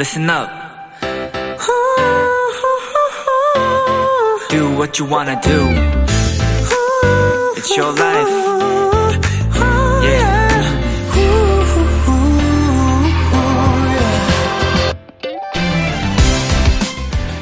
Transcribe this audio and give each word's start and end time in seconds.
listen 0.00 0.30
up. 0.30 0.48
Do 4.48 4.74
what 4.78 4.98
you 4.98 5.04
wanna 5.04 5.38
do. 5.42 5.60
It's 7.54 7.76
your 7.76 7.92
life. 7.92 8.30
Yeah. 10.02 10.40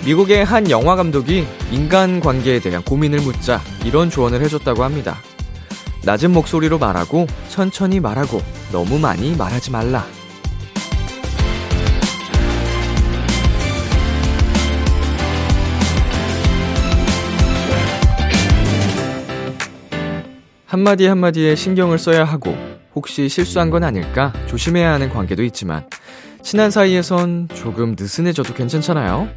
미국의 0.04 0.45
한 0.45 0.68
영화 0.68 0.96
감독이 0.96 1.46
인간 1.70 2.18
관계에 2.18 2.59
대한 2.59 2.82
고민을 2.82 3.20
묻자 3.20 3.61
이런 3.84 4.11
조언을 4.11 4.43
해줬다고 4.43 4.82
합니다. 4.82 5.18
낮은 6.02 6.32
목소리로 6.32 6.79
말하고 6.79 7.29
천천히 7.50 8.00
말하고 8.00 8.43
너무 8.72 8.98
많이 8.98 9.36
말하지 9.36 9.70
말라. 9.70 10.18
한마디 20.68 21.07
한마디에 21.07 21.54
신경을 21.54 21.99
써야 21.99 22.25
하고 22.25 22.54
혹시 22.95 23.31
실수한 23.31 23.71
건 23.71 23.85
아닐까 23.85 24.35
조심해야 24.49 24.93
하는 24.93 25.09
관계도 25.09 25.43
있지만 25.45 25.89
친한 26.43 26.71
사이에선 26.71 27.49
조금 27.54 27.96
느슨해져도 27.99 28.53
괜찮잖아요. 28.53 29.31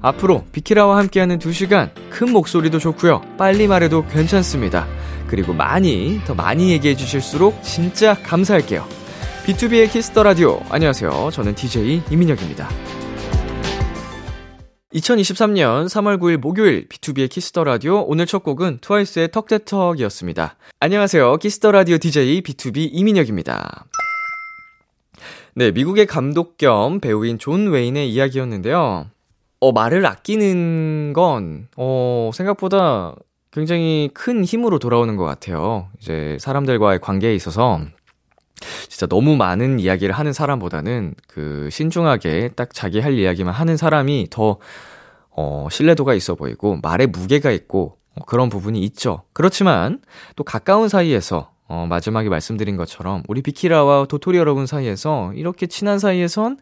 앞으로 0.00 0.46
비키라와 0.50 0.96
함께하는 0.96 1.38
2시간 1.38 1.90
큰 2.08 2.32
목소리도 2.32 2.78
좋고요. 2.78 3.20
빨리 3.36 3.66
말해도 3.68 4.06
괜찮습니다. 4.06 4.86
그리고 5.26 5.52
많이 5.52 6.22
더 6.24 6.34
많이 6.34 6.70
얘기해 6.70 6.96
주실수록 6.96 7.62
진짜 7.62 8.14
감사할게요. 8.22 8.88
B2B의 9.44 9.90
키스터 9.90 10.22
라디오. 10.22 10.58
안녕하세요. 10.70 11.28
저는 11.32 11.54
DJ 11.54 12.02
이민혁입니다. 12.10 13.01
2023년 14.94 15.86
3월 15.86 16.18
9일 16.18 16.36
목요일 16.36 16.86
B2B의 16.86 17.30
키스터 17.30 17.64
라디오 17.64 18.02
오늘 18.02 18.26
첫 18.26 18.42
곡은 18.42 18.78
트와이스의 18.82 19.30
Talk 19.30 19.49
that 19.49 19.69
Talk이었습니다. 19.69 20.56
안녕하세요. 20.80 21.36
키스터 21.38 21.72
라디오 21.72 21.96
DJ 21.96 22.42
B2B 22.42 22.90
이민혁입니다. 22.92 23.86
네, 25.54 25.70
미국의 25.70 26.06
감독 26.06 26.58
겸 26.58 27.00
배우인 27.00 27.38
존 27.38 27.70
웨인의 27.70 28.12
이야기였는데요. 28.12 29.06
어, 29.60 29.72
말을 29.72 30.04
아끼는 30.04 31.14
건, 31.14 31.68
어, 31.76 32.30
생각보다 32.34 33.14
굉장히 33.50 34.10
큰 34.12 34.44
힘으로 34.44 34.78
돌아오는 34.78 35.16
것 35.16 35.24
같아요. 35.24 35.88
이제 36.00 36.36
사람들과의 36.38 37.00
관계에 37.00 37.34
있어서 37.34 37.80
진짜 38.88 39.06
너무 39.06 39.36
많은 39.36 39.80
이야기를 39.80 40.14
하는 40.14 40.32
사람보다는 40.32 41.14
그 41.28 41.68
신중하게 41.70 42.50
딱 42.56 42.72
자기 42.72 43.00
할 43.00 43.18
이야기만 43.18 43.52
하는 43.52 43.76
사람이 43.76 44.28
더, 44.30 44.58
어, 45.30 45.68
신뢰도가 45.70 46.14
있어 46.14 46.34
보이고 46.34 46.78
말에 46.82 47.06
무게가 47.06 47.50
있고 47.50 47.98
어, 48.14 48.24
그런 48.26 48.48
부분이 48.48 48.80
있죠. 48.80 49.22
그렇지만 49.32 50.00
또 50.36 50.44
가까운 50.44 50.88
사이에서 50.88 51.50
어, 51.68 51.86
마지막에 51.88 52.28
말씀드린 52.28 52.76
것처럼 52.76 53.22
우리 53.28 53.40
비키라와 53.40 54.06
도토리 54.06 54.36
여러분 54.36 54.66
사이에서 54.66 55.32
이렇게 55.34 55.66
친한 55.66 55.98
사이에선 55.98 56.58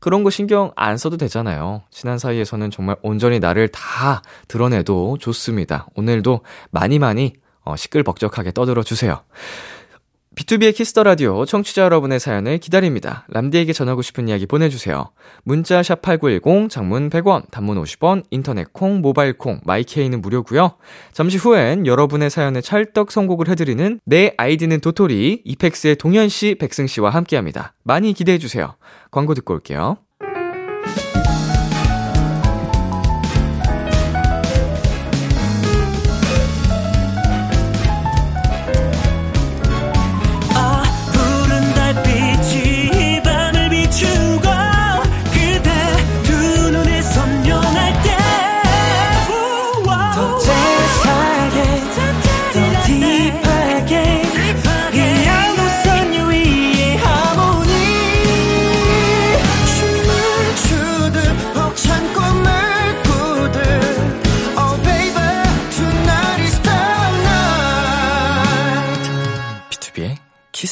그런 0.00 0.24
거 0.24 0.30
신경 0.30 0.72
안 0.76 0.96
써도 0.96 1.16
되잖아요. 1.16 1.82
친한 1.90 2.18
사이에서는 2.18 2.70
정말 2.70 2.96
온전히 3.02 3.38
나를 3.38 3.68
다 3.68 4.22
드러내도 4.48 5.18
좋습니다. 5.18 5.86
오늘도 5.94 6.40
많이 6.70 6.98
많이 6.98 7.34
어, 7.64 7.76
시끌벅적하게 7.76 8.52
떠들어 8.52 8.82
주세요. 8.82 9.22
B2B의 10.36 10.74
키스터 10.74 11.02
라디오 11.02 11.44
청취자 11.44 11.82
여러분의 11.82 12.20
사연을 12.20 12.58
기다립니다. 12.58 13.26
람디에게 13.30 13.72
전하고 13.72 14.00
싶은 14.00 14.28
이야기 14.28 14.46
보내주세요. 14.46 15.10
문자 15.42 15.82
샵 15.82 16.02
#8910 16.02 16.70
장문 16.70 17.10
100원, 17.10 17.50
단문 17.50 17.82
50원, 17.82 18.22
인터넷 18.30 18.72
콩, 18.72 19.00
모바일 19.00 19.36
콩, 19.36 19.60
마이케이는 19.64 20.22
무료고요. 20.22 20.76
잠시 21.12 21.36
후엔 21.36 21.84
여러분의 21.86 22.30
사연에 22.30 22.60
찰떡 22.60 23.10
선곡을 23.10 23.48
해드리는 23.48 24.00
내 24.04 24.32
아이디는 24.36 24.80
도토리 24.80 25.42
이펙스의 25.44 25.96
동현 25.96 26.28
씨, 26.28 26.54
백승 26.54 26.86
씨와 26.86 27.10
함께합니다. 27.10 27.74
많이 27.82 28.12
기대해 28.12 28.38
주세요. 28.38 28.76
광고 29.10 29.34
듣고 29.34 29.54
올게요. 29.54 29.98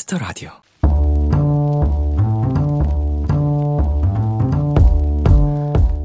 키스 0.09 0.15
더 0.15 0.19
라디오. 0.19 0.51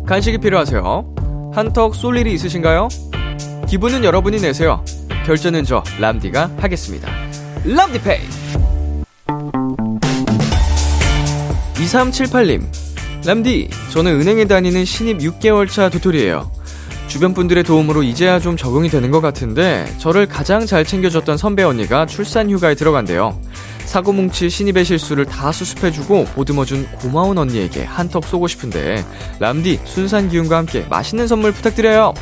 간식이 0.05 0.37
필요하세요? 0.39 1.51
한턱 1.55 1.95
쏠 1.95 2.17
일이 2.17 2.33
있으신가요? 2.33 2.89
기분은 3.67 4.03
여러분이 4.03 4.41
내세요. 4.41 4.83
결제는 5.25 5.63
저 5.63 5.81
람디가 5.99 6.51
하겠습니다. 6.57 7.09
람디페이. 7.65 8.19
2378님. 11.75 12.63
람디, 13.25 13.69
저는 13.93 14.19
은행에 14.19 14.45
다니는 14.45 14.83
신입 14.83 15.19
6개월 15.19 15.69
차 15.69 15.89
도토리예요. 15.89 16.51
주변 17.13 17.35
분들의 17.35 17.63
도움으로 17.63 18.01
이제야 18.01 18.39
좀 18.39 18.57
적응이 18.57 18.89
되는 18.89 19.11
것 19.11 19.21
같은데 19.21 19.85
저를 19.99 20.25
가장 20.25 20.65
잘 20.65 20.83
챙겨줬던 20.83 21.37
선배 21.37 21.61
언니가 21.61 22.07
출산 22.07 22.49
휴가에 22.49 22.73
들어간대요. 22.73 23.39
사고뭉치 23.85 24.49
신입의 24.49 24.83
실수를 24.83 25.25
다 25.25 25.51
수습해주고 25.51 26.25
보듬어준 26.33 26.87
고마운 26.93 27.37
언니에게 27.37 27.83
한턱 27.83 28.25
쏘고 28.25 28.47
싶은데 28.47 29.05
람디 29.37 29.81
순산 29.85 30.27
기운과 30.27 30.57
함께 30.57 30.87
맛있는 30.89 31.27
선물 31.27 31.51
부탁드려요. 31.51 32.15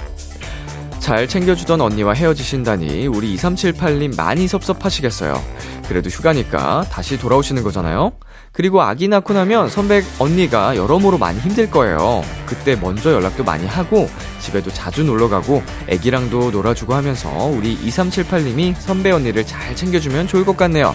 잘 1.00 1.26
챙겨주던 1.26 1.80
언니와 1.80 2.12
헤어지신다니 2.12 3.08
우리 3.08 3.34
2378님 3.38 4.18
많이 4.18 4.46
섭섭하시겠어요. 4.46 5.42
그래도 5.88 6.10
휴가니까 6.10 6.86
다시 6.92 7.18
돌아오시는 7.18 7.64
거잖아요. 7.64 8.12
그리고 8.52 8.82
아기 8.82 9.08
낳고 9.08 9.34
나면 9.34 9.70
선배 9.70 10.04
언니가 10.20 10.76
여러모로 10.76 11.18
많이 11.18 11.40
힘들 11.40 11.72
거예요. 11.72 12.24
그때 12.46 12.76
먼저 12.76 13.14
연락도 13.14 13.46
많이 13.46 13.66
하고 13.66 14.10
집에도 14.42 14.72
자주 14.72 15.04
놀러 15.04 15.30
가고 15.30 15.64
아기랑도 15.90 16.52
놀아주고 16.52 16.94
하면서 16.94 17.30
우리 17.46 17.78
2378님이 17.78 18.76
선배 18.76 19.12
언니를 19.12 19.46
잘 19.46 19.76
챙겨주면 19.76 20.28
좋을 20.28 20.44
것 20.44 20.58
같네요. 20.58 20.94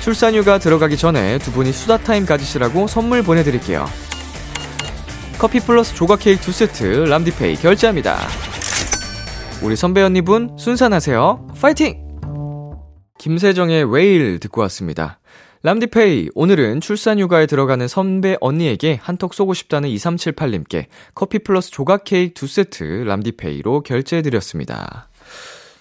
출산휴가 0.00 0.58
들어가기 0.58 0.96
전에 0.96 1.38
두 1.38 1.50
분이 1.50 1.72
수다 1.72 1.98
타임 1.98 2.24
가지시라고 2.24 2.86
선물 2.86 3.22
보내드릴게요. 3.22 3.86
커피 5.38 5.60
플러스 5.60 5.94
조각 5.94 6.20
케이크 6.20 6.40
두 6.40 6.52
세트 6.52 7.06
람디페이 7.08 7.56
결제합니다. 7.56 8.18
우리 9.62 9.74
선배 9.74 10.02
언니분 10.02 10.56
순산하세요. 10.58 11.48
파이팅! 11.60 12.06
김세정의 13.18 13.84
Whale 13.84 14.38
듣고 14.38 14.60
왔습니다. 14.62 15.18
람디페이, 15.62 16.30
오늘은 16.34 16.80
출산휴가에 16.80 17.46
들어가는 17.46 17.88
선배 17.88 18.36
언니에게 18.40 18.98
한턱 19.02 19.34
쏘고 19.34 19.54
싶다는 19.54 19.88
2378님께 19.88 20.86
커피 21.14 21.38
플러스 21.38 21.70
조각 21.70 22.04
케이크 22.04 22.34
두 22.34 22.46
세트 22.46 22.84
람디페이로 23.06 23.82
결제해드렸습니다. 23.82 25.08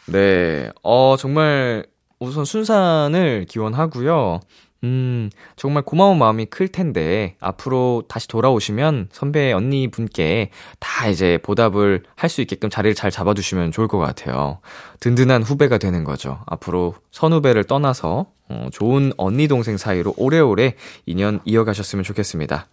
네, 0.08 0.72
어, 0.82 1.16
정말 1.18 1.86
우선 2.20 2.46
순산을 2.46 3.46
기원하고요. 3.50 4.40
음, 4.86 5.32
정말 5.56 5.82
고마운 5.84 6.20
마음이 6.20 6.46
클 6.46 6.68
텐데, 6.68 7.36
앞으로 7.40 8.04
다시 8.08 8.28
돌아오시면 8.28 9.10
선배 9.12 9.52
언니 9.52 9.88
분께 9.90 10.52
다 10.80 11.08
이제 11.08 11.40
보답을 11.42 12.04
할 12.16 12.30
수 12.30 12.42
있게끔 12.42 12.70
자리를 12.70 12.94
잘 12.96 13.10
잡아주시면 13.10 13.72
좋을 13.72 13.88
것 13.88 13.98
같아요. 13.98 14.60
든든한 15.00 15.42
후배가 15.42 15.78
되는 15.80 16.04
거죠. 16.04 16.40
앞으로 16.46 16.94
선후배를 17.12 17.64
떠나서, 17.64 18.28
어, 18.50 18.68
좋은 18.72 19.12
언니 19.18 19.48
동생 19.48 19.78
사이로 19.78 20.14
오래오래 20.18 20.76
인연 21.08 21.40
이어가셨으면 21.46 22.04
좋겠습니다. 22.04 22.68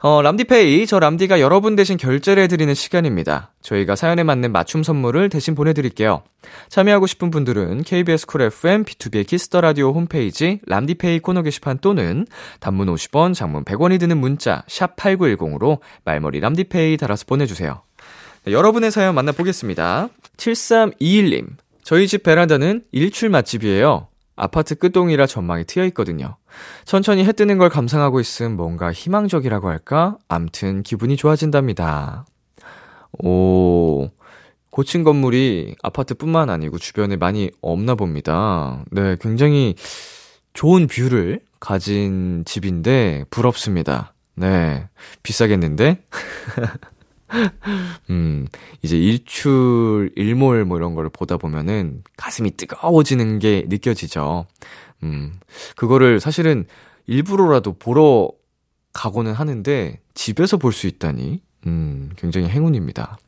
어, 0.00 0.22
람디페이, 0.22 0.86
저 0.86 1.00
람디가 1.00 1.40
여러분 1.40 1.74
대신 1.74 1.96
결제를 1.96 2.44
해드리는 2.44 2.72
시간입니다. 2.72 3.50
저희가 3.62 3.96
사연에 3.96 4.22
맞는 4.22 4.52
맞춤 4.52 4.84
선물을 4.84 5.28
대신 5.28 5.56
보내드릴게요. 5.56 6.22
참여하고 6.68 7.08
싶은 7.08 7.32
분들은 7.32 7.82
KBS 7.82 8.26
쿨 8.26 8.42
FM, 8.42 8.84
비투비의 8.84 9.26
키스 9.26 9.47
더 9.47 9.60
라디오 9.60 9.90
홈페이지, 9.90 10.60
람디페이 10.66 11.18
코너 11.18 11.42
게시판 11.42 11.78
또는 11.78 12.26
단문 12.60 12.94
50원, 12.94 13.34
장문 13.34 13.64
100원이 13.64 13.98
드는 13.98 14.18
문자, 14.18 14.62
샵 14.68 14.94
8910으로 14.94 15.80
말머리 16.04 16.38
람디페이 16.38 16.96
달아서 16.96 17.24
보내주세요. 17.26 17.82
네, 18.44 18.52
여러분의 18.52 18.92
사연 18.92 19.16
만나보겠습니다. 19.16 20.10
7321님. 20.36 21.48
저희 21.82 22.06
집 22.06 22.22
베란다는 22.22 22.82
일출 22.92 23.30
맛집이에요. 23.30 24.07
아파트 24.38 24.76
끝동이라 24.76 25.26
전망이 25.26 25.64
트여 25.64 25.84
있거든요. 25.86 26.36
천천히 26.84 27.24
해 27.24 27.32
뜨는 27.32 27.58
걸 27.58 27.68
감상하고 27.68 28.20
있음 28.20 28.56
뭔가 28.56 28.92
희망적이라고 28.92 29.68
할까? 29.68 30.16
암튼 30.28 30.82
기분이 30.82 31.16
좋아진답니다. 31.16 32.24
오, 33.24 34.08
고층 34.70 35.02
건물이 35.02 35.74
아파트뿐만 35.82 36.50
아니고 36.50 36.78
주변에 36.78 37.16
많이 37.16 37.50
없나 37.60 37.96
봅니다. 37.96 38.84
네, 38.90 39.16
굉장히 39.20 39.74
좋은 40.52 40.86
뷰를 40.86 41.40
가진 41.58 42.44
집인데 42.46 43.24
부럽습니다. 43.30 44.14
네, 44.36 44.88
비싸겠는데? 45.22 46.04
음, 48.10 48.46
이제 48.82 48.96
일출, 48.98 50.10
일몰 50.16 50.64
뭐 50.64 50.78
이런 50.78 50.94
걸 50.94 51.08
보다 51.08 51.36
보면은 51.36 52.02
가슴이 52.16 52.52
뜨거워지는 52.56 53.38
게 53.38 53.64
느껴지죠. 53.68 54.46
음, 55.02 55.38
그거를 55.76 56.20
사실은 56.20 56.66
일부러라도 57.06 57.74
보러 57.78 58.30
가고는 58.92 59.32
하는데 59.32 60.00
집에서 60.14 60.56
볼 60.56 60.72
수 60.72 60.86
있다니, 60.86 61.40
음, 61.66 62.10
굉장히 62.16 62.48
행운입니다. 62.48 63.18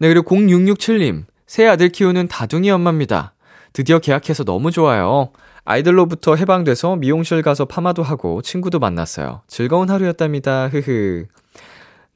네, 0.00 0.08
그리고 0.08 0.34
0667님, 0.34 1.24
새 1.46 1.66
아들 1.66 1.88
키우는 1.88 2.28
다둥이 2.28 2.70
엄마입니다. 2.70 3.34
드디어 3.72 3.98
계약해서 3.98 4.44
너무 4.44 4.70
좋아요. 4.70 5.30
아이들로부터 5.64 6.34
해방돼서 6.36 6.96
미용실 6.96 7.42
가서 7.42 7.64
파마도 7.66 8.02
하고 8.02 8.40
친구도 8.42 8.78
만났어요. 8.78 9.42
즐거운 9.48 9.90
하루였답니다. 9.90 10.68
흐흐. 10.68 11.26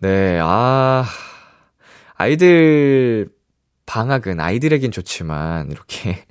네, 0.02 0.40
아, 0.43 1.04
아이들 2.14 3.28
방학은 3.87 4.40
아이들에겐 4.40 4.90
좋지만, 4.90 5.70
이렇게 5.70 6.25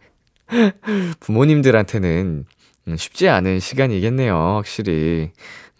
부모님들한테는 1.21 2.45
음, 2.89 2.97
쉽지 2.97 3.29
않은 3.29 3.61
시간이겠네요, 3.61 4.35
확실히. 4.35 5.31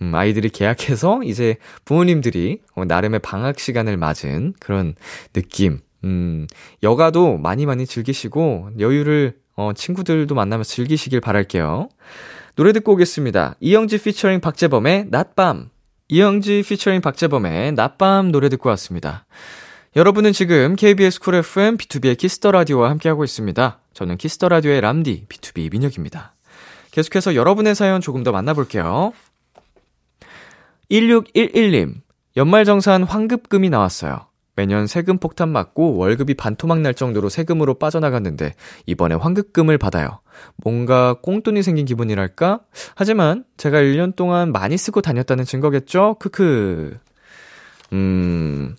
음, 0.02 0.16
아이들이 0.16 0.48
개학해서 0.48 1.20
이제 1.26 1.58
부모님들이 1.84 2.62
어, 2.76 2.86
나름의 2.86 3.20
방학 3.20 3.60
시간을 3.60 3.98
맞은 3.98 4.54
그런 4.62 4.96
느낌. 5.34 5.82
음, 6.06 6.48
여가도 6.84 7.40
많이 7.40 7.66
많이 7.66 7.86
즐기시고 7.86 8.70
여유를 8.80 9.36
어, 9.58 9.74
친구들도 9.76 10.34
만나면서 10.34 10.70
즐기시길 10.76 11.20
바랄게요. 11.20 11.90
노래 12.56 12.72
듣고 12.72 12.94
오겠습니다. 12.94 13.58
이영지 13.60 14.02
피처링 14.02 14.40
박재범의 14.40 15.08
낮밤. 15.10 15.72
이영지 16.14 16.64
피처링 16.68 17.00
박재범의 17.00 17.72
낮밤 17.72 18.34
노래 18.34 18.50
듣고 18.50 18.68
왔습니다. 18.72 19.26
여러분은 19.96 20.34
지금 20.34 20.76
KBS 20.76 21.22
쿨 21.22 21.36
FM 21.36 21.78
비투비의 21.78 22.18
키스 22.18 22.39
더 22.39 22.52
라디오와 22.52 22.90
함께하고 22.90 23.24
있습니다. 23.24 23.80
저는 23.94 24.18
키스 24.18 24.38
더 24.38 24.50
라디오의 24.50 24.82
람디 24.82 25.28
비투비 25.30 25.72
민혁입니다. 25.72 26.34
계속해서 26.92 27.34
여러분의 27.34 27.76
사연 27.76 28.02
조금 28.02 28.24
더 28.24 28.34
만나볼게요. 28.34 29.14
1611님, 30.92 32.02
연말정산 32.36 33.04
환급금이 33.04 33.70
나왔어요. 33.70 34.28
매년 34.56 34.86
세금 34.88 35.18
폭탄 35.18 35.50
맞고 35.50 35.96
월급이 35.96 36.34
반토막 36.34 36.82
날 36.82 36.94
정도로 36.94 37.30
세금으로 37.30 37.76
빠져나갔는데 37.76 38.54
이번에 38.86 39.16
환급금을 39.16 39.78
받아요. 39.78 40.20
뭔가 40.58 41.16
꽁돈이 41.22 41.64
생긴 41.64 41.86
기분이랄까? 41.86 42.62
하지만 42.96 43.46
제가 43.58 43.80
1년 43.80 44.16
동안 44.16 44.52
많이 44.52 44.78
쓰고 44.78 45.02
다녔다는 45.02 45.46
증거겠죠? 45.46 46.18
크크. 46.20 46.98
음, 47.94 48.76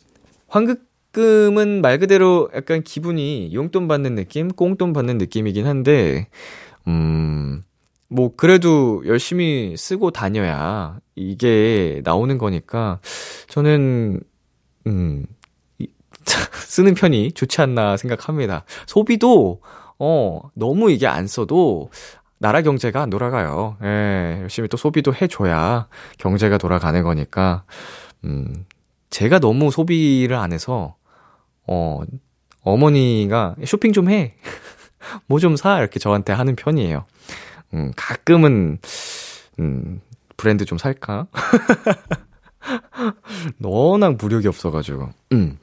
환급 0.48 0.92
가끔은 1.12 1.82
말 1.82 1.98
그대로 1.98 2.50
약간 2.54 2.82
기분이 2.82 3.54
용돈 3.54 3.86
받는 3.86 4.14
느낌, 4.14 4.48
꽁돈 4.48 4.92
받는 4.92 5.18
느낌이긴 5.18 5.66
한데, 5.66 6.28
음, 6.88 7.62
뭐, 8.08 8.34
그래도 8.34 9.02
열심히 9.06 9.74
쓰고 9.76 10.10
다녀야 10.10 10.98
이게 11.14 12.00
나오는 12.04 12.36
거니까, 12.38 13.00
저는, 13.48 14.20
음, 14.86 15.26
쓰는 16.66 16.94
편이 16.94 17.32
좋지 17.32 17.60
않나 17.60 17.96
생각합니다. 17.96 18.64
소비도, 18.86 19.60
어, 19.98 20.40
너무 20.54 20.90
이게 20.90 21.06
안 21.06 21.26
써도, 21.26 21.90
나라 22.38 22.62
경제가 22.62 23.00
안 23.00 23.10
돌아가요. 23.10 23.76
예, 23.84 24.38
열심히 24.42 24.68
또 24.68 24.76
소비도 24.76 25.14
해줘야 25.14 25.86
경제가 26.18 26.58
돌아가는 26.58 27.00
거니까, 27.02 27.64
음, 28.24 28.64
제가 29.10 29.38
너무 29.38 29.70
소비를 29.70 30.36
안 30.36 30.52
해서, 30.52 30.96
어, 31.66 32.00
어머니가 32.62 33.56
쇼핑 33.64 33.92
좀 33.92 34.10
해. 34.10 34.34
뭐 35.26 35.38
좀 35.40 35.56
사. 35.56 35.78
이렇게 35.78 35.98
저한테 35.98 36.32
하는 36.32 36.56
편이에요. 36.56 37.04
음, 37.74 37.92
가끔은, 37.96 38.78
음, 39.60 40.00
브랜드 40.36 40.64
좀 40.64 40.78
살까? 40.78 41.26
워낙 43.62 44.16
무력이 44.16 44.48
없어가지고. 44.48 45.10
음. 45.32 45.58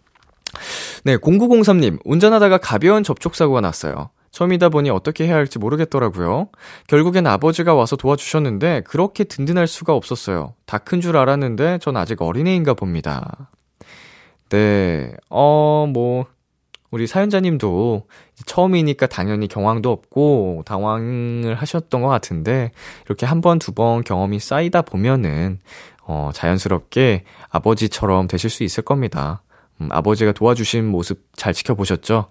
네, 1.03 1.17
0903님, 1.17 1.99
운전하다가 2.05 2.57
가벼운 2.59 3.03
접촉사고가 3.03 3.61
났어요. 3.61 4.09
처음이다 4.31 4.69
보니 4.69 4.91
어떻게 4.91 5.25
해야 5.25 5.35
할지 5.35 5.57
모르겠더라고요. 5.57 6.49
결국엔 6.87 7.25
아버지가 7.25 7.73
와서 7.73 7.95
도와주셨는데 7.95 8.83
그렇게 8.85 9.23
든든할 9.23 9.65
수가 9.67 9.93
없었어요. 9.95 10.53
다 10.67 10.77
큰 10.79 11.01
줄 11.01 11.17
알았는데 11.17 11.79
전 11.79 11.97
아직 11.97 12.21
어린애인가 12.21 12.75
봅니다. 12.75 13.49
네, 14.49 15.11
어, 15.29 15.87
뭐, 15.91 16.25
우리 16.91 17.05
사연자님도 17.05 18.07
처음이니까 18.47 19.05
당연히 19.07 19.47
경황도 19.47 19.91
없고 19.91 20.63
당황을 20.65 21.53
하셨던 21.55 22.01
것 22.01 22.07
같은데, 22.07 22.71
이렇게 23.05 23.25
한 23.27 23.41
번, 23.41 23.59
두 23.59 23.73
번 23.73 24.03
경험이 24.03 24.39
쌓이다 24.39 24.81
보면은, 24.81 25.59
어, 26.03 26.31
자연스럽게 26.33 27.25
아버지처럼 27.49 28.27
되실 28.27 28.49
수 28.49 28.63
있을 28.63 28.83
겁니다. 28.83 29.43
음, 29.81 29.89
아버지가 29.91 30.31
도와주신 30.31 30.85
모습 30.85 31.27
잘 31.35 31.53
지켜보셨죠? 31.53 32.29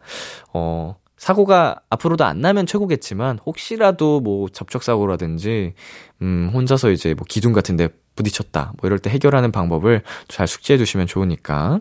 어, 0.52 0.96
사고가 1.16 1.80
앞으로도 1.90 2.24
안 2.24 2.40
나면 2.40 2.66
최고겠지만, 2.66 3.40
혹시라도 3.44 4.20
뭐 4.20 4.48
접촉 4.48 4.82
사고라든지, 4.82 5.74
음, 6.22 6.50
혼자서 6.54 6.90
이제 6.90 7.14
뭐 7.14 7.24
기둥 7.28 7.52
같은 7.52 7.76
데 7.76 7.88
부딪혔다. 8.14 8.72
뭐 8.78 8.86
이럴 8.86 8.98
때 8.98 9.10
해결하는 9.10 9.52
방법을 9.52 10.02
잘 10.28 10.46
숙지해 10.46 10.76
두시면 10.78 11.06
좋으니까. 11.06 11.80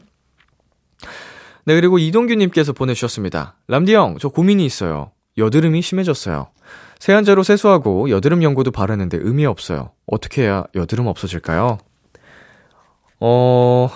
네, 1.66 1.76
그리고 1.76 2.00
이동규 2.00 2.36
님께서 2.36 2.74
보내 2.74 2.94
주셨습니다. 2.94 3.58
람디 3.68 3.94
형, 3.94 4.18
저 4.20 4.30
고민이 4.30 4.66
있어요. 4.66 5.12
여드름이 5.38 5.82
심해졌어요. 5.82 6.48
세안제로 7.00 7.44
세수하고 7.44 8.10
여드름 8.10 8.42
연고도 8.42 8.72
바르는데 8.72 9.20
의미 9.22 9.46
없어요. 9.46 9.92
어떻게 10.08 10.44
해야 10.44 10.64
여드름 10.74 11.08
없어질까요? 11.08 11.78
어, 13.20 13.90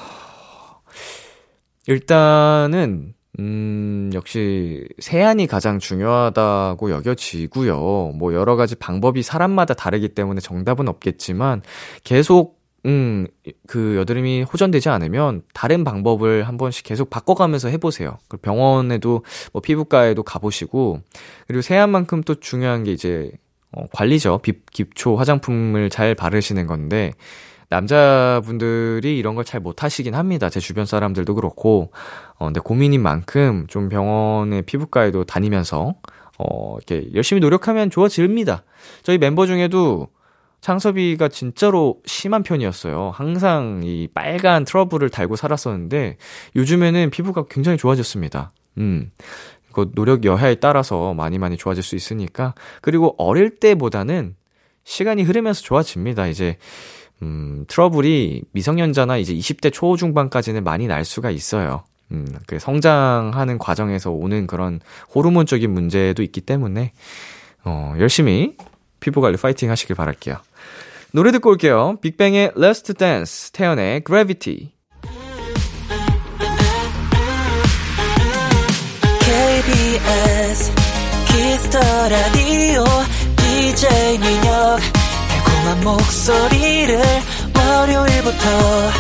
일단은, 1.88 3.14
음, 3.40 4.10
역시 4.14 4.88
세안이 5.00 5.48
가장 5.48 5.80
중요하다고 5.80 6.92
여겨지고요. 6.92 8.12
뭐 8.16 8.34
여러 8.34 8.56
가지 8.56 8.76
방법이 8.76 9.24
사람마다 9.24 9.74
다르기 9.74 10.10
때문에 10.10 10.42
정답은 10.42 10.88
없겠지만 10.88 11.62
계속 12.04 12.60
음, 12.86 13.28
그 13.68 13.96
여드름이 13.98 14.44
호전되지 14.44 14.90
않으면 14.90 15.44
다른 15.54 15.84
방법을 15.84 16.48
한 16.48 16.58
번씩 16.58 16.84
계속 16.84 17.10
바꿔가면서 17.10 17.70
해보세요. 17.70 18.18
병원에도 18.42 19.24
뭐 19.54 19.62
피부과에도 19.62 20.24
가보시고 20.24 21.02
그리고 21.48 21.62
세안만큼 21.62 22.24
또 22.24 22.36
중요한 22.36 22.84
게 22.84 22.92
이제 22.92 23.32
어, 23.72 23.86
관리죠. 23.94 24.40
비, 24.40 24.54
기초 24.72 25.16
화장품을 25.16 25.90
잘 25.90 26.16
바르시는 26.16 26.68
건데 26.68 27.14
남자분들이 27.72 29.18
이런 29.18 29.36
걸 29.36 29.42
잘 29.44 29.60
못하시긴 29.60 30.14
합니다. 30.14 30.50
제 30.50 30.60
주변 30.60 30.86
사람들도 30.86 31.34
그렇고 31.36 31.92
어, 32.36 32.46
근데 32.46 32.60
고민인 32.60 33.02
만큼 33.02 33.66
좀 33.68 33.90
병원에 33.90 34.62
피부과에도 34.62 35.24
다니면서 35.24 35.96
어, 36.38 36.78
이렇게 36.78 37.10
열심히 37.16 37.40
노력하면 37.40 37.90
좋아집니다. 37.90 38.64
저희 39.04 39.18
멤버 39.18 39.46
중에도 39.48 40.10
창섭이가 40.62 41.30
진짜로 41.30 41.98
심한 42.06 42.44
편이었어요. 42.44 43.12
항상 43.16 43.82
이 43.84 44.08
빨간 44.14 44.64
트러블을 44.64 45.10
달고 45.10 45.36
살았었는데 45.36 46.18
요즘에는 46.56 47.10
피부가 47.10 47.46
굉장히 47.50 47.78
좋아졌습니다. 47.80 48.52
음. 48.78 49.12
이거 49.70 49.86
노력 49.96 50.24
여하에 50.26 50.56
따라서 50.56 51.14
많이 51.14 51.40
많이 51.40 51.58
좋아질 51.58 51.82
수 51.82 51.96
있으니까 51.96 52.54
그리고 52.82 53.16
어릴 53.18 53.60
때보다는 53.60 54.36
시간이 54.84 55.24
흐르면서 55.24 55.62
좋아집니다. 55.62 56.28
이제 56.28 56.58
음, 57.22 57.66
트러블이 57.68 58.44
미성년자나 58.52 59.18
이제 59.18 59.34
20대 59.34 59.72
초중반까지는 59.72 60.64
많이 60.64 60.88
날 60.88 61.06
수가 61.06 61.30
있어요. 61.32 61.84
음, 62.12 62.28
그 62.46 62.60
성장하는 62.60 63.58
과정에서 63.58 64.12
오는 64.12 64.48
그런 64.48 64.80
호르몬적인 65.14 65.72
문제도 65.72 66.22
있기 66.24 66.42
때문에, 66.42 66.94
어, 67.64 67.94
열심히 68.00 68.56
피부 69.00 69.22
관리 69.22 69.38
파이팅 69.38 69.70
하시길 69.70 69.96
바랄게요. 69.96 70.38
노래 71.14 71.32
듣고 71.32 71.50
올게요. 71.50 71.98
빅뱅의 72.02 72.54
Last 72.58 72.94
Dance, 72.94 73.52
태연의 73.52 74.04
Gravity. 74.06 74.72
KBS 79.20 80.72
키스 81.28 81.60
더 81.60 81.80
라디오 82.10 82.84
DJ 83.38 84.18
민혁 84.20 85.01
달콤한 85.62 85.84
목소리를 85.84 87.02
월요일부터 87.56 88.92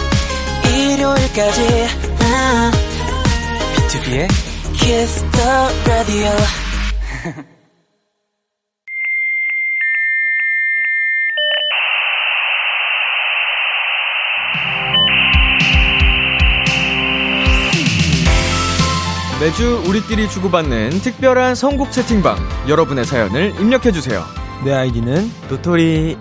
일요일까지 0.70 1.88
아, 2.24 2.72
비투비의 3.76 4.28
키스 4.74 5.34
더 5.34 5.70
라디오 5.88 6.30
매주 19.40 19.84
우리끼리 19.88 20.30
주고받는 20.30 21.02
특별한 21.02 21.56
선곡 21.56 21.92
채팅방. 21.92 22.38
여러분의 22.70 23.06
사연을 23.06 23.56
입력해주세요. 23.60 24.24
내 24.64 24.72
아이디는 24.72 25.32
도토리. 25.50 26.16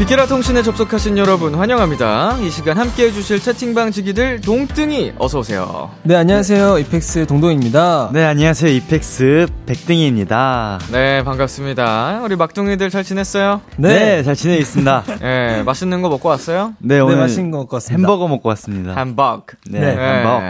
비케라 0.00 0.24
통신에 0.26 0.62
접속하신 0.62 1.18
여러분 1.18 1.54
환영합니다. 1.54 2.38
이 2.40 2.48
시간 2.48 2.78
함께 2.78 3.04
해주실 3.08 3.38
채팅방 3.38 3.90
지기들 3.92 4.40
동등이 4.40 5.12
어서오세요. 5.18 5.90
네 6.04 6.16
안녕하세요 6.16 6.78
이펙스 6.78 7.26
동동입니다. 7.26 8.08
네, 8.10 8.24
안녕하세요. 8.24 8.70
이펙스 8.76 9.46
백등이입니다. 9.66 10.78
네, 10.90 11.22
반갑습니다. 11.22 12.22
우리 12.24 12.34
막둥이들 12.36 12.88
잘 12.88 13.04
지냈어요? 13.04 13.60
네, 13.76 14.22
잘 14.22 14.34
지내고 14.34 14.62
있습니다. 14.62 15.04
네, 15.20 15.62
맛있는 15.68 16.00
거 16.00 16.08
먹고 16.08 16.30
왔어요? 16.30 16.72
네, 16.78 16.94
네 16.94 17.00
오늘 17.00 17.18
맛있는 17.18 17.50
것 17.50 17.68
같습니다. 17.68 17.98
햄버거 18.08 18.26
먹고 18.26 18.48
왔습니다. 18.48 18.94
햄버거. 18.96 19.42
네, 19.68 19.80
햄버거. 19.80 20.40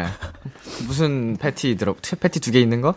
무슨 0.87 1.37
패티 1.41 1.77
들어, 1.77 1.97
패티 2.21 2.39
두 2.39 2.53
개 2.53 2.61
있는 2.61 2.81
거? 2.81 2.95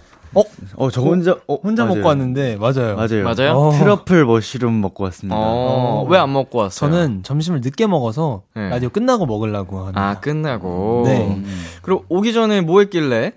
어, 0.75 0.89
저 0.89 1.01
혼자, 1.01 1.37
어, 1.47 1.55
혼자 1.55 1.83
맞아요. 1.83 1.95
먹고 1.97 2.07
왔는데 2.09 2.57
맞아요. 2.57 2.95
맞아요. 2.95 3.23
맞아요? 3.23 3.51
어. 3.57 3.71
트러플 3.71 4.25
머쉬룸 4.25 4.81
먹고 4.81 5.03
왔습니다. 5.05 5.35
어, 5.37 6.05
왜 6.09 6.17
안 6.17 6.31
먹고 6.33 6.59
왔어요? 6.59 6.89
저는 6.91 7.23
점심을 7.23 7.61
늦게 7.61 7.87
먹어서 7.87 8.43
네. 8.55 8.69
라디오 8.69 8.89
끝나고 8.89 9.25
먹으려고 9.25 9.79
합니다. 9.81 10.01
아, 10.09 10.19
끝나고. 10.19 11.03
네. 11.05 11.27
음. 11.27 11.45
그리고 11.81 12.05
오기 12.09 12.33
전에 12.33 12.61
뭐 12.61 12.79
했길래? 12.79 13.33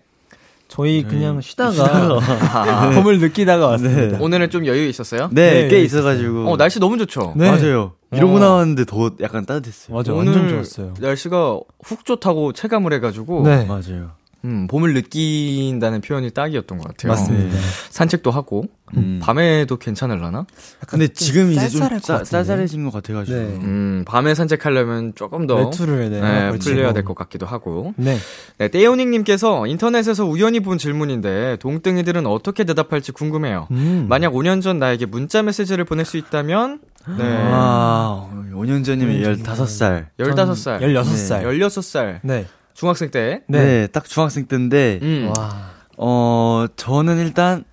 저희 0.69 1.05
그냥 1.05 1.41
쉬다가 1.41 2.19
봄을 2.95 3.21
느끼다가 3.21 3.69
왔습니다. 3.69 4.19
오늘은 4.21 4.51
좀 4.51 4.67
여유 4.67 4.89
있었어요? 4.89 5.29
네, 5.31 5.63
네, 5.63 5.69
꽤 5.69 5.83
있어가지고. 5.83 6.51
어, 6.51 6.57
날씨 6.57 6.81
너무 6.81 6.99
좋죠? 6.99 7.35
네. 7.37 7.49
맞아요. 7.51 7.93
이러고 8.13 8.37
어. 8.37 8.39
나왔는데 8.41 8.85
더 8.85 9.11
약간 9.21 9.45
따뜻했어요. 9.47 9.97
맞아 9.97 10.13
오늘 10.13 10.33
완전 10.33 10.49
좋았어요. 10.49 10.95
날씨가 11.01 11.61
훅 11.85 12.05
좋다고 12.05 12.53
체감을 12.53 12.93
해가지고. 12.95 13.43
네 13.43 13.65
맞아요. 13.67 14.11
음, 14.47 14.67
봄을 14.69 14.95
느낀다는 14.95 16.01
표현이 16.01 16.31
딱이었던 16.31 16.79
것 16.79 16.89
같아요. 16.89 17.11
맞습니다. 17.13 17.55
네. 17.55 17.61
산책도 17.91 18.31
하고, 18.31 18.65
음. 18.97 19.19
밤에도 19.21 19.77
괜찮을라나? 19.77 20.47
근데 20.87 21.09
지금 21.09 21.51
이제 21.51 21.69
좀 21.69 21.81
것. 21.89 22.25
쌀쌀해진 22.25 22.85
것 22.85 22.93
같아가지고. 22.93 23.37
네. 23.37 23.43
음, 23.45 24.05
밤에 24.07 24.35
산책하려면 24.37 25.15
조금 25.17 25.47
더. 25.49 25.57
외투를 25.57 26.11
네, 26.11 26.21
네. 26.21 26.59
풀려야 26.59 26.93
될 26.93 27.03
것 27.05 27.15
같기도 27.15 27.45
하고. 27.47 27.93
네. 27.97 28.17
네, 28.59 28.69
떼오닝님께서 28.69 29.67
인터넷에서 29.67 30.25
우연히 30.25 30.61
본 30.61 30.79
질문인데, 30.79 31.57
동등이들은 31.61 32.27
어떻게 32.27 32.63
대답할지 32.65 33.11
궁금해요. 33.13 33.67
음. 33.73 34.07
만약 34.09 34.33
5년 34.33 34.63
전 34.63 34.79
나에게 34.79 35.07
문자 35.07 35.43
메시지를 35.43 35.85
보낼 35.85 36.05
수 36.05 36.17
있다면, 36.17 36.79
네. 37.19 37.25
아, 37.51 38.29
5년 38.53 38.85
전이면 38.85 39.23
15살. 39.43 40.07
15살. 40.19 40.81
16살. 40.81 41.43
16살. 41.43 42.21
네. 42.23 42.47
중학생 42.77 43.11
때. 43.11 43.43
네. 43.49 43.59
네. 43.65 43.87
딱 43.89 44.05
중학생 44.05 44.47
때인데, 44.47 44.99
음. 45.03 45.33
와. 45.37 45.71
어, 45.97 46.67
저는 46.77 47.19
일단, 47.19 47.65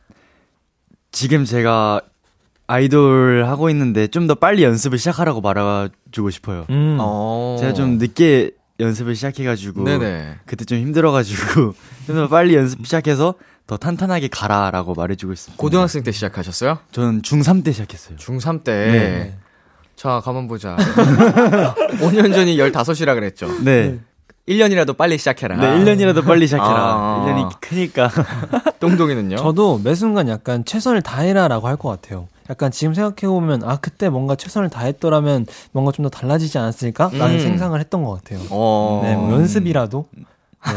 지금 1.11 1.43
제가 1.45 2.01
아이돌 2.67 3.43
하고 3.45 3.69
있는데 3.69 4.07
좀 4.07 4.25
더 4.27 4.35
빨리 4.35 4.63
연습을 4.63 4.97
시작하라고 4.97 5.41
말아주고 5.41 6.29
싶어요. 6.29 6.65
음. 6.69 6.97
어. 7.01 7.57
제가 7.59 7.73
좀 7.73 7.97
늦게 7.97 8.51
연습을 8.79 9.15
시작해가지고, 9.15 9.83
네네. 9.83 10.37
그때 10.45 10.63
좀 10.65 10.77
힘들어가지고, 10.79 11.73
좀 12.07 12.15
더 12.15 12.27
빨리 12.29 12.55
연습 12.55 12.85
시작해서 12.85 13.35
더 13.67 13.77
탄탄하게 13.77 14.29
가라라고 14.29 14.93
말해주고 14.93 15.33
있습니다. 15.33 15.61
고등학생 15.61 16.03
때 16.03 16.11
시작하셨어요? 16.11 16.79
저는 16.91 17.21
중3 17.21 17.63
때 17.63 17.71
시작했어요. 17.73 18.17
중3 18.17 18.63
때. 18.63 18.71
네. 18.73 19.37
자, 19.95 20.21
가만 20.23 20.47
보자. 20.47 20.75
5년 22.01 22.33
전이 22.33 22.57
15이라 22.57 23.13
그랬죠. 23.13 23.47
네. 23.63 23.99
1년이라도 24.47 24.97
빨리 24.97 25.17
시작해라. 25.17 25.55
네, 25.55 25.67
1년이라도 25.79 26.25
빨리 26.25 26.47
시작해라. 26.47 26.75
아. 26.75 27.25
1년이 27.25 27.61
크니까. 27.61 28.09
똥동이는요? 28.79 29.37
저도 29.37 29.79
매 29.83 29.95
순간 29.95 30.27
약간 30.27 30.65
최선을 30.65 31.01
다해라라고 31.01 31.67
할 31.67 31.77
것 31.77 31.89
같아요. 31.89 32.27
약간 32.49 32.71
지금 32.71 32.93
생각해보면, 32.93 33.63
아, 33.63 33.77
그때 33.77 34.09
뭔가 34.09 34.35
최선을 34.35 34.69
다했더라면 34.69 35.45
뭔가 35.71 35.91
좀 35.93 36.03
더 36.03 36.09
달라지지 36.09 36.57
않았을까? 36.57 37.11
라는 37.13 37.35
음. 37.35 37.39
생각을 37.39 37.79
했던 37.79 38.03
것 38.03 38.21
같아요. 38.21 38.45
어. 38.49 38.99
네, 39.05 39.15
뭐 39.15 39.31
연습이라도. 39.31 40.05
네, 40.65 40.73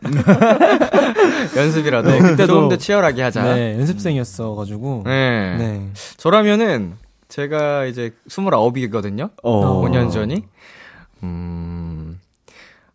연습이라도. 1.60 2.10
네, 2.10 2.18
그때도- 2.20 2.46
조금 2.46 2.68
더 2.70 2.76
치열하게 2.76 3.22
하자. 3.22 3.42
네. 3.42 3.54
네, 3.74 3.78
연습생이었어가지고. 3.80 5.02
네. 5.04 5.90
저라면은, 6.16 6.94
제가 7.28 7.84
이제 7.84 8.12
29이거든요? 8.28 9.30
어. 9.42 9.82
5년 9.82 10.10
전이. 10.10 10.42
음. 11.22 12.09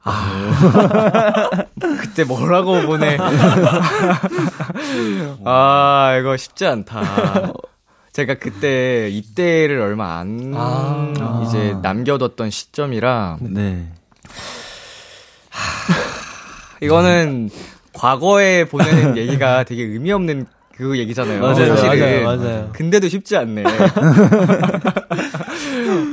아. 0.05 1.65
그때 1.99 2.23
뭐라고 2.23 2.81
보내. 2.83 3.17
아, 5.43 6.17
이거 6.19 6.37
쉽지 6.37 6.65
않다. 6.65 7.01
제가 8.13 8.35
그때 8.35 9.09
입대를 9.09 9.81
얼마 9.81 10.19
안 10.19 10.53
아. 10.55 11.43
이제 11.45 11.75
남겨뒀던 11.81 12.49
시점이라 12.49 13.39
네. 13.41 13.89
이거는 16.81 17.49
과거에 17.93 18.65
보내는 18.65 19.17
얘기가 19.17 19.63
되게 19.63 19.83
의미 19.83 20.11
없는 20.11 20.45
그 20.75 20.97
얘기잖아요. 20.99 21.41
맞아요, 21.41 21.75
사실은. 21.75 22.23
맞아요, 22.23 22.37
맞아요. 22.37 22.69
근데도 22.73 23.07
쉽지 23.07 23.37
않네. 23.37 23.63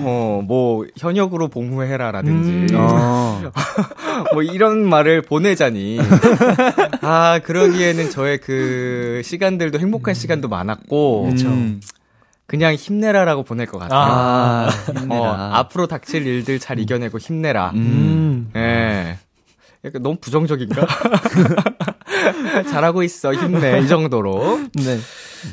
어, 0.02 0.40
뭐 0.44 0.71
현역으로 0.98 1.48
복무해라라든지 1.48 2.74
음. 2.74 2.78
어. 2.78 3.50
뭐 4.32 4.42
이런 4.42 4.86
말을 4.86 5.22
보내자니 5.22 5.98
아 7.00 7.40
그러기에는 7.42 8.10
저의 8.10 8.38
그 8.38 9.22
시간들도 9.24 9.78
행복한 9.78 10.14
시간도 10.14 10.48
많았고 10.48 11.30
음. 11.30 11.80
그냥 12.46 12.74
힘내라라고 12.74 13.44
보낼 13.44 13.66
것 13.66 13.78
같아요. 13.78 13.98
아, 13.98 14.68
어. 15.08 15.24
앞으로 15.54 15.86
닥칠 15.86 16.26
일들 16.26 16.58
잘 16.58 16.78
이겨내고 16.78 17.18
힘내라. 17.18 17.70
음. 17.74 18.50
예. 18.54 19.16
약간 19.84 20.02
너무 20.02 20.16
부정적인가? 20.20 20.86
잘하고 22.70 23.02
있어, 23.02 23.32
힘내. 23.32 23.80
이 23.80 23.88
정도로. 23.88 24.60
네. 24.74 24.98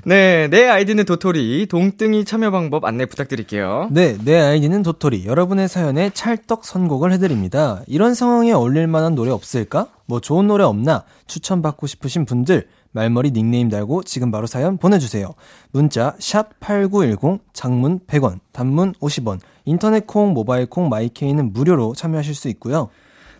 네, 0.05 0.47
내 0.49 0.67
아이디는 0.67 1.05
도토리. 1.05 1.65
동등이 1.67 2.25
참여 2.25 2.51
방법 2.51 2.85
안내 2.85 3.05
부탁드릴게요. 3.05 3.89
네, 3.91 4.17
내 4.23 4.39
아이디는 4.39 4.83
도토리. 4.83 5.25
여러분의 5.25 5.67
사연에 5.67 6.11
찰떡 6.13 6.63
선곡을 6.65 7.11
해드립니다. 7.13 7.81
이런 7.88 8.13
상황에 8.13 8.51
어울릴 8.51 8.88
만한 8.88 9.15
노래 9.15 9.31
없을까? 9.31 9.88
뭐 10.05 10.19
좋은 10.19 10.47
노래 10.47 10.63
없나? 10.63 11.03
추천받고 11.27 11.88
싶으신 11.88 12.25
분들, 12.25 12.67
말머리 12.91 13.31
닉네임 13.31 13.69
달고 13.69 14.03
지금 14.03 14.31
바로 14.31 14.47
사연 14.47 14.77
보내주세요. 14.77 15.33
문자, 15.71 16.15
샵 16.19 16.59
8910, 16.59 17.41
장문 17.53 17.99
100원, 18.07 18.39
단문 18.51 18.93
50원, 18.93 19.39
인터넷 19.65 20.07
콩, 20.07 20.33
모바일 20.33 20.65
콩, 20.65 20.89
마이케이는 20.89 21.53
무료로 21.53 21.93
참여하실 21.95 22.35
수 22.35 22.49
있고요. 22.49 22.89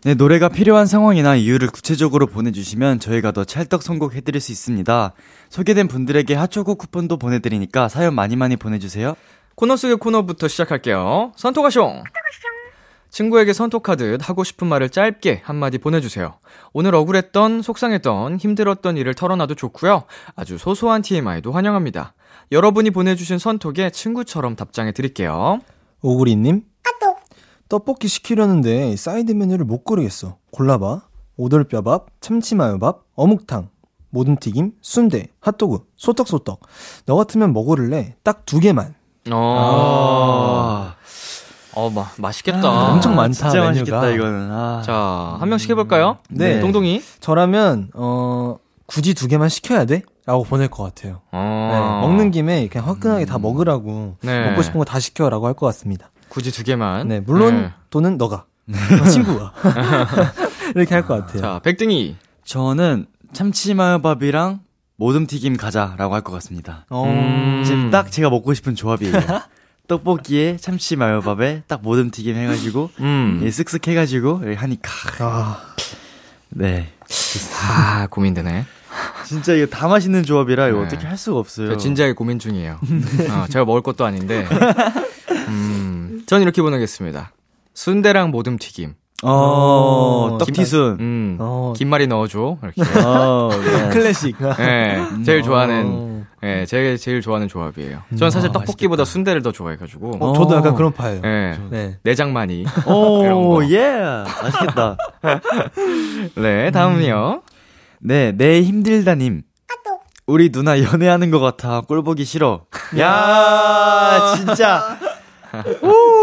네, 0.04 0.14
노래가 0.14 0.48
필요한 0.48 0.86
상황이나 0.86 1.36
이유를 1.36 1.68
구체적으로 1.70 2.26
보내주시면 2.26 3.02
저희가 3.02 3.34
더 3.34 3.44
찰떡 3.44 3.84
선곡해드릴 3.84 4.40
수 4.40 4.54
있습니다. 4.54 5.14
소개된 5.50 5.90
분들에게 5.90 6.34
핫초코 6.36 6.76
쿠폰도 6.76 7.18
보내드리니까 7.18 7.90
사연 7.90 8.16
많이 8.16 8.38
많이 8.38 8.56
보내주세요. 8.56 9.16
코너 9.56 9.76
속의 9.76 9.98
코너부터 9.98 10.48
시작할게요. 10.48 11.34
선토가숑. 11.36 12.04
친구에게 13.10 13.52
선톡하듯 13.52 14.30
하고 14.30 14.46
싶은 14.46 14.68
말을 14.68 14.90
짧게 14.90 15.42
한마디 15.44 15.78
보내주세요. 15.80 16.38
오늘 16.72 16.96
억울했던, 16.96 17.62
속상했던, 17.62 18.38
힘들었던 18.38 18.96
일을 18.96 19.16
털어놔도 19.16 19.56
좋고요. 19.56 20.04
아주 20.36 20.58
소소한 20.58 21.02
TMI도 21.02 21.52
환영합니다. 21.52 22.14
여러분이 22.54 22.92
보내주신 22.92 23.38
선톡에 23.38 23.90
친구처럼 23.90 24.56
답장해 24.56 24.94
드릴게요. 24.94 25.60
오구리님? 26.02 26.69
떡볶이 27.70 28.08
시키려는데 28.08 28.96
사이드 28.96 29.32
메뉴를 29.32 29.64
못 29.66 29.84
고르겠어. 29.84 30.38
골라봐. 30.52 31.02
오돌뼈밥, 31.38 32.08
참치마요밥, 32.20 33.04
어묵탕, 33.16 33.70
모듬튀김, 34.10 34.74
순대, 34.82 35.28
핫도그, 35.40 35.86
소떡소떡. 35.96 36.60
너 37.06 37.16
같으면 37.16 37.54
뭐 37.54 37.64
고를래? 37.64 38.16
딱 38.24 38.46
두 38.46 38.60
개만. 38.60 38.94
어, 39.32 40.92
어, 41.76 41.90
마, 41.92 42.08
맛있겠다. 42.18 42.68
아, 42.68 42.92
엄청 42.92 43.16
많다, 43.16 43.32
진짜 43.34 43.54
메뉴가. 43.62 43.70
맛있겠다 43.70 44.10
이거는. 44.10 44.52
아. 44.52 44.82
자, 44.86 45.38
한 45.40 45.48
명씩 45.48 45.70
해볼까요? 45.70 46.18
네. 46.30 46.60
동동이. 46.60 47.02
저라면, 47.22 47.90
어, 47.94 48.58
굳이 48.86 49.14
두 49.14 49.28
개만 49.30 49.48
시켜야 49.48 49.86
돼? 49.86 50.02
라고 50.26 50.44
보낼 50.44 50.68
것 50.68 50.84
같아요. 50.84 51.22
어. 51.32 51.70
네, 51.72 52.08
먹는 52.08 52.32
김에 52.32 52.68
그냥 52.68 52.88
화끈하게 52.88 53.26
다 53.26 53.38
먹으라고. 53.40 54.16
네. 54.24 54.50
먹고 54.50 54.62
싶은 54.64 54.78
거 54.80 54.84
다 54.84 55.00
시켜라고 55.00 55.48
할 55.48 55.54
것 55.54 55.66
같습니다. 55.68 56.12
굳이 56.30 56.52
두 56.52 56.64
개만. 56.64 57.08
네, 57.08 57.20
물론 57.20 57.62
네. 57.64 57.74
돈은 57.90 58.18
너가. 58.18 58.46
친구가. 59.12 59.54
이렇게 60.76 60.94
할 60.96 61.04
것 61.06 61.26
같아요. 61.26 61.42
자, 61.42 61.60
백등이. 61.64 62.16
저는 62.46 63.06
참치마요밥이랑 63.34 64.60
모듬튀김 64.98 65.58
가자라고 65.58 66.14
할 66.16 66.22
것 66.22 66.32
같습니다. 66.34 66.86
어, 66.90 67.06
음. 67.06 67.64
지금 67.66 67.90
딱 67.90 68.12
제가 68.12 68.30
먹고 68.30 68.54
싶은 68.54 68.76
조합이에요. 68.76 69.14
떡볶이에 69.88 70.58
참치 70.58 70.96
마요밥에 70.96 71.64
딱 71.68 71.82
모듬튀김 71.82 72.36
해가지고 72.36 72.92
음. 73.00 73.40
예, 73.44 73.50
쓱쓱 73.50 73.88
해가지고 73.88 74.42
이렇게 74.44 74.58
하니까 74.58 74.92
아, 75.20 75.62
네 76.50 76.92
아, 77.64 78.06
고민되네. 78.12 78.66
진짜 79.26 79.54
이거 79.54 79.66
다 79.66 79.88
맛있는 79.88 80.22
조합이라 80.24 80.68
이거 80.68 80.80
네. 80.82 80.86
어떻게 80.86 81.08
할 81.08 81.18
수가 81.18 81.40
없어요. 81.40 81.70
저 81.70 81.78
진지하게 81.78 82.14
고민 82.14 82.38
중이에요. 82.38 82.80
어, 83.32 83.46
제가 83.50 83.66
먹을 83.66 83.82
것도 83.82 84.06
아닌데. 84.06 84.48
음, 85.48 85.89
전 86.30 86.44
이렇게 86.44 86.62
보내겠습니다. 86.62 87.32
순대랑 87.74 88.30
모듬 88.30 88.60
튀김. 88.60 88.94
어, 89.24 89.32
어, 89.32 90.38
떡튀순. 90.38 90.98
음, 91.00 91.38
어. 91.40 91.74
김말이 91.76 92.06
넣어줘. 92.06 92.60
이렇게. 92.62 92.84
어, 93.04 93.50
네. 93.50 93.90
클래식. 93.90 94.36
네, 94.60 95.04
제일 95.26 95.42
좋아하는, 95.42 95.86
어. 95.88 96.24
예, 96.44 96.68
제일, 96.68 97.00
제일 97.00 97.22
좋아하는 97.22 97.48
조합이에요. 97.48 98.04
저는 98.16 98.30
사실 98.30 98.50
아, 98.50 98.52
떡볶이보다 98.52 99.06
순대를 99.06 99.42
더 99.42 99.52
좋아해가지고. 99.52 100.18
어, 100.20 100.34
저도 100.34 100.56
약간 100.56 100.76
그런 100.76 100.94
파예요. 100.94 101.20
예, 101.26 101.58
네. 101.72 101.98
내장 102.04 102.32
많이. 102.32 102.64
오, 102.86 103.24
거. 103.58 103.68
예. 103.72 104.24
맛있겠다. 104.44 104.98
네, 106.38 106.70
다음은요. 106.70 107.42
네, 108.02 108.34
내 108.34 108.62
힘들다님. 108.62 109.42
우리 110.28 110.52
누나 110.52 110.80
연애하는 110.80 111.32
것 111.32 111.40
같아. 111.40 111.82
꼴 111.82 112.04
보기 112.04 112.24
싫어. 112.24 112.66
야, 113.00 114.36
진짜. 114.38 115.00
오, 115.82 116.19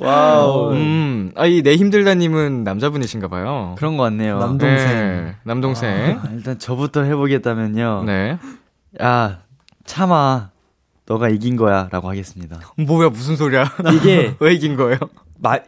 와우. 0.00 0.72
음, 0.72 1.32
아, 1.34 1.46
이 1.46 1.62
내 1.62 1.76
힘들다님은 1.76 2.64
남자분이신가 2.64 3.28
봐요. 3.28 3.74
그런 3.78 3.96
것 3.96 4.02
같네요. 4.04 4.38
남동생. 4.38 4.86
네, 4.88 5.34
남동생. 5.44 6.20
아, 6.22 6.28
일단 6.34 6.58
저부터 6.58 7.02
해보겠다면요. 7.02 8.04
네. 8.06 8.38
야, 9.02 9.40
참아. 9.84 10.50
너가 11.06 11.28
이긴 11.28 11.56
거야. 11.56 11.88
라고 11.92 12.08
하겠습니다. 12.08 12.60
뭐야, 12.78 13.10
무슨 13.10 13.36
소리야. 13.36 13.64
이게 13.94 14.34
왜 14.40 14.54
이긴 14.54 14.76
거예요? 14.76 14.98
마, 15.38 15.58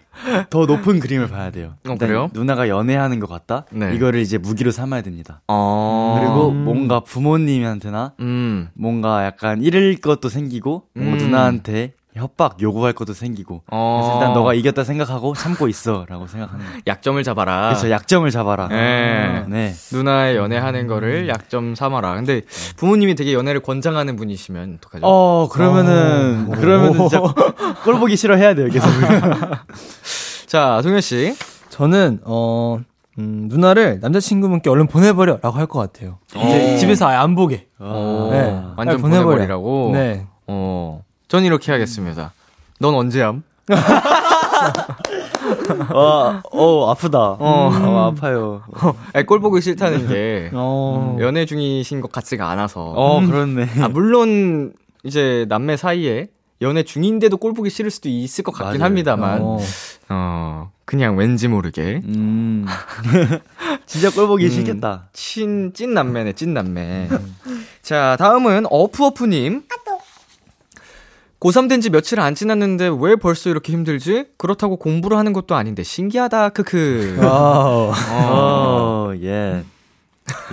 더 0.48 0.64
높은 0.64 1.00
그림을 1.00 1.28
봐야 1.28 1.50
돼요. 1.50 1.74
어, 1.86 1.96
그래요? 1.96 2.30
누나가 2.32 2.68
연애하는 2.68 3.20
것 3.20 3.28
같다? 3.28 3.66
네. 3.70 3.94
이거를 3.94 4.20
이제 4.20 4.38
무기로 4.38 4.70
삼아야 4.70 5.02
됩니다. 5.02 5.42
어. 5.48 6.16
그리고 6.18 6.50
뭔가 6.52 7.00
부모님한테나 7.00 8.12
음. 8.20 8.68
뭔가 8.74 9.26
약간 9.26 9.62
잃을 9.62 9.96
것도 9.96 10.30
생기고 10.30 10.84
음. 10.96 11.16
누나한테 11.18 11.92
협박 12.16 12.60
요구할 12.62 12.92
것도 12.92 13.12
생기고 13.12 13.62
어. 13.70 14.00
그래서 14.00 14.14
일단 14.18 14.32
너가 14.34 14.54
이겼다 14.54 14.84
생각하고 14.84 15.34
참고 15.34 15.68
있어라고 15.68 16.26
생각하는. 16.26 16.64
약점을 16.86 17.22
잡아라. 17.22 17.68
그래서 17.68 17.90
약점을 17.90 18.30
잡아라. 18.30 18.68
네. 18.68 19.44
네. 19.48 19.72
누나의 19.92 20.36
연애하는 20.36 20.86
거를 20.86 21.28
약점 21.28 21.74
삼아라. 21.74 22.14
근데 22.16 22.42
부모님이 22.76 23.14
되게 23.14 23.32
연애를 23.34 23.60
권장하는 23.60 24.16
분이시면 24.16 24.78
어떡하죠? 24.78 25.06
어 25.06 25.48
그러면은 25.50 26.46
어. 26.48 26.56
그러면은 26.56 26.92
진짜 27.08 27.20
꼴 27.84 27.98
보기 27.98 28.16
싫어 28.16 28.36
해야 28.36 28.54
돼요 28.54 28.68
계속. 28.68 28.88
자, 30.46 30.80
동현 30.82 31.00
씨. 31.00 31.34
저는 31.70 32.20
어 32.24 32.78
음, 33.18 33.46
누나를 33.48 33.98
남자친구분께 34.00 34.70
얼른 34.70 34.86
보내버려라고 34.88 35.50
할 35.52 35.66
것 35.66 35.78
같아요. 35.78 36.18
이제 36.34 36.74
어. 36.74 36.76
집에서 36.76 37.06
아예 37.08 37.16
안 37.16 37.34
보게. 37.34 37.66
어. 37.78 38.28
네. 38.32 38.62
완전 38.76 39.00
보내버려. 39.00 39.24
보내버리라고. 39.24 39.90
네. 39.92 40.26
어. 40.46 41.02
전 41.28 41.44
이렇게 41.44 41.72
하겠습니다. 41.72 42.32
넌 42.78 42.94
언제 42.94 43.20
함? 43.22 43.42
와, 45.92 46.42
어 46.52 46.90
아프다. 46.90 47.18
어, 47.18 48.12
아파요. 48.12 48.62
아니, 49.12 49.26
꼴 49.26 49.40
보기 49.40 49.60
싫다는 49.60 50.08
게 50.08 50.50
어. 50.52 51.16
연애 51.20 51.44
중이신 51.46 52.00
것 52.00 52.12
같지가 52.12 52.48
않아서. 52.50 52.80
어 52.82 53.20
그렇네. 53.24 53.68
아, 53.82 53.88
물론 53.88 54.72
이제 55.02 55.46
남매 55.48 55.76
사이에 55.76 56.28
연애 56.62 56.82
중인데도 56.84 57.36
꼴 57.36 57.52
보기 57.54 57.70
싫을 57.70 57.90
수도 57.90 58.08
있을 58.08 58.44
것 58.44 58.52
같긴 58.52 58.78
맞아요. 58.80 58.84
합니다만. 58.84 59.40
어. 59.42 59.58
어, 60.08 60.70
그냥 60.84 61.16
왠지 61.16 61.48
모르게. 61.48 62.02
음. 62.04 62.64
진짜 63.86 64.10
꼴 64.10 64.28
보기 64.28 64.44
음. 64.46 64.50
싫겠다. 64.50 65.08
친, 65.12 65.72
찐 65.74 65.92
남매네, 65.92 66.32
찐 66.34 66.54
남매. 66.54 67.08
자, 67.82 68.16
다음은 68.18 68.66
어프어프님. 68.70 69.64
고3 71.46 71.68
된 71.68 71.80
지 71.80 71.90
며칠 71.90 72.18
안 72.18 72.34
지났는데 72.34 72.90
왜 73.00 73.14
벌써 73.14 73.50
이렇게 73.50 73.72
힘들지? 73.72 74.24
그렇다고 74.36 74.76
공부를 74.76 75.16
하는 75.16 75.32
것도 75.32 75.54
아닌데 75.54 75.82
신기하다, 75.84 76.48
크크. 76.50 77.18
와우. 77.20 77.90
어, 77.90 77.94
어, 78.10 79.12
예. 79.22 79.62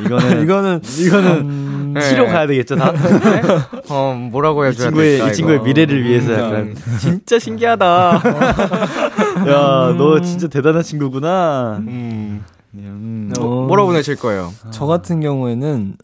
이거는 0.06 0.43
이거는 0.43 0.82
이거는 0.99 1.93
네. 1.93 2.01
치료 2.01 2.25
가야 2.27 2.45
되겠죠, 2.45 2.75
다. 2.75 2.91
네? 2.91 3.41
어, 3.89 4.13
뭐라고 4.32 4.65
이 4.65 4.67
해줘야 4.67 4.89
친구의 4.89 5.12
될까, 5.17 5.32
이 5.32 5.34
친구의. 5.34 5.62
미래를 5.63 6.03
위해서 6.03 6.32
음, 6.32 6.38
약간 6.39 6.75
진짜 6.99 7.39
신기하다. 7.39 7.86
야, 9.49 9.95
너 9.97 10.21
진짜 10.21 10.47
대단한 10.47 10.84
친구구나. 10.84 11.77
음, 11.88 12.43
음. 12.75 13.34
뭐, 13.39 13.65
뭐라고 13.67 13.88
보내실 13.89 14.17
거예요? 14.17 14.53
저 14.69 14.86
같은 14.86 15.21
경우에는 15.21 15.95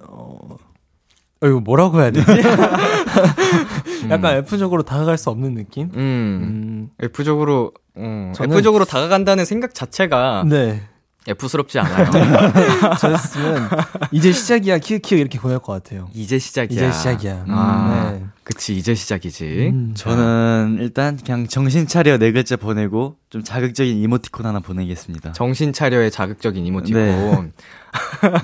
어, 1.42 1.46
어 1.46 1.50
이거 1.50 1.60
뭐라고 1.60 2.02
해야 2.02 2.12
되지? 2.12 2.26
약간 4.10 4.38
F적으로 4.38 4.84
다가갈 4.84 5.18
수 5.18 5.30
없는 5.30 5.56
느낌? 5.56 5.90
음, 5.94 5.98
음, 5.98 6.90
F적으로, 7.02 7.72
음, 7.98 8.34
저는- 8.36 8.52
F적으로 8.54 8.86
다가간다는 8.86 9.46
생각 9.46 9.74
자체가 9.74 10.44
네. 10.48 10.84
F스럽지 11.28 11.80
않아요. 11.80 12.10
저였으면 13.00 13.70
이제 14.12 14.32
시작이야 14.32 14.80
키읔키읔 14.80 15.20
이렇게 15.20 15.40
보낼 15.40 15.60
것 15.60 15.74
같아요. 15.74 16.10
이제 16.14 16.40
시작이야. 16.40 16.76
이제 16.76 16.92
시작이야. 16.92 17.46
아, 17.50 18.12
네. 18.14 18.26
그치, 18.44 18.76
이제 18.76 18.96
시작이지. 18.96 19.70
음. 19.72 19.94
저는 19.96 20.78
일단 20.80 21.18
그냥 21.24 21.48
정신 21.48 21.86
차려 21.88 22.18
네 22.18 22.32
글자 22.32 22.56
보내고 22.56 23.18
좀 23.30 23.44
자극적인 23.44 23.98
이모티콘 23.98 24.46
하나 24.46 24.60
보내겠습니다. 24.60 25.34
정신 25.34 25.72
차려의 25.72 26.10
자극적인 26.10 26.66
이모티콘. 26.66 27.52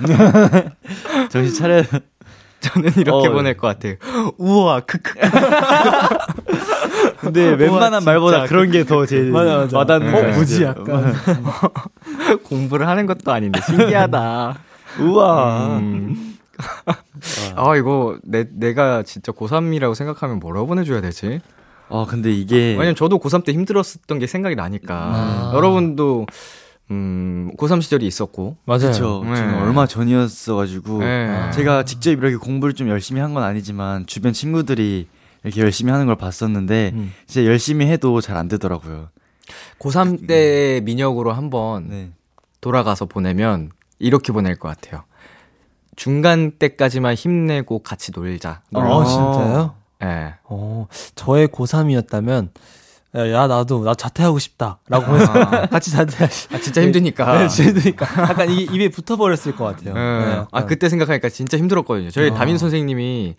네. 0.06 0.70
정신 1.30 1.54
차려. 1.54 1.82
저는 2.60 2.90
이렇게 2.96 3.28
어. 3.28 3.32
보낼 3.32 3.56
것 3.56 3.66
같아요. 3.68 3.94
우와, 4.38 4.80
크크. 4.80 5.12
근데 7.20 7.48
웬만한 7.54 8.04
말보다 8.04 8.44
그런 8.46 8.70
게 8.70 8.84
더 8.84 9.04
제일 9.06 9.30
맞아, 9.32 9.56
맞아. 9.56 9.78
와닿는 9.78 10.14
어, 10.14 10.20
거야. 10.20 10.34
뭐지. 10.34 10.62
약간. 10.62 11.14
공부를 12.44 12.86
하는 12.86 13.06
것도 13.06 13.32
아닌데 13.32 13.60
신기하다. 13.66 14.58
우와. 15.00 15.78
음. 15.78 16.36
아, 17.56 17.76
이거 17.76 18.16
내 18.22 18.46
내가 18.52 19.02
진짜 19.02 19.32
고3이라고 19.32 19.94
생각하면 19.94 20.38
뭐라고 20.38 20.66
보내 20.68 20.84
줘야 20.84 21.00
되지? 21.00 21.40
어, 21.88 22.06
근데 22.06 22.30
이게 22.32 22.70
왜냐면 22.72 22.94
저도 22.94 23.18
고3 23.18 23.44
때 23.44 23.52
힘들었었던 23.52 24.18
게 24.18 24.26
생각이 24.26 24.54
나니까. 24.56 24.94
아. 24.94 25.52
여러분도 25.54 26.26
음, 26.90 27.50
고3 27.56 27.82
시절이 27.82 28.06
있었고. 28.06 28.56
맞아요. 28.64 28.80
그쵸. 28.90 29.22
네. 29.24 29.40
얼마 29.60 29.86
전이었어가지고 29.86 30.98
네. 31.00 31.50
제가 31.52 31.84
직접 31.84 32.10
이렇게 32.12 32.36
공부를 32.36 32.74
좀 32.74 32.88
열심히 32.88 33.20
한 33.20 33.34
건 33.34 33.42
아니지만 33.42 34.06
주변 34.06 34.32
친구들이 34.32 35.08
이렇게 35.44 35.60
열심히 35.60 35.90
하는 35.92 36.06
걸 36.06 36.16
봤었는데 36.16 36.92
음. 36.94 37.12
진짜 37.26 37.46
열심히 37.48 37.86
해도 37.86 38.20
잘 38.20 38.36
안 38.36 38.48
되더라고요. 38.48 39.08
고3 39.78 40.26
때 40.26 40.80
민혁으로 40.84 41.32
한번 41.32 41.88
네. 41.88 42.10
돌아가서 42.60 43.06
보내면 43.06 43.70
이렇게 43.98 44.32
보낼 44.32 44.56
것 44.56 44.68
같아요. 44.68 45.04
중간 45.96 46.52
때까지만 46.58 47.14
힘내고 47.14 47.80
같이 47.80 48.12
놀자. 48.14 48.62
어, 48.74 48.80
놀러. 48.80 49.04
진짜요? 49.04 49.74
예. 50.02 50.34
어, 50.44 50.86
저의 51.14 51.48
고3이었다면, 51.48 52.50
야, 53.16 53.32
야, 53.32 53.46
나도 53.46 53.82
나 53.82 53.94
자퇴하고 53.94 54.38
싶다라고 54.38 55.16
해서 55.16 55.32
같이 55.70 55.90
자퇴하시. 55.90 56.48
아, 56.54 56.58
진짜 56.58 56.82
힘드니까. 56.82 57.38
네, 57.38 57.46
힘드니까 57.46 58.06
약간 58.22 58.50
이게 58.50 58.62
입에 58.74 58.90
붙어버렸을 58.90 59.56
것 59.56 59.64
같아요. 59.64 59.94
네. 59.94 60.34
네, 60.34 60.44
아. 60.50 60.64
그때 60.66 60.88
생각하니까 60.88 61.30
진짜 61.30 61.56
힘들었거든요. 61.56 62.10
저희 62.10 62.32
담임 62.34 62.58
선생님이, 62.58 63.36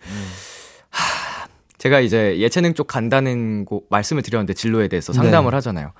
하, 0.90 1.46
제가 1.78 2.00
이제 2.00 2.38
예체능 2.38 2.74
쪽 2.74 2.88
간다는 2.88 3.64
고, 3.64 3.84
말씀을 3.88 4.22
드렸는데 4.22 4.52
진로에 4.54 4.88
대해서 4.88 5.12
상담을 5.12 5.52
네. 5.52 5.56
하잖아요. 5.56 5.92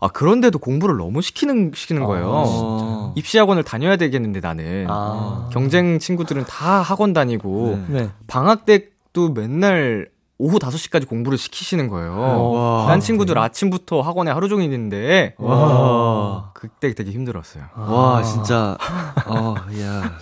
아, 0.00 0.08
그런데도 0.08 0.58
공부를 0.58 0.96
너무 0.96 1.20
시키는, 1.22 1.72
시키는 1.74 2.04
거예요. 2.04 2.26
어. 2.28 3.14
입시 3.16 3.38
학원을 3.38 3.62
다녀야 3.62 3.96
되겠는데 3.96 4.40
나는. 4.40 4.86
아. 4.88 5.50
경쟁 5.52 5.98
친구들은 5.98 6.44
다 6.44 6.80
학원 6.80 7.12
다니고, 7.12 7.84
네. 7.88 8.00
네. 8.00 8.10
방학 8.26 8.64
때도 8.64 9.32
맨날 9.34 10.08
오후 10.40 10.58
5시까지 10.58 11.06
공부를 11.06 11.36
시키시는 11.36 11.88
거예요. 11.88 12.52
와. 12.52 12.86
난 12.88 13.00
친구들 13.00 13.38
아침부터 13.38 14.00
학원에 14.00 14.30
하루 14.30 14.48
종일 14.48 14.64
있는데, 14.72 15.34
와. 15.36 16.50
그때 16.54 16.94
되게 16.94 17.10
힘들었어요. 17.10 17.64
와, 17.76 18.22
진짜. 18.22 18.78
어, 19.26 19.54
야. 19.82 20.18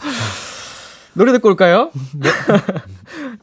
노래 1.14 1.30
듣고 1.30 1.48
올까요? 1.50 1.92
네. 2.14 2.30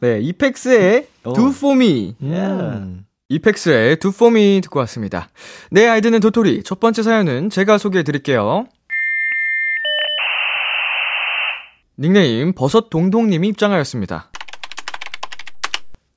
네, 0.00 0.20
이펙스의 0.20 1.08
어. 1.24 1.32
Do 1.32 1.48
For 1.48 1.74
Me. 1.74 2.14
음. 2.20 3.06
이펙스의 3.30 3.96
Do 3.98 4.10
For 4.10 4.30
Me 4.30 4.60
듣고 4.60 4.78
왔습니다. 4.80 5.30
내 5.70 5.88
아이디는 5.88 6.20
도토리. 6.20 6.62
첫 6.62 6.78
번째 6.78 7.02
사연은 7.02 7.48
제가 7.48 7.78
소개해 7.78 8.02
드릴게요. 8.04 8.66
닉네임 11.98 12.52
버섯 12.52 12.90
동동님이 12.90 13.48
입장하였습니다. 13.48 14.28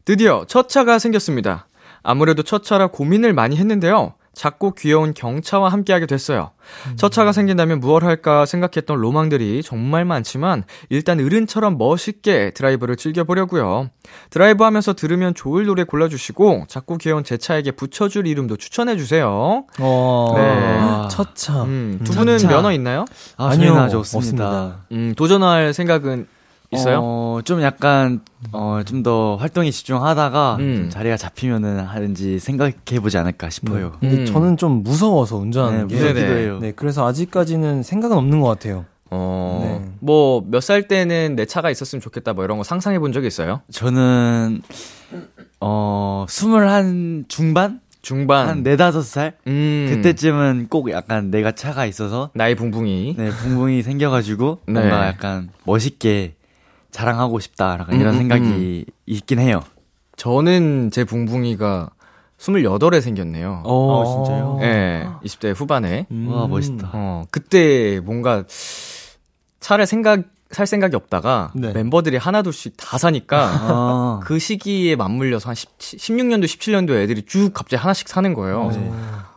드디어 0.09 0.43
첫 0.47 0.69
차가 0.69 0.97
생겼습니다. 0.97 1.67
아무래도 2.01 2.41
첫 2.41 2.63
차라 2.63 2.87
고민을 2.87 3.31
많이 3.31 3.57
했는데요. 3.57 4.15
작고 4.33 4.71
귀여운 4.71 5.13
경차와 5.13 5.69
함께하게 5.69 6.07
됐어요. 6.07 6.49
첫 6.95 7.11
차가 7.11 7.31
생긴다면 7.31 7.79
무얼 7.79 8.03
할까 8.03 8.47
생각했던 8.47 8.97
로망들이 8.97 9.61
정말 9.61 10.05
많지만 10.05 10.63
일단 10.89 11.19
어른처럼 11.19 11.77
멋있게 11.77 12.55
드라이브를 12.55 12.95
즐겨보려고요. 12.95 13.91
드라이브 14.31 14.63
하면서 14.63 14.93
들으면 14.93 15.35
좋을 15.35 15.67
노래 15.67 15.83
골라주시고 15.83 16.63
작고 16.67 16.97
귀여운 16.97 17.23
제 17.23 17.37
차에게 17.37 17.73
붙여줄 17.73 18.25
이름도 18.25 18.57
추천해주세요. 18.57 19.65
어. 19.79 20.33
네. 20.35 21.07
첫 21.11 21.35
차. 21.35 21.61
음, 21.65 21.99
두 22.03 22.13
음. 22.13 22.17
분은 22.17 22.39
첫 22.39 22.47
차. 22.47 22.55
면허 22.55 22.71
있나요? 22.71 23.05
아, 23.37 23.49
아니요, 23.49 23.73
없습니다. 23.73 24.17
없습니다. 24.17 24.77
음, 24.91 25.13
도전할 25.15 25.75
생각은 25.75 26.25
있어요? 26.71 26.99
어, 27.01 27.39
좀 27.43 27.61
약간, 27.61 28.21
어, 28.51 28.81
좀 28.85 29.01
더 29.03 29.35
활동에 29.37 29.71
집중하다가, 29.71 30.57
음. 30.59 30.75
좀 30.75 30.89
자리가 30.89 31.17
잡히면은 31.17 31.79
하는지 31.79 32.37
생각해 32.39 32.99
보지 33.01 33.17
않을까 33.17 33.49
싶어요. 33.49 33.93
근데 33.99 34.17
음. 34.17 34.25
저는 34.25 34.57
좀 34.57 34.83
무서워서 34.83 35.37
운전하는 35.37 35.87
네, 35.87 35.95
게. 35.95 36.01
무섭기도 36.01 36.27
해요. 36.33 36.59
네, 36.61 36.71
그래서 36.75 37.07
아직까지는 37.07 37.81
생각은 37.83 38.15
없는 38.17 38.41
것 38.41 38.47
같아요. 38.47 38.85
어, 39.11 39.79
네. 39.81 39.91
뭐, 39.99 40.43
몇 40.47 40.59
살 40.61 40.87
때는 40.87 41.35
내 41.35 41.45
차가 41.45 41.71
있었으면 41.71 42.01
좋겠다, 42.01 42.33
뭐 42.33 42.43
이런 42.43 42.57
거 42.59 42.63
상상해 42.63 42.99
본 42.99 43.11
적이 43.13 43.27
있어요? 43.27 43.61
저는, 43.71 44.61
어, 45.61 46.25
스물한 46.29 47.25
중반? 47.27 47.79
중반. 48.01 48.47
한 48.47 48.63
네다섯 48.63 49.03
살? 49.03 49.33
음. 49.47 49.87
그때쯤은 49.89 50.67
꼭 50.69 50.89
약간 50.91 51.31
내가 51.31 51.51
차가 51.53 51.85
있어서, 51.85 52.29
나이 52.33 52.53
붕붕이. 52.55 53.15
네, 53.17 53.29
붕붕이 53.29 53.81
생겨가지고, 53.81 54.59
네. 54.67 54.73
뭔가 54.73 55.07
약간 55.07 55.49
멋있게 55.65 56.35
자랑하고 56.91 57.39
싶다, 57.39 57.77
약간 57.79 57.99
이런 57.99 58.13
음, 58.13 58.15
음, 58.15 58.17
생각이 58.17 58.85
있긴 59.05 59.39
해요. 59.39 59.61
저는 60.15 60.91
제 60.91 61.03
붕붕이가 61.03 61.89
28에 62.39 63.01
생겼네요. 63.01 63.63
어, 63.65 64.03
진짜요? 64.05 64.57
예, 64.61 64.65
네, 64.65 65.07
20대 65.23 65.53
후반에. 65.55 66.07
와, 66.27 66.47
멋있다. 66.47 66.89
어, 66.93 67.23
그때 67.31 67.99
뭔가 68.03 68.43
차를 69.59 69.85
생각, 69.85 70.23
살 70.51 70.65
생각이 70.65 70.95
없다가 70.95 71.51
네. 71.53 71.71
멤버들이 71.73 72.17
하나둘씩 72.17 72.75
다 72.75 72.97
사니까 72.97 73.49
아, 73.51 74.19
그 74.23 74.39
시기에 74.39 74.95
맞물려서 74.95 75.49
한 75.49 75.55
10, 75.55 75.77
16년도, 75.77 76.45
17년도 76.45 76.91
애들이 77.01 77.21
쭉 77.23 77.51
갑자기 77.53 77.79
하나씩 77.79 78.07
사는 78.07 78.33
거예요. 78.33 78.69
네. 78.71 78.91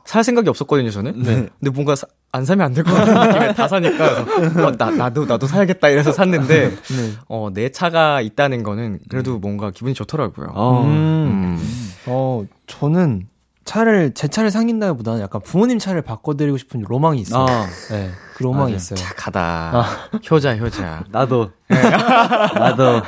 살 0.05 0.25
생각이 0.25 0.49
없었거든요, 0.49 0.91
저는. 0.91 1.23
근데 1.23 1.71
뭔가 1.71 1.95
사- 1.95 2.07
안 2.33 2.45
사면 2.45 2.67
안 2.67 2.75
될 2.75 2.83
것 2.85 2.93
같은 2.95 3.15
느낌에 3.15 3.55
다 3.55 3.69
사니까, 3.69 4.25
그래서 4.25 4.67
어, 4.67 4.73
나, 4.73 4.91
나도, 4.91 5.27
나도 5.27 5.47
사야겠다 5.47 5.89
이래서 5.91 6.13
샀는데, 6.13 6.71
네. 6.71 6.77
어, 7.29 7.51
내 7.53 7.69
차가 7.71 8.21
있다는 8.21 8.63
거는 8.63 9.01
그래도 9.09 9.39
뭔가 9.39 9.71
기분이 9.71 9.95
좋더라고요. 9.95 10.49
어, 10.55 10.83
음. 10.85 10.89
음. 11.59 11.93
어, 12.07 12.45
저는 12.67 13.27
차를, 13.65 14.13
제 14.15 14.29
차를 14.29 14.51
상긴다기보다는 14.51 15.21
약간 15.21 15.41
부모님 15.41 15.79
차를 15.79 16.03
바꿔드리고 16.03 16.59
싶은 16.59 16.83
로망이 16.87 17.21
있어요. 17.21 17.47
아, 17.49 17.67
네, 17.91 18.11
그 18.35 18.43
로망이 18.43 18.65
맞아요. 18.73 18.77
있어요. 18.77 18.97
착하다. 18.97 19.85
효자, 20.31 20.57
효자. 20.57 21.05
나도. 21.13 21.51
나도. 22.55 23.03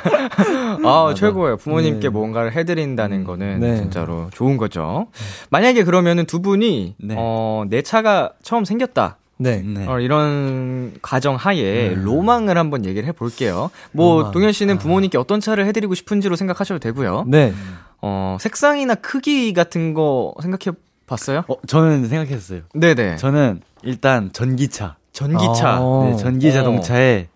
아, 0.85 1.13
최고예요. 1.15 1.57
부모님께 1.57 2.07
네. 2.07 2.09
뭔가를 2.09 2.53
해드린다는 2.53 3.23
거는 3.25 3.59
네. 3.59 3.75
진짜로 3.77 4.29
좋은 4.33 4.57
거죠. 4.57 5.07
만약에 5.49 5.83
그러면은 5.83 6.25
두 6.25 6.41
분이, 6.41 6.95
네. 6.99 7.15
어, 7.17 7.65
내 7.69 7.81
차가 7.81 8.31
처음 8.43 8.65
생겼다. 8.65 9.17
네. 9.37 9.61
네. 9.61 9.85
어, 9.87 9.99
이런 9.99 10.93
가정 11.01 11.35
하에 11.35 11.93
로망을 11.95 12.57
한번 12.57 12.85
얘기를 12.85 13.05
해볼게요. 13.09 13.69
뭐, 13.91 14.19
로망. 14.19 14.31
동현 14.31 14.51
씨는 14.53 14.77
부모님께 14.77 15.17
어떤 15.17 15.41
차를 15.41 15.65
해드리고 15.67 15.93
싶은지로 15.93 16.37
생각하셔도 16.37 16.79
되고요. 16.79 17.25
네. 17.27 17.53
어, 18.01 18.37
색상이나 18.39 18.95
크기 18.95 19.53
같은 19.53 19.93
거 19.93 20.33
생각해 20.41 20.75
봤어요? 21.07 21.43
어, 21.47 21.55
저는 21.67 22.07
생각했어요. 22.07 22.61
네네. 22.73 23.17
저는 23.17 23.61
일단 23.83 24.31
전기차. 24.33 24.97
전기차. 25.11 25.79
어. 25.81 26.09
네, 26.09 26.15
전기 26.17 26.49
어. 26.49 26.51
자동차에 26.51 27.27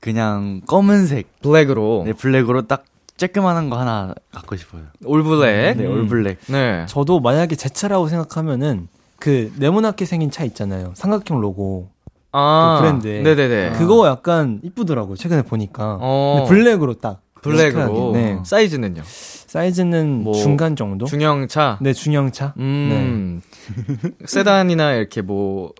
그냥 0.00 0.60
검은색, 0.66 1.40
블랙으로. 1.42 2.02
네, 2.06 2.12
블랙으로 2.12 2.66
딱 2.66 2.84
쬐끄만한 3.16 3.68
거 3.68 3.78
하나 3.78 4.14
갖고 4.32 4.56
싶어요. 4.56 4.82
올블랙. 5.04 5.76
네, 5.76 5.86
올블랙. 5.86 6.38
네. 6.46 6.86
저도 6.88 7.20
만약에 7.20 7.56
제 7.56 7.68
차라고 7.68 8.08
생각하면은 8.08 8.88
그 9.18 9.52
네모나게 9.56 10.04
생긴 10.04 10.30
차 10.30 10.44
있잖아요. 10.44 10.92
삼각형 10.94 11.40
로고. 11.40 11.90
아, 12.30 12.78
그 12.80 12.86
브랜드. 12.86 13.08
네네네. 13.08 13.72
그거 13.72 14.06
약간 14.06 14.60
이쁘더라고요. 14.62 15.16
최근에 15.16 15.42
보니까. 15.42 15.98
어. 16.00 16.44
근데 16.46 16.48
블랙으로 16.48 16.94
딱. 16.94 17.20
블랙으로. 17.42 18.12
네. 18.14 18.38
사이즈는요? 18.44 19.02
사이즈는 19.04 20.22
뭐, 20.24 20.34
중간 20.34 20.76
정도? 20.76 21.06
중형차. 21.06 21.78
네, 21.80 21.92
중형차. 21.92 22.54
음. 22.58 23.40
세단이나 24.26 24.92
이렇게 24.94 25.22
뭐, 25.22 25.72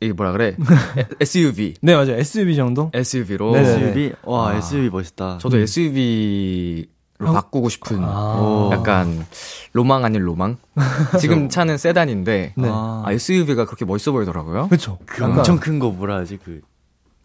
이게 0.00 0.12
뭐라 0.12 0.32
그래? 0.32 0.56
SUV. 1.20 1.74
네, 1.80 1.94
맞아요. 1.94 2.12
SUV 2.18 2.54
정도? 2.56 2.90
SUV로. 2.92 3.52
네네. 3.52 3.68
SUV? 3.68 4.12
와, 4.24 4.50
아. 4.50 4.56
SUV 4.56 4.90
멋있다. 4.90 5.38
저도 5.38 5.58
SUV로 5.58 6.86
한- 7.28 7.32
바꾸고 7.34 7.68
싶은 7.70 7.98
아. 8.02 8.68
약간 8.72 9.24
로망 9.72 10.04
아닌 10.04 10.20
로망? 10.22 10.58
지금 11.18 11.48
차는 11.48 11.78
세단인데 11.78 12.52
네. 12.56 12.68
아, 12.70 13.04
SUV가 13.08 13.64
그렇게 13.64 13.84
멋있어 13.86 14.12
보이더라고요. 14.12 14.68
그쵸. 14.68 14.98
그 15.06 15.24
엄청 15.24 15.58
큰 15.58 15.78
거 15.78 15.90
뭐라 15.90 16.16
하지? 16.16 16.38
그, 16.44 16.60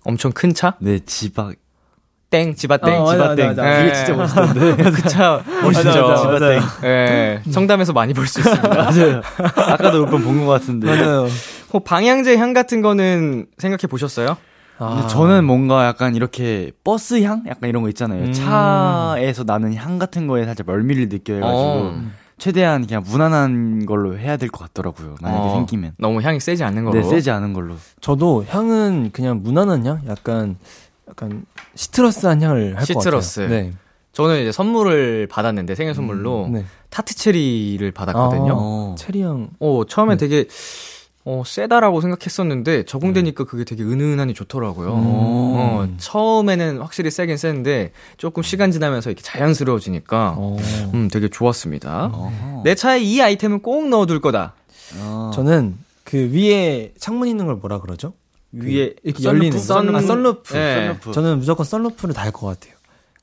엄청 0.04 0.32
큰 0.32 0.54
차? 0.54 0.76
네, 0.80 1.00
지박. 1.00 1.56
땡, 2.32 2.56
지바땡, 2.56 3.02
어, 3.02 3.12
지바땡. 3.12 3.48
맞아, 3.50 3.62
맞아. 3.62 3.64
네. 3.64 3.84
그게 3.84 3.94
진짜 3.94 4.14
멋있던데. 4.16 4.84
그차 4.92 5.44
멋있죠. 5.64 5.90
맞아, 5.90 6.02
맞아, 6.30 6.40
맞아요. 6.40 6.62
예, 6.86 7.42
청담에서 7.52 7.92
많이 7.94 8.14
볼 8.14 8.26
수 8.26 8.40
있습니다. 8.40 8.68
맞아요. 8.74 9.22
아까도 9.56 10.06
몇 10.06 10.10
번 10.12 10.24
본 10.24 10.46
것 10.46 10.52
같은데. 10.54 10.88
맞아요. 10.88 11.28
혹 11.74 11.84
방향제 11.84 12.38
향 12.38 12.54
같은 12.54 12.82
거는 12.82 13.46
생각해 13.58 13.88
보셨어요? 13.90 14.38
근데 14.78 15.06
저는 15.10 15.44
뭔가 15.46 15.86
약간 15.86 16.16
이렇게 16.16 16.72
버스 16.84 17.22
향? 17.22 17.44
약간 17.48 17.70
이런 17.70 17.84
거 17.84 17.90
있잖아요. 17.90 18.24
음. 18.24 18.34
차에서 18.34 19.44
나는 19.44 19.76
향 19.76 20.00
같은 20.00 20.26
거에 20.26 20.44
살짝 20.46 20.66
멀미를 20.66 21.08
느껴가지고 21.10 21.48
어. 21.54 22.02
최대한 22.40 22.88
그냥 22.88 23.04
무난한 23.06 23.86
걸로 23.86 24.18
해야 24.18 24.38
될 24.38 24.50
것 24.50 24.60
같더라고요. 24.64 25.16
만약에 25.22 25.44
어, 25.50 25.54
생기면. 25.58 25.92
너무 26.00 26.22
향이 26.24 26.40
세지 26.40 26.64
않는 26.64 26.86
거로. 26.86 27.00
네, 27.00 27.04
세지 27.08 27.30
않은 27.30 27.54
걸로. 27.54 27.76
저도 28.00 28.44
향은 28.50 29.12
그냥 29.14 29.42
무난한 29.44 29.86
향? 29.86 30.00
약간, 30.08 30.56
약간 31.12 31.46
시트러스한 31.76 32.42
향을 32.42 32.58
할 32.60 32.74
것 32.74 32.80
같아요. 32.80 33.00
시트러스. 33.00 33.40
네. 33.42 33.74
저는 34.14 34.42
이제 34.42 34.52
선물을 34.52 35.28
받았는데 35.28 35.76
생일 35.76 35.94
선물로 35.94 36.50
네. 36.52 36.66
타트 36.90 37.16
체리를 37.16 37.90
받았거든요. 37.92 38.54
어. 38.58 38.96
체리 38.98 39.22
향. 39.22 39.50
어, 39.60 39.84
처음엔 39.88 40.18
네. 40.18 40.28
되게 40.28 40.48
어, 41.24 41.44
세다라고 41.46 42.02
생각했었는데 42.02 42.84
적응되니까 42.86 43.44
그게 43.46 43.64
되게 43.64 43.84
은은하니 43.84 44.34
좋더라고요. 44.34 44.94
음. 44.94 45.00
어, 45.04 45.88
처음에는 45.98 46.80
확실히 46.80 47.12
세긴 47.12 47.38
센데 47.38 47.92
조금 48.18 48.42
시간 48.44 48.72
지나면서 48.72 49.10
이렇게 49.12 49.22
자연스러워지니까 49.22 50.36
어. 50.38 50.58
음, 50.94 51.10
되게 51.12 51.30
좋았습니다. 51.30 52.06
어허. 52.14 52.62
내 52.66 52.76
차에 52.76 53.00
이 53.00 53.22
아이템은 53.22 53.62
꼭 53.62 53.88
넣어둘 53.88 54.20
거다. 54.20 54.56
어. 55.00 55.32
저는 55.34 55.78
그 56.04 56.32
위에 56.34 56.92
창문 56.98 57.28
있는 57.30 57.46
걸 57.46 57.56
뭐라 57.56 57.80
그러죠? 57.80 58.14
위에 58.54 58.94
이렇게 59.04 59.24
썬루프? 59.24 59.26
열리는 59.26 59.58
썬- 59.60 59.96
아, 59.96 60.02
썬루프. 60.02 60.54
네. 60.54 60.76
썬루프. 60.88 61.12
저는 61.14 61.40
무조건 61.40 61.66
썬루프를 61.66 62.14
달 62.14 62.32
것 62.32 62.48
같아요. 62.48 62.74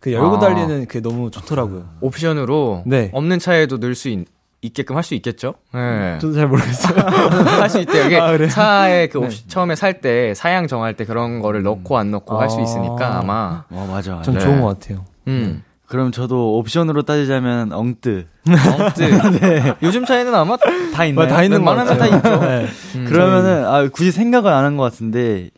그 0.00 0.12
열고 0.12 0.36
아. 0.36 0.38
달리는 0.38 0.86
그게 0.86 1.00
너무 1.00 1.30
좋더라고요. 1.30 1.88
옵션으로 2.00 2.84
네. 2.86 3.10
없는 3.12 3.38
차에도 3.40 3.78
넣을 3.78 3.94
수 3.94 4.08
있, 4.08 4.26
있게끔 4.62 4.96
할 4.96 5.02
수 5.04 5.14
있겠죠? 5.14 5.54
네. 5.74 6.18
저도 6.20 6.34
잘 6.34 6.46
모르겠어요. 6.48 6.96
할 7.60 7.68
수 7.68 7.80
있대요. 7.80 8.06
이게 8.06 8.18
아? 8.18 8.48
차에 8.48 9.08
그 9.08 9.18
옵시, 9.18 9.48
처음에 9.48 9.74
살 9.74 10.00
때 10.00 10.34
사양 10.34 10.66
정할 10.68 10.94
때 10.94 11.04
그런 11.04 11.40
거를 11.40 11.62
넣고 11.62 11.98
안 11.98 12.10
넣고 12.12 12.40
할수 12.40 12.58
아. 12.58 12.62
있으니까 12.62 13.18
아마 13.18 13.64
어, 13.70 13.86
맞아, 13.90 14.12
맞아. 14.14 14.22
전 14.22 14.34
네. 14.34 14.40
좋은 14.40 14.60
것 14.60 14.78
같아요. 14.78 15.04
음. 15.26 15.62
그럼 15.88 16.12
저도 16.12 16.58
옵션으로 16.58 17.02
따지자면 17.02 17.72
엉뜨. 17.72 18.26
네. 19.40 19.74
요즘 19.82 20.04
차에는 20.04 20.34
아마 20.34 20.56
다 20.92 21.04
있나요? 21.06 21.28
다 21.28 21.42
있는 21.42 21.64
것 21.64 21.70
웬만하면 21.70 21.98
같아요. 21.98 22.10
다 22.10 22.16
있죠. 22.16 22.46
네. 22.46 22.66
음, 22.96 23.04
그러면은 23.06 23.64
아 23.64 23.88
굳이 23.88 24.10
생각은 24.10 24.52
안한 24.52 24.76
것 24.76 24.82
같은데 24.84 25.48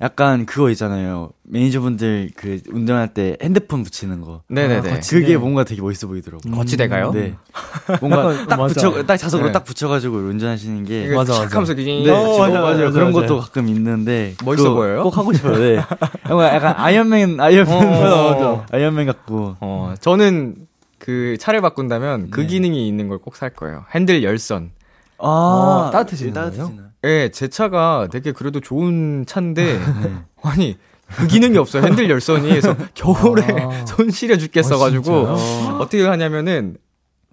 약간 0.00 0.46
그거 0.46 0.70
있잖아요. 0.70 1.30
매니저분들 1.52 2.30
그 2.36 2.60
운전할 2.70 3.12
때 3.12 3.36
핸드폰 3.42 3.82
붙이는 3.82 4.20
거. 4.20 4.42
네네네. 4.48 4.92
아, 4.92 5.00
그게 5.08 5.36
뭔가 5.36 5.64
되게 5.64 5.82
멋있어 5.82 6.06
보이더라고. 6.06 6.48
요 6.48 6.52
거치대가요? 6.54 7.10
네. 7.12 7.34
뭔가 8.00 8.32
딱 8.48 8.56
맞아. 8.56 8.88
붙여 8.88 9.02
딱 9.04 9.16
자석으로 9.16 9.48
네. 9.48 9.52
딱 9.52 9.64
붙여가지고 9.64 10.16
운전하시는 10.16 10.84
게. 10.84 11.08
맞아, 11.14 11.32
착 11.32 11.42
맞아. 11.44 11.56
하면서 11.56 11.74
네, 11.74 12.10
어, 12.10 12.12
맞아요, 12.14 12.38
맞아, 12.38 12.60
맞아요. 12.60 12.84
맞아, 12.86 12.90
그런. 12.92 13.12
것도 13.12 13.40
가끔 13.40 13.68
있는데 13.68 14.34
멋있어 14.44 14.74
보여요? 14.74 15.02
꼭 15.02 15.16
하고 15.18 15.32
싶어요. 15.32 15.58
네. 15.58 15.82
뭔가 16.28 16.54
약간 16.54 16.74
아이언맨, 16.76 17.40
아이언맨, 17.40 17.74
어, 17.76 18.32
맞아. 18.32 18.66
아이언맨 18.70 19.06
같고. 19.06 19.56
어, 19.60 19.94
저는 20.00 20.54
그 21.00 21.36
차를 21.40 21.60
바꾼다면 21.62 22.30
그 22.30 22.42
네. 22.42 22.46
기능이 22.46 22.86
있는 22.86 23.08
걸 23.08 23.18
꼭 23.18 23.34
살 23.36 23.50
거예요. 23.50 23.84
핸들 23.94 24.22
열선. 24.22 24.70
아, 25.18 25.90
따뜻해지는 25.92 26.32
따뜻해지나요? 26.32 26.90
예, 27.04 27.30
제 27.32 27.48
차가 27.48 28.08
되게 28.10 28.32
그래도 28.32 28.60
좋은 28.60 29.24
차인데, 29.26 29.64
네. 29.64 30.12
아니, 30.42 30.76
그 31.16 31.26
기능이 31.26 31.58
없어요. 31.58 31.82
핸들 31.82 32.08
열선이. 32.08 32.48
그래서 32.48 32.76
겨울에 32.94 33.44
아. 33.44 33.84
손 33.86 34.10
시려 34.10 34.36
죽겠어가지고, 34.36 35.28
아, 35.28 35.78
어떻게 35.80 36.06
하냐면은, 36.06 36.76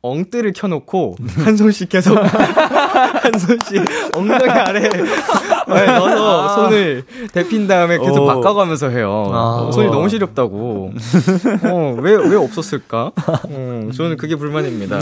엉뜨를 0.01 0.53
켜놓고, 0.53 1.15
한 1.43 1.57
손씩 1.57 1.89
계속, 1.89 2.15
한 2.21 3.39
손씩 3.39 3.83
엉덩이 4.15 4.49
아래 4.49 4.81
네, 4.89 5.85
넣어서 5.85 6.55
손을 6.55 7.03
데핀 7.33 7.67
다음에 7.67 7.97
계속 7.97 8.23
오. 8.23 8.25
바꿔가면서 8.27 8.89
해요. 8.89 9.29
아. 9.33 9.69
손이 9.73 9.87
너무 9.89 10.07
시렵다고. 10.07 10.91
어, 11.65 11.97
왜, 11.99 12.15
왜 12.15 12.35
없었을까? 12.35 13.11
어, 13.49 13.89
저는 13.93 14.17
그게 14.17 14.35
불만입니다. 14.35 14.99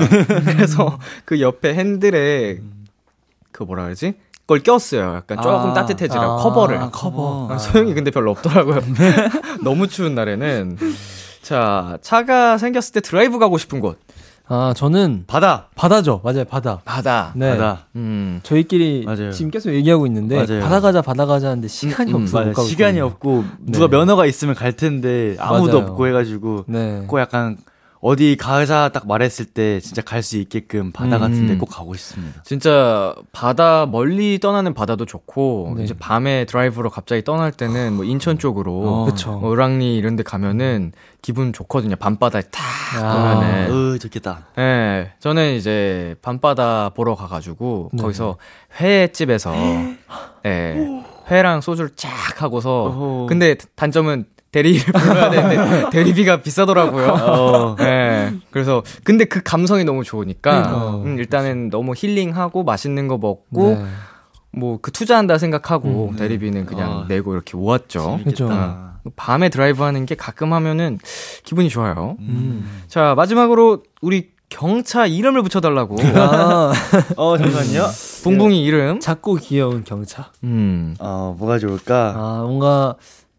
그래서 0.55 0.97
그 1.25 1.39
옆에 1.39 1.73
핸들에, 1.73 2.59
그 3.51 3.63
뭐라 3.63 3.83
그러지? 3.83 4.15
그걸 4.45 4.61
꼈어요. 4.61 5.15
약간 5.15 5.41
조금 5.41 5.71
아. 5.71 5.73
따뜻해지라고, 5.73 6.33
아, 6.33 6.37
커버를. 6.37 6.77
아, 6.77 6.89
커버. 6.91 7.47
아, 7.51 7.57
소용이 7.57 7.93
근데 7.95 8.11
별로 8.11 8.31
없더라고요. 8.31 8.81
너무 9.63 9.87
추운 9.87 10.13
날에는. 10.13 10.77
자, 11.41 11.97
차가 12.01 12.57
생겼을 12.57 12.93
때 12.93 13.01
드라이브 13.01 13.39
가고 13.39 13.57
싶은 13.57 13.79
곳. 13.79 13.99
아, 14.47 14.73
저는 14.77 15.23
바다. 15.25 15.69
바다죠. 15.75 16.21
맞아요, 16.23 16.45
바다. 16.45 16.79
바다. 16.85 17.31
네. 17.35 17.49
바다. 17.51 17.85
음. 17.95 18.39
저희끼리 18.43 19.03
맞아요. 19.05 19.31
지금 19.31 19.49
계속 19.49 19.71
얘기하고 19.73 20.05
있는데 20.05 20.45
맞아요. 20.45 20.61
바다 20.61 20.79
가자 20.81 21.01
바다 21.01 21.25
가자 21.25 21.47
하는데 21.49 21.67
시간이 21.67 22.11
음, 22.11 22.17
음, 22.17 22.21
없어 22.21 22.43
가고 22.43 22.61
시간이 22.61 22.97
있거든요. 22.97 23.05
없고 23.05 23.43
누가 23.61 23.87
네. 23.87 23.97
면허가 23.97 24.27
있으면 24.27 24.53
갈 24.53 24.73
텐데 24.73 25.35
아무도 25.39 25.79
맞아요. 25.79 25.91
없고 25.91 26.07
해 26.07 26.11
가지고 26.11 26.63
네. 26.67 27.03
꼭 27.07 27.19
약간 27.19 27.57
어디 28.07 28.37
가자 28.37 28.89
딱 28.89 29.07
말했을 29.07 29.45
때 29.45 29.79
진짜 29.79 30.03
갈 30.03 30.21
수 30.21 30.37
있게끔 30.37 30.91
바다 30.91 31.15
음. 31.15 31.21
같은 31.21 31.47
데 31.47 31.57
꼭 31.57 31.65
가고 31.71 31.95
싶습니다. 31.95 32.41
진짜 32.43 33.15
바다 33.31 33.87
멀리 33.87 34.37
떠나는 34.39 34.75
바다도 34.75 35.05
좋고 35.05 35.73
네. 35.77 35.83
이제 35.83 35.95
밤에 35.97 36.45
드라이브로 36.45 36.91
갑자기 36.91 37.23
떠날 37.23 37.51
때는 37.51 37.93
뭐 37.93 38.05
인천 38.05 38.37
쪽으로 38.37 38.81
어. 38.87 39.05
그쵸. 39.05 39.39
뭐 39.39 39.51
을왕리 39.53 39.95
이런 39.97 40.15
데 40.15 40.21
가면은 40.21 40.91
기분 41.23 41.51
좋거든요. 41.51 41.95
밤바다에 41.95 42.43
탁 42.51 42.63
아. 43.03 43.33
보면은. 43.39 43.71
으 43.95 43.99
좋겠다. 43.99 44.45
예. 44.59 45.13
저는 45.19 45.55
이제 45.55 46.15
밤바다 46.21 46.89
보러 46.89 47.15
가 47.15 47.27
가지고 47.27 47.89
네. 47.91 48.03
거기서 48.03 48.37
회집에서 48.79 49.51
예. 50.45 51.03
회랑 51.31 51.61
소주를 51.61 51.89
쫙 51.95 52.41
하고서 52.43 52.83
어허. 52.83 53.25
근데 53.27 53.55
단점은 53.75 54.25
대리를 54.55 54.85
불러야 54.93 55.29
되는데 55.29 55.89
대리비가 55.91 56.41
비싸더라고요. 56.41 57.07
어. 57.07 57.75
네. 57.77 58.33
그래서 58.51 58.83
근데 59.03 59.25
그 59.25 59.41
감성이 59.43 59.83
너무 59.83 60.05
좋으니까 60.05 60.51
그러니까. 60.51 60.95
음, 60.97 61.17
일단은 61.17 61.69
너무 61.69 61.93
힐링하고 61.93 62.63
맛있는 62.63 63.09
거 63.09 63.17
먹고 63.17 63.75
네. 63.75 63.85
뭐그 64.53 64.91
투자한다 64.91 65.37
생각하고 65.37 66.11
음, 66.11 66.15
네. 66.15 66.23
대리비는 66.23 66.65
그냥 66.65 66.91
아. 66.91 67.05
내고 67.09 67.33
이렇게 67.33 67.57
모았죠. 67.57 68.21
그죠. 68.23 68.47
재밌겠다. 68.47 69.01
밤에 69.17 69.49
드라이브 69.49 69.83
하는 69.83 70.05
게 70.05 70.15
가끔 70.15 70.53
하면은 70.53 70.99
기분이 71.43 71.69
좋아요. 71.69 72.15
음. 72.21 72.83
자, 72.87 73.13
마지막으로 73.15 73.83
우리 74.01 74.29
경차 74.49 75.05
이름을 75.05 75.43
붙여달라고. 75.43 75.97
아, 76.15 76.71
어 77.17 77.37
잠깐만요. 77.37 77.87
붕붕이 78.23 78.63
이름. 78.63 78.99
작고 79.01 79.35
귀여운 79.35 79.83
경차. 79.83 80.31
음. 80.43 80.95
어 80.99 81.35
뭐가 81.37 81.59
좋을까? 81.59 82.13
아, 82.15 82.41
뭔가 82.43 82.95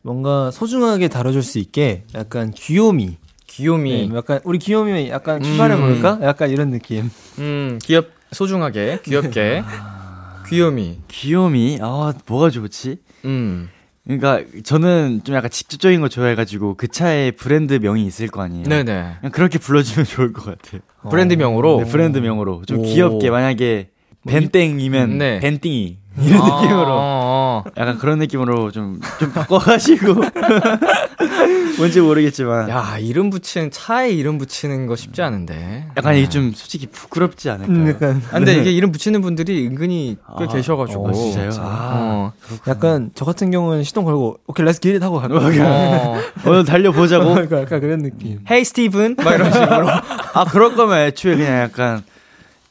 뭔가 0.07 0.53
소중하게 0.53 1.09
다뤄줄 1.09 1.43
수 1.43 1.59
있게 1.59 2.05
약간 2.15 2.53
귀요미. 2.53 3.17
귀요미. 3.49 4.09
네, 4.09 4.17
약간 4.17 4.39
우리 4.45 4.61
귀요미 4.61 5.09
약간 5.11 5.43
출발해 5.43 5.75
음. 5.75 5.81
볼까? 5.81 6.21
약간 6.23 6.49
이런 6.49 6.71
느낌. 6.71 7.11
음, 7.41 7.81
귀엽, 7.83 8.07
소중하게, 8.31 9.01
귀엽게. 9.03 9.65
귀요미. 10.49 11.01
귀요미. 11.09 11.79
아 11.83 12.15
뭐가 12.25 12.51
좋지? 12.51 12.99
음. 13.25 13.69
그러니까 14.05 14.43
저는 14.63 15.23
좀 15.25 15.35
약간 15.35 15.51
직접적인 15.51 16.01
거 16.01 16.09
좋아해가지고 16.09 16.77
그 16.77 16.87
차에 16.87 17.33
브랜드 17.33 17.75
명이 17.75 18.07
있을 18.07 18.29
거 18.29 18.43
아니에요. 18.43 18.63
네네. 18.63 19.17
그냥 19.19 19.33
그렇게 19.33 19.59
불러주면 19.59 20.07
좋을 20.07 20.33
것 20.33 20.45
같아요. 20.45 20.83
브랜드 21.11 21.35
명으로. 21.35 21.81
네, 21.83 21.91
브랜드 21.91 22.19
명으로 22.19 22.63
좀 22.65 22.79
오. 22.79 22.83
귀엽게 22.83 23.31
만약에 23.31 23.89
벤땡이면 24.27 25.19
네. 25.19 25.41
벤띵이 25.41 25.99
이런 26.19 26.41
아, 26.41 26.61
느낌으로 26.63 26.87
어, 26.89 27.63
어. 27.67 27.71
약간 27.77 27.99
그런 27.99 28.19
느낌으로 28.19 28.71
좀 28.71 29.01
좀 29.19 29.33
바꿔가지고 29.33 30.15
뭔지 31.79 32.01
모르겠지만 32.01 32.69
야, 32.71 32.97
이름 32.99 33.29
붙이는, 33.31 33.71
차에 33.71 34.11
이름 34.11 34.39
붙이는 34.39 34.87
거 34.87 34.97
쉽지 34.97 35.23
않은데. 35.23 35.87
약간 35.97 36.17
이게 36.17 36.29
좀 36.29 36.53
솔직히 36.55 36.87
부끄럽지 36.87 37.51
않을까요? 37.51 37.77
음, 37.77 37.89
약간 37.89 38.23
아, 38.31 38.39
근데 38.39 38.55
이게 38.55 38.73
이름 38.73 38.93
붙이는 38.93 39.21
분들이 39.21 39.67
은근히 39.67 40.17
꽤 40.39 40.45
아, 40.45 40.49
계셔가지고. 40.49 41.09
어, 41.09 41.13
진짜요? 41.13 41.51
어. 41.61 42.33
약간 42.67 43.11
저 43.15 43.25
같은 43.25 43.51
경우는 43.51 43.83
시동 43.85 44.05
걸고 44.05 44.39
오케이 44.47 44.65
let's 44.65 44.81
get 44.81 44.94
it 44.94 45.03
하고 45.03 45.21
갈거 45.21 45.39
어. 45.39 46.17
오늘 46.47 46.65
달려보자고. 46.65 47.31
약간, 47.43 47.61
약간 47.63 47.81
그런 47.81 48.03
느낌. 48.03 48.41
hey 48.51 48.65
Steven? 48.65 49.17
막 49.23 49.35
이런 49.35 49.53
식으로. 49.53 49.89
아 50.35 50.45
그럴 50.51 50.75
거면 50.77 50.99
애초에 51.09 51.37
그냥 51.37 51.61
약간 51.63 52.03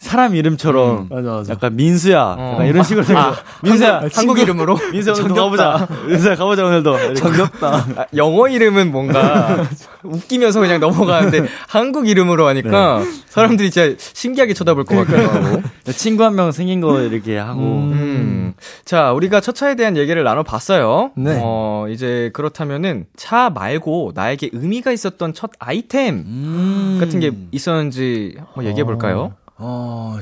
사람 0.05 0.35
이름처럼 0.35 1.07
맞아 1.09 1.29
맞아. 1.31 1.53
약간 1.53 1.75
민수야 1.75 2.35
어. 2.37 2.51
약간 2.53 2.67
이런 2.67 2.83
식으로 2.83 3.17
아, 3.17 3.35
민수야 3.63 4.01
한국 4.13 4.39
이름으로? 4.39 4.77
민수야 4.93 5.13
오늘도 5.15 5.33
가보자 5.35 5.87
민수야 6.07 6.35
가보자 6.35 6.63
오늘도 6.65 7.13
정겹다. 7.15 7.67
아, 7.97 8.05
영어 8.15 8.47
이름은 8.47 8.91
뭔가 8.91 9.65
웃기면서 10.03 10.59
그냥 10.59 10.79
넘어가는데 10.79 11.45
한국 11.67 12.07
이름으로 12.07 12.47
하니까 12.47 13.01
사람들이 13.27 13.71
진짜 13.71 13.95
신기하게 13.97 14.53
쳐다볼 14.53 14.83
것 14.85 14.95
같기도 14.95 15.17
하고. 15.29 15.61
친구 15.91 16.23
한 16.23 16.35
명 16.35 16.51
생긴 16.51 16.81
거 16.81 16.99
이렇게 17.01 17.37
하고 17.37 17.61
음. 17.61 18.53
자, 18.83 19.11
우리가 19.13 19.39
첫 19.41 19.55
차에 19.55 19.75
대한 19.75 19.95
얘기를 19.97 20.23
나눠봤어요. 20.23 21.11
네. 21.15 21.39
어, 21.41 21.85
이제 21.89 22.29
그렇다면은 22.33 23.05
차 23.15 23.49
말고 23.49 24.11
나에게 24.15 24.49
의미가 24.53 24.91
있었던 24.91 25.33
첫 25.33 25.51
아이템 25.59 26.15
음. 26.27 26.97
같은 26.99 27.19
게 27.19 27.31
있었는지 27.51 28.35
한번 28.37 28.65
얘기해 28.65 28.83
볼까요? 28.83 29.31
어 29.33 29.44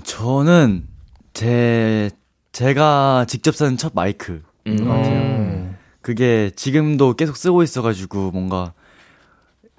저는 0.03 0.87
제 1.33 2.09
제가 2.51 3.25
직접 3.27 3.55
산 3.55 3.77
첫 3.77 3.93
마이크 3.95 4.43
음. 4.67 4.77
어. 4.87 5.75
그게 6.01 6.51
지금도 6.55 7.15
계속 7.15 7.37
쓰고 7.37 7.63
있어가지고 7.63 8.31
뭔가 8.31 8.73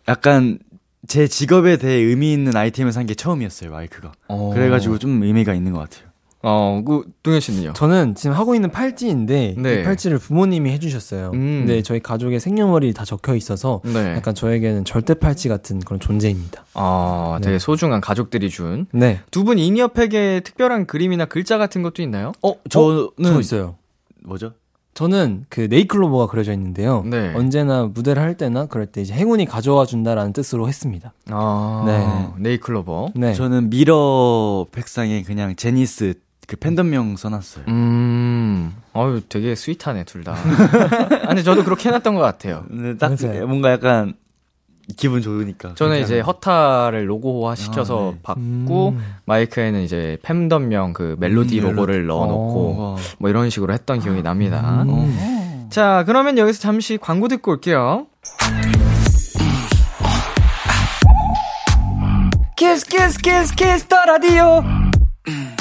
약간 0.08 0.58
제 1.06 1.28
직업에 1.28 1.76
대해 1.76 1.94
의미 2.00 2.32
있는 2.32 2.56
아이템을 2.56 2.92
산 2.92 3.06
게 3.06 3.14
처음이었어요 3.14 3.70
마이크가 3.70 4.12
어. 4.28 4.50
그래가지고 4.54 4.98
좀 4.98 5.22
의미가 5.22 5.54
있는 5.54 5.72
것 5.72 5.80
같아요 5.80 6.08
어, 6.46 6.82
그, 6.86 7.04
동현 7.22 7.40
씨는요? 7.40 7.72
저는 7.72 8.14
지금 8.14 8.36
하고 8.36 8.54
있는 8.54 8.70
팔찌인데 8.70 9.54
네. 9.56 9.80
이 9.80 9.82
팔찌를 9.82 10.18
부모님이 10.18 10.70
해주셨어요. 10.72 11.30
음. 11.32 11.64
근데 11.66 11.82
저희 11.82 12.00
가족의 12.00 12.38
생년월일이 12.38 12.92
다 12.92 13.06
적혀 13.06 13.34
있어서 13.34 13.80
네. 13.84 14.14
약간 14.14 14.34
저에게는 14.34 14.84
절대 14.84 15.14
팔찌 15.14 15.48
같은 15.48 15.80
그런 15.80 15.98
존재입니다. 16.00 16.64
아, 16.74 17.38
되게 17.42 17.52
네. 17.52 17.58
소중한 17.58 18.00
가족들이 18.02 18.50
준. 18.50 18.86
네, 18.92 19.20
두 19.30 19.44
분 19.44 19.58
인이어팩에 19.58 20.40
특별한 20.40 20.86
그림이나 20.86 21.24
글자 21.26 21.56
같은 21.58 21.82
것도 21.82 22.02
있나요? 22.02 22.32
어 22.42 22.54
저는 22.68 23.08
저 23.22 23.40
있어요. 23.40 23.76
뭐죠 24.22 24.52
저는 24.94 25.44
그 25.48 25.62
네이클로버가 25.68 26.28
그려져 26.28 26.52
있는데요. 26.52 27.02
네. 27.04 27.32
언제나 27.34 27.84
무대를 27.92 28.22
할 28.22 28.36
때나 28.36 28.66
그럴 28.66 28.86
때 28.86 29.02
이제 29.02 29.12
행운이 29.12 29.44
가져와 29.44 29.86
준다라는 29.86 30.32
뜻으로 30.32 30.68
했습니다. 30.68 31.12
아, 31.30 31.82
네. 31.84 32.42
네이클로버. 32.50 33.10
네. 33.16 33.34
저는 33.34 33.70
미러 33.70 34.66
백상에 34.70 35.22
그냥 35.22 35.56
제니스 35.56 36.14
그 36.46 36.56
팬덤명 36.56 37.16
써놨어요. 37.16 37.64
음, 37.68 38.74
어유 38.94 39.22
되게 39.28 39.54
sweet하네, 39.54 40.04
둘 40.04 40.24
다. 40.24 40.34
아니, 41.26 41.42
저도 41.42 41.64
그렇게 41.64 41.88
해놨던 41.88 42.14
것 42.14 42.20
같아요. 42.20 42.64
딱 42.98 43.16
맞아요. 43.20 43.46
뭔가 43.46 43.70
약간 43.72 44.14
기분 44.96 45.22
좋으니까. 45.22 45.74
저는 45.74 46.02
이제. 46.02 46.20
HUTA를 46.20 47.08
로고화 47.08 47.54
시켜서 47.54 48.10
아, 48.10 48.12
네. 48.12 48.18
받고 48.22 48.88
음. 48.90 49.14
마이크에는 49.24 49.80
이제 49.80 50.18
팬덤명 50.22 50.92
그 50.92 51.16
멜로디 51.18 51.58
음, 51.60 51.64
로고를 51.70 52.06
넣어놓고 52.06 52.76
와. 52.78 52.96
뭐 53.18 53.30
이런 53.30 53.48
식으로 53.48 53.72
했던 53.72 54.00
기억이 54.00 54.22
납니다. 54.22 54.82
음. 54.86 55.68
자, 55.70 56.04
그러면 56.06 56.36
여기서 56.36 56.60
잠시 56.60 56.98
광고 56.98 57.28
듣고 57.28 57.52
올게요. 57.52 58.06
kiss 62.56 62.86
kiss 62.86 63.18
kiss 63.18 63.54
Kiss 63.54 63.86
the 63.86 64.04
Radio. 64.04 64.62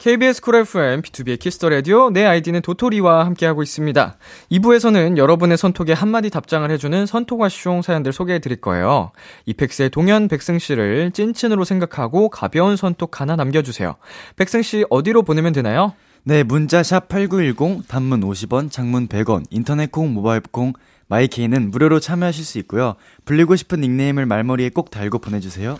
KBS 0.00 0.40
Cool 0.40 0.54
FM, 0.54 1.02
B2B의 1.02 1.38
키스터 1.38 1.68
라디오, 1.68 2.08
내 2.08 2.24
아이디는 2.24 2.62
도토리와 2.62 3.26
함께하고 3.26 3.62
있습니다. 3.62 4.16
2부에서는 4.50 5.18
여러분의 5.18 5.58
선톡에 5.58 5.92
한마디 5.92 6.30
답장을 6.30 6.70
해주는 6.70 7.04
선톡하숑 7.04 7.82
사연들 7.82 8.14
소개해 8.14 8.38
드릴 8.38 8.62
거예요. 8.62 9.12
이펙스의 9.44 9.90
동현 9.90 10.28
백승씨를 10.28 11.10
찐친으로 11.12 11.64
생각하고 11.64 12.30
가벼운 12.30 12.76
선톡 12.76 13.20
하나 13.20 13.36
남겨주세요. 13.36 13.96
백승씨 14.36 14.86
어디로 14.88 15.22
보내면 15.22 15.52
되나요? 15.52 15.92
네, 16.22 16.44
문자 16.44 16.82
샵 16.82 17.08
8910, 17.08 17.86
단문 17.86 18.22
50원, 18.22 18.70
장문 18.70 19.06
100원, 19.06 19.44
인터넷 19.50 19.92
콩, 19.92 20.14
모바일 20.14 20.40
콩, 20.50 20.72
my 21.08 21.26
K는 21.26 21.70
무료로 21.70 22.00
참여하실 22.00 22.46
수 22.46 22.58
있고요. 22.60 22.94
불리고 23.26 23.54
싶은 23.54 23.82
닉네임을 23.82 24.24
말머리에 24.24 24.70
꼭 24.70 24.90
달고 24.90 25.18
보내주세요. 25.18 25.76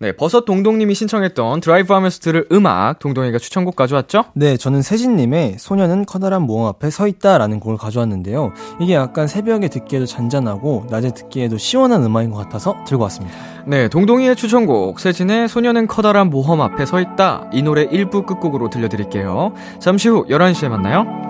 네, 0.00 0.12
버섯 0.12 0.44
동동님이 0.44 0.94
신청했던 0.94 1.60
드라이브 1.60 1.92
하면서 1.92 2.20
들을 2.20 2.46
음악, 2.52 3.00
동동이가 3.00 3.38
추천곡 3.38 3.74
가져왔죠? 3.74 4.26
네, 4.34 4.56
저는 4.56 4.80
세진님의 4.80 5.56
소녀는 5.58 6.06
커다란 6.06 6.42
모험 6.42 6.68
앞에 6.68 6.88
서 6.90 7.08
있다라는 7.08 7.58
곡을 7.58 7.78
가져왔는데요. 7.78 8.52
이게 8.80 8.94
약간 8.94 9.26
새벽에 9.26 9.66
듣기에도 9.66 10.06
잔잔하고 10.06 10.86
낮에 10.88 11.10
듣기에도 11.10 11.58
시원한 11.58 12.04
음악인 12.04 12.30
것 12.30 12.36
같아서 12.36 12.76
들고 12.86 13.02
왔습니다. 13.02 13.36
네, 13.66 13.88
동동이의 13.88 14.36
추천곡, 14.36 15.00
세진의 15.00 15.48
소녀는 15.48 15.88
커다란 15.88 16.30
모험 16.30 16.60
앞에 16.60 16.86
서 16.86 17.00
있다. 17.00 17.50
이 17.52 17.62
노래 17.62 17.84
1부 17.88 18.24
끝곡으로 18.24 18.70
들려드릴게요. 18.70 19.52
잠시 19.80 20.08
후 20.08 20.24
11시에 20.28 20.68
만나요. 20.68 21.27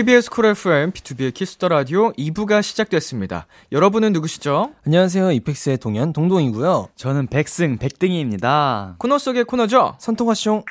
KBS 0.00 0.30
Cool 0.30 0.46
FM, 0.46 0.92
B2B의 0.92 1.34
키스터 1.34 1.68
라디오 1.68 2.10
2부가 2.12 2.62
시작됐습니다. 2.62 3.46
여러분은 3.70 4.14
누구시죠? 4.14 4.72
안녕하세요. 4.86 5.30
이펙스의 5.32 5.76
동현 5.76 6.14
동동이고요. 6.14 6.88
저는 6.96 7.26
백승, 7.26 7.76
백등이입니다. 7.76 8.94
코너 8.96 9.18
속의 9.18 9.44
코너죠? 9.44 9.96
선톡하숑 10.00 10.64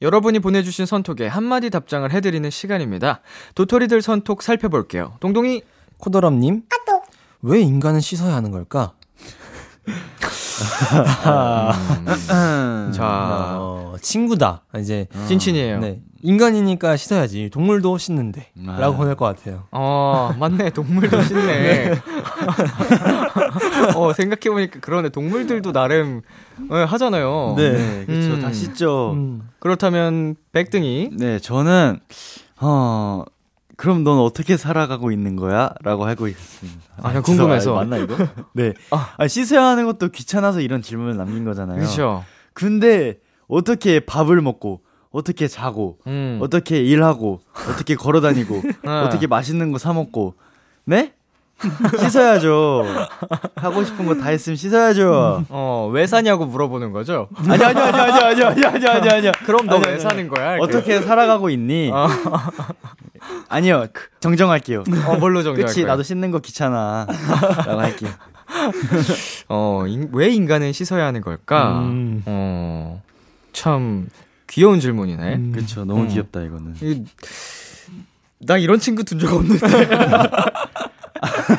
여러분이 0.00 0.38
보내주신 0.38 0.86
선톡에 0.86 1.26
한마디 1.26 1.68
답장을 1.68 2.10
해드리는 2.10 2.48
시간입니다. 2.48 3.20
도토리들 3.54 4.00
선톡 4.00 4.40
살펴볼게요. 4.40 5.18
동동이, 5.20 5.60
코더럼님. 5.98 6.62
왜 7.42 7.60
인간은 7.60 8.00
씻어야 8.00 8.34
하는 8.34 8.50
걸까? 8.50 8.94
자, 12.92 13.56
어, 13.58 13.94
친구다. 14.00 14.62
이제 14.78 15.06
찐친이에요. 15.28 15.80
네. 15.80 16.00
인간이니까 16.22 16.96
씻어야지. 16.96 17.48
동물도 17.50 17.96
씻는데. 17.96 18.48
아. 18.66 18.78
라고 18.80 18.96
보낼 18.96 19.14
것 19.14 19.24
같아요. 19.24 19.64
어, 19.70 20.34
맞네. 20.38 20.70
동물도 20.70 21.22
씻네. 21.22 21.92
어, 23.94 24.12
생각해보니까 24.12 24.80
그러네. 24.80 25.10
동물들도 25.10 25.72
나름, 25.72 26.22
어, 26.70 26.76
하잖아요. 26.76 27.54
네, 27.56 28.04
그쵸. 28.06 28.34
음. 28.34 28.40
다 28.42 28.52
씻죠. 28.52 29.12
음. 29.12 29.48
그렇다면, 29.60 30.34
백등이, 30.52 31.10
네, 31.16 31.38
저는, 31.38 32.00
어, 32.60 33.24
그럼 33.78 34.02
넌 34.02 34.18
어떻게 34.18 34.56
살아가고 34.56 35.12
있는 35.12 35.36
거야? 35.36 35.70
라고 35.84 36.04
하고 36.04 36.26
있습니다. 36.26 36.80
아, 36.96 37.08
그냥 37.10 37.22
궁금해서. 37.22 37.76
아, 37.76 37.84
맞나, 37.84 37.96
이거? 37.98 38.16
네. 38.52 38.74
아, 38.90 39.28
씻어야 39.28 39.62
하는 39.66 39.86
것도 39.86 40.08
귀찮아서 40.08 40.60
이런 40.60 40.82
질문을 40.82 41.16
남긴 41.16 41.44
거잖아요. 41.44 41.78
그쵸. 41.80 42.24
근데, 42.54 43.20
어떻게 43.46 44.00
밥을 44.00 44.40
먹고, 44.42 44.80
어떻게 45.12 45.46
자고, 45.46 45.98
음. 46.08 46.40
어떻게 46.42 46.82
일하고, 46.82 47.40
어떻게 47.70 47.94
걸어 47.94 48.20
다니고, 48.20 48.62
아. 48.84 49.04
어떻게 49.06 49.28
맛있는 49.28 49.70
거 49.70 49.78
사 49.78 49.92
먹고, 49.92 50.34
네? 50.84 51.12
씻어야죠. 51.98 52.84
하고 53.56 53.84
싶은 53.84 54.06
거 54.06 54.14
다 54.14 54.28
했으면 54.30 54.56
씻어야죠. 54.56 55.44
어, 55.48 55.90
왜 55.92 56.06
사냐고 56.06 56.46
물어보는 56.46 56.92
거죠? 56.92 57.28
아니, 57.48 57.64
아니, 57.64 57.80
아니, 57.80 57.98
아니, 58.00 58.22
아니, 58.22 58.44
아니, 58.44 58.66
아니, 58.66 58.86
아니, 58.86 59.08
아니. 59.10 59.32
그럼 59.44 59.66
너 59.66 59.78
왜 59.84 59.98
사는 59.98 60.28
거야? 60.28 60.54
이렇게. 60.56 60.76
어떻게 60.76 61.00
살아가고 61.02 61.50
있니? 61.50 61.90
어, 61.92 62.06
아니요, 63.48 63.86
정정할게요. 64.20 64.84
어, 65.06 65.16
뭘로 65.16 65.42
끝이 65.42 65.56
거야? 65.82 65.86
나도 65.86 66.02
씻는 66.02 66.30
거 66.30 66.38
귀찮아. 66.38 67.06
라고 67.66 67.80
할게요. 67.80 68.10
어, 69.48 69.84
인- 69.86 70.08
왜 70.12 70.28
인간은 70.30 70.72
씻어야 70.72 71.06
하는 71.06 71.20
걸까? 71.20 71.80
음. 71.80 72.22
어, 72.26 73.02
참, 73.52 74.08
귀여운 74.48 74.80
질문이네. 74.80 75.34
음. 75.34 75.52
그쵸, 75.54 75.84
너무 75.84 76.02
음. 76.02 76.08
귀엽다, 76.08 76.40
이거는. 76.42 76.74
이- 76.80 77.04
나 78.40 78.56
이런 78.56 78.78
친구 78.78 79.02
둔 79.04 79.18
적 79.18 79.32
없는데. 79.34 79.66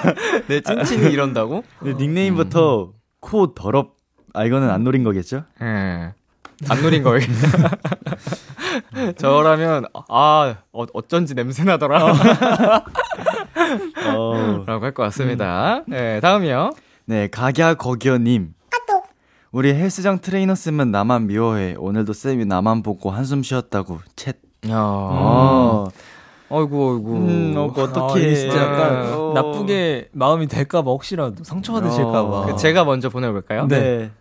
내 0.47 0.61
찐친이 0.61 1.11
이런다고? 1.11 1.63
근데 1.79 1.93
닉네임부터 2.03 2.93
코 3.19 3.53
더럽, 3.53 3.95
아, 4.33 4.45
이거는 4.45 4.69
안 4.69 4.83
노린 4.83 5.03
거겠죠? 5.03 5.43
예. 5.61 6.13
안 6.69 6.81
노린 6.81 7.03
거예요. 7.03 7.25
저라면, 9.17 9.85
아, 10.09 10.55
어, 10.73 10.85
어쩐지 10.93 11.33
냄새 11.35 11.63
나더라. 11.63 12.05
어. 12.05 12.13
라고 14.67 14.85
할 14.85 14.93
것 14.93 15.03
같습니다. 15.03 15.83
네, 15.87 16.19
다음이요. 16.19 16.71
네, 17.05 17.27
각야 17.27 17.73
거기어님. 17.75 18.53
우리 19.51 19.73
헬스장 19.73 20.19
트레이너 20.19 20.53
쌤은 20.53 20.91
나만 20.91 21.25
미워해. 21.27 21.75
오늘도 21.77 22.13
쌤이 22.13 22.45
나만 22.45 22.83
보고 22.83 23.09
한숨 23.09 23.41
쉬었다고. 23.41 23.99
챗. 24.15 24.35
야, 24.69 24.75
어. 24.77 25.87
아이고, 26.51 26.93
아이고. 26.93 27.11
음, 27.13 27.53
어, 27.57 27.65
어떡해. 27.65 28.13
아, 28.13 28.17
이게 28.17 28.35
진짜 28.35 28.57
약간 28.57 29.13
어. 29.13 29.31
나쁘게 29.35 30.09
마음이 30.13 30.47
될까 30.47 30.81
봐 30.81 30.91
혹시라도 30.91 31.43
상처가 31.43 31.81
되실까봐. 31.81 32.45
그 32.47 32.55
제가 32.57 32.85
먼저 32.85 33.09
보내 33.09 33.31
볼까요? 33.31 33.67
네. 33.67 34.11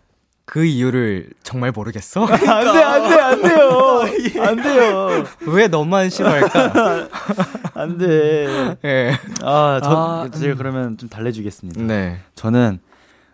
그 0.45 0.65
이유를 0.65 1.29
정말 1.43 1.71
모르겠어? 1.71 2.25
안 2.25 2.39
돼, 2.39 2.47
안 2.49 3.09
돼, 3.09 3.19
안 3.19 3.41
돼요. 3.43 4.01
안 4.43 4.55
돼요. 4.63 5.23
왜 5.47 5.67
너만 5.67 6.09
싫어할까? 6.09 7.07
안 7.75 7.97
돼. 7.99 8.75
예. 8.83 9.11
아, 9.43 9.79
저, 9.83 9.89
아, 9.91 10.29
제가 10.31 10.55
그러면 10.55 10.97
좀 10.97 11.07
달래주겠습니다. 11.07 11.81
네. 11.83 12.17
저는, 12.33 12.79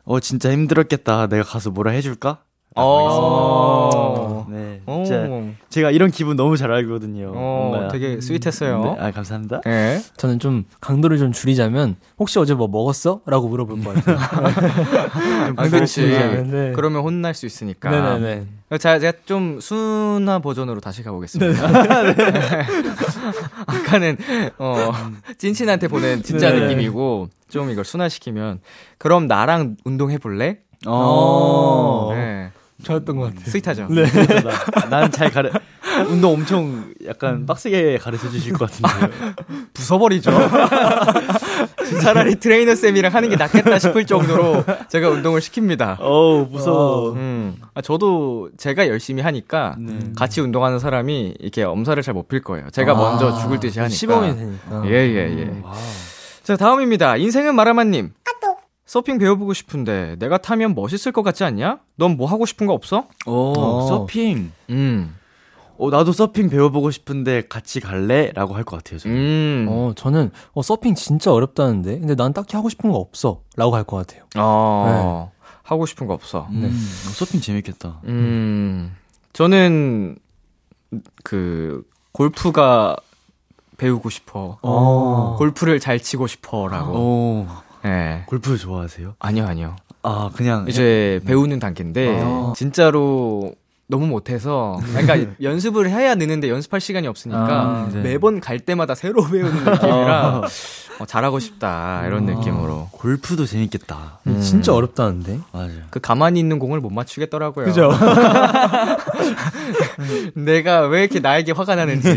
어, 0.03 0.19
진짜 0.19 0.51
힘들었겠다. 0.51 1.27
내가 1.27 1.43
가서 1.43 1.69
뭐라 1.71 1.91
해줄까? 1.91 2.39
어. 2.75 4.45
네, 4.49 4.81
어. 4.85 5.03
진짜 5.05 5.29
제가 5.75 5.91
이런 5.91 6.09
기분 6.09 6.37
너무 6.37 6.55
잘 6.55 6.71
알거든요. 6.71 7.33
어, 7.35 7.69
뭔가. 7.69 7.89
되게 7.89 8.21
스윗했어요. 8.21 8.81
네, 8.81 8.95
아 8.97 9.11
감사합니다. 9.11 9.59
네. 9.65 10.01
저는 10.15 10.39
좀 10.39 10.63
강도를 10.79 11.17
좀 11.17 11.33
줄이자면 11.33 11.97
혹시 12.17 12.39
어제 12.39 12.53
뭐 12.53 12.69
먹었어? 12.69 13.19
라고 13.25 13.49
물어볼 13.49 13.83
것 13.83 13.93
같아요. 13.93 14.15
아, 15.57 15.67
그렇지. 15.67 16.01
네. 16.01 16.71
그러면 16.73 17.01
혼날 17.01 17.33
수 17.33 17.45
있으니까. 17.45 17.89
네네네. 17.89 18.45
자, 18.79 18.99
제가 18.99 19.17
좀 19.25 19.59
순화 19.59 20.39
버전으로 20.39 20.79
다시 20.79 21.03
가보겠습니다. 21.03 21.67
아까는, 23.67 24.17
어, 24.57 24.93
찐친한테 25.37 25.89
보낸 25.89 26.23
진짜 26.23 26.51
네. 26.51 26.61
느낌이고, 26.61 27.27
좀 27.49 27.69
이걸 27.69 27.83
순화시키면, 27.83 28.61
그럼 28.97 29.27
나랑 29.27 29.75
운동해 29.83 30.19
볼래? 30.19 30.59
어. 30.85 32.11
네. 32.13 32.49
좋았던 32.83 33.15
것 33.15 33.23
같아요. 33.33 33.45
스윗하죠? 33.45 33.87
네. 33.89 34.05
난잘 34.89 35.31
가르 35.31 35.49
운동 36.09 36.33
엄청 36.33 36.93
약간 37.07 37.45
빡세게 37.45 37.99
가르쳐 37.99 38.29
주실 38.29 38.51
것 38.53 38.69
같은데요. 38.69 39.33
부숴버리죠. 39.73 40.29
차라리 42.01 42.35
트레이너 42.35 42.75
쌤이랑 42.75 43.13
하는 43.13 43.29
게 43.29 43.35
낫겠다 43.37 43.79
싶을 43.79 44.05
정도로 44.05 44.63
제가 44.89 45.09
운동을 45.09 45.39
시킵니다. 45.39 45.97
어우 45.99 46.47
무서워. 46.51 47.13
음. 47.13 47.55
아, 47.73 47.81
저도 47.81 48.49
제가 48.57 48.87
열심히 48.87 49.21
하니까 49.21 49.75
네. 49.79 49.97
같이 50.17 50.41
운동하는 50.41 50.79
사람이 50.79 51.35
이렇게 51.39 51.63
엄살을 51.63 52.03
잘 52.03 52.13
못 52.15 52.27
필 52.27 52.41
거예요. 52.41 52.69
제가 52.71 52.93
먼저 52.95 53.37
죽을 53.39 53.59
듯이 53.59 53.79
하니까. 53.79 53.95
시범이 53.95 54.35
되니까. 54.35 54.83
예, 54.87 54.91
예, 54.91 55.37
예. 55.39 55.61
자, 56.43 56.55
다음입니다. 56.57 57.17
인생은 57.17 57.55
마라마님. 57.55 58.11
서핑 58.85 59.17
배워보고 59.17 59.53
싶은데 59.53 60.15
내가 60.19 60.37
타면 60.37 60.75
멋있을 60.75 61.11
것 61.11 61.23
같지 61.23 61.43
않냐? 61.43 61.79
넌 61.95 62.17
뭐 62.17 62.27
하고 62.27 62.45
싶은 62.45 62.67
거 62.67 62.73
없어? 62.73 63.07
오 63.25 63.53
어. 63.57 63.87
서핑. 63.87 64.51
음. 64.69 65.15
어 65.77 65.89
나도 65.89 66.11
서핑 66.13 66.49
배워보고 66.49 66.91
싶은데 66.91 67.43
같이 67.49 67.79
갈래?라고 67.81 68.53
할 68.55 68.63
것 68.63 68.77
같아요. 68.77 68.99
저는. 68.99 69.15
음. 69.17 69.65
어, 69.69 69.91
저는 69.95 70.31
어, 70.53 70.61
서핑 70.61 70.95
진짜 70.95 71.33
어렵다는데 71.33 71.99
근데 71.99 72.15
난 72.15 72.31
딱히 72.33 72.55
하고 72.55 72.69
싶은 72.69 72.91
거 72.91 72.97
없어. 72.97 73.41
라고 73.57 73.75
할 73.75 73.83
것 73.83 73.97
같아요. 73.97 74.23
어. 74.37 75.31
하고 75.63 75.85
싶은 75.87 76.05
거 76.07 76.13
없어. 76.13 76.47
음, 76.51 76.63
어, 76.65 77.09
서핑 77.11 77.41
재밌겠다. 77.41 78.01
음. 78.05 78.95
저는 79.33 80.15
그 81.23 81.83
골프가 82.11 82.95
배우고 83.77 84.09
싶어. 84.11 84.59
어. 84.61 85.35
골프를 85.37 85.79
잘 85.81 85.99
치고 85.99 86.27
싶어 86.27 86.67
라고. 86.67 86.93
오 86.93 87.47
예. 87.85 88.23
골프 88.25 88.57
좋아하세요? 88.57 89.15
아니요, 89.19 89.45
아니요. 89.45 89.75
아 90.01 90.29
그냥 90.35 90.65
이제 90.67 91.19
배우는 91.25 91.59
단계인데 91.59 92.21
아. 92.23 92.53
진짜로 92.55 93.53
너무 93.87 94.07
못해서 94.07 94.79
그러니까 94.93 95.31
연습을 95.41 95.89
해야 95.89 96.15
느는데 96.15 96.49
연습할 96.49 96.81
시간이 96.81 97.07
없으니까 97.07 97.47
아, 97.47 97.89
네. 97.91 98.01
매번 98.01 98.39
갈 98.39 98.59
때마다 98.59 98.95
새로 98.95 99.23
배우는 99.25 99.63
느낌이라 99.63 100.41
어, 100.99 101.05
잘하고 101.05 101.39
싶다 101.39 102.03
이런 102.07 102.25
느낌으로 102.25 102.89
골프도 102.91 103.45
재밌겠다. 103.45 104.19
근데 104.23 104.39
진짜 104.41 104.73
어렵다는데. 104.73 105.39
맞아요. 105.51 105.71
그 105.89 105.99
가만히 105.99 106.39
있는 106.39 106.57
공을 106.57 106.79
못 106.79 106.91
맞추겠더라고요. 106.91 107.65
그죠? 107.65 107.91
내가 110.35 110.87
왜 110.87 111.01
이렇게 111.01 111.19
나에게 111.19 111.51
화가 111.51 111.75
나는지. 111.75 112.15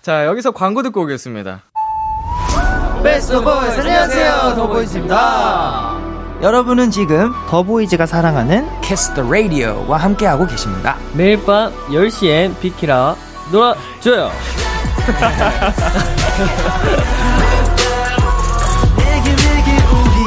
자 0.00 0.26
여기서 0.26 0.52
광고 0.52 0.82
듣고 0.82 1.02
오겠습니다. 1.02 1.62
best 3.06 3.40
boys 3.40 3.78
안녕하세요 3.78 4.54
더보이즈입니다 4.56 6.00
여러분은 6.42 6.90
지금 6.90 7.32
더보이즈가 7.48 8.04
사랑하는 8.04 8.68
Kiss 8.80 9.14
the 9.14 9.22
Radio와 9.22 9.96
함께하고 9.98 10.44
계십니다. 10.44 10.98
매일 11.14 11.40
밤 11.44 11.72
10시엔 11.86 12.58
비키라 12.58 13.14
놀아줘요. 13.52 14.32
내게 18.98 19.30
내게 19.36 19.70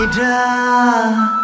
오기라 0.07 1.39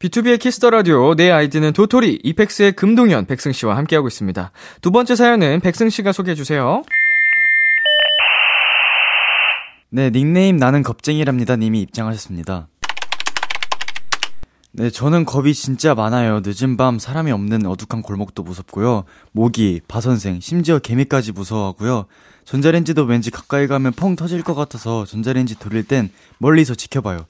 B2B의 0.00 0.40
키스터 0.40 0.70
라디오 0.70 1.14
내 1.14 1.30
아이디는 1.30 1.72
도토리 1.72 2.18
이펙스의 2.24 2.72
금동현 2.72 3.26
백승 3.26 3.52
씨와 3.52 3.76
함께하고 3.76 4.08
있습니다. 4.08 4.50
두 4.80 4.90
번째 4.90 5.14
사연은 5.14 5.60
백승 5.60 5.88
씨가 5.88 6.10
소개해 6.12 6.34
주세요. 6.34 6.82
네, 9.92 10.10
닉네임 10.10 10.56
나는 10.56 10.84
겁쟁이랍니다 10.84 11.56
님이 11.56 11.80
입장하셨습니다. 11.82 12.68
네, 14.72 14.88
저는 14.88 15.24
겁이 15.24 15.52
진짜 15.52 15.96
많아요. 15.96 16.42
늦은 16.44 16.76
밤 16.76 17.00
사람이 17.00 17.32
없는 17.32 17.66
어둑한 17.66 18.02
골목도 18.02 18.44
무섭고요. 18.44 19.02
모기, 19.32 19.80
바선생, 19.88 20.38
심지어 20.38 20.78
개미까지 20.78 21.32
무서워하고요. 21.32 22.06
전자레인지도 22.44 23.02
왠지 23.02 23.32
가까이 23.32 23.66
가면 23.66 23.92
펑 23.92 24.14
터질 24.14 24.44
것 24.44 24.54
같아서 24.54 25.04
전자레인지 25.06 25.58
돌릴 25.58 25.82
땐 25.82 26.10
멀리서 26.38 26.76
지켜봐요. 26.76 27.26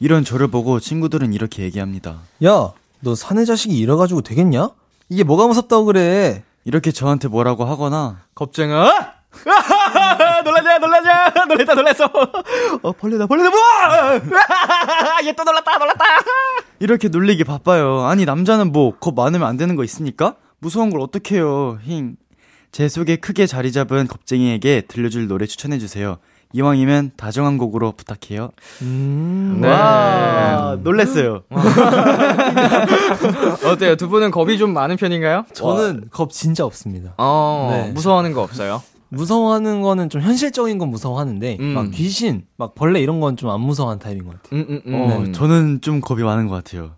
이런 0.00 0.24
저를 0.24 0.48
보고 0.48 0.80
친구들은 0.80 1.32
이렇게 1.32 1.62
얘기합니다. 1.62 2.18
야, 2.44 2.72
너 2.98 3.14
사내 3.14 3.44
자식이 3.44 3.78
이래가지고 3.78 4.22
되겠냐? 4.22 4.70
이게 5.08 5.22
뭐가 5.22 5.46
무섭다고 5.46 5.84
그래? 5.84 6.42
이렇게 6.64 6.90
저한테 6.90 7.28
뭐라고 7.28 7.64
하거나 7.64 8.22
겁쟁아! 8.34 9.21
놀라자, 10.44 10.78
놀라자, 10.78 11.44
놀랬다, 11.48 11.74
놀랬어. 11.74 12.04
어, 12.82 12.92
벌레다, 12.92 13.26
벌레다, 13.26 13.50
뭐야! 13.50 14.20
얘또 15.26 15.42
놀랐다, 15.44 15.78
놀랐다. 15.78 16.04
이렇게 16.80 17.08
놀리기 17.08 17.44
바빠요. 17.44 18.02
아니 18.04 18.24
남자는 18.24 18.72
뭐 18.72 18.92
겁 19.00 19.14
많으면 19.14 19.46
안 19.48 19.56
되는 19.56 19.74
거 19.76 19.84
있습니까? 19.84 20.34
무서운 20.58 20.90
걸 20.90 21.00
어떻게 21.00 21.36
해요? 21.36 21.78
힝. 21.84 22.16
제 22.72 22.88
속에 22.88 23.16
크게 23.16 23.46
자리 23.46 23.70
잡은 23.72 24.06
겁쟁이에게 24.06 24.82
들려줄 24.88 25.28
노래 25.28 25.46
추천해 25.46 25.78
주세요. 25.78 26.18
이왕이면 26.54 27.12
다정한 27.16 27.56
곡으로 27.56 27.92
부탁해요. 27.92 28.50
네. 28.80 29.68
와, 29.68 30.76
놀랬어요. 30.82 31.42
어때요? 33.64 33.96
두 33.96 34.08
분은 34.08 34.30
겁이 34.30 34.58
좀 34.58 34.72
많은 34.74 34.96
편인가요? 34.96 35.46
저는 35.54 36.08
겁 36.10 36.30
진짜 36.32 36.64
없습니다. 36.66 37.14
어, 37.18 37.70
네. 37.72 37.90
무서워하는 37.92 38.32
거 38.34 38.42
없어요? 38.42 38.82
무서워하는 39.12 39.82
거는 39.82 40.08
좀 40.08 40.22
현실적인 40.22 40.78
건 40.78 40.88
무서워하는데 40.88 41.58
음. 41.60 41.64
막 41.74 41.90
귀신, 41.90 42.44
막 42.56 42.74
벌레 42.74 43.00
이런 43.00 43.20
건 43.20 43.36
좀 43.36 43.50
안 43.50 43.60
무서워하는 43.60 43.98
타입인 44.00 44.24
것 44.24 44.42
같아요. 44.42 44.60
음, 44.60 44.66
음, 44.68 44.80
음. 44.86 44.94
어, 45.28 45.32
저는 45.32 45.80
좀 45.82 46.00
겁이 46.00 46.22
많은 46.22 46.46
것 46.48 46.54
같아요. 46.54 46.92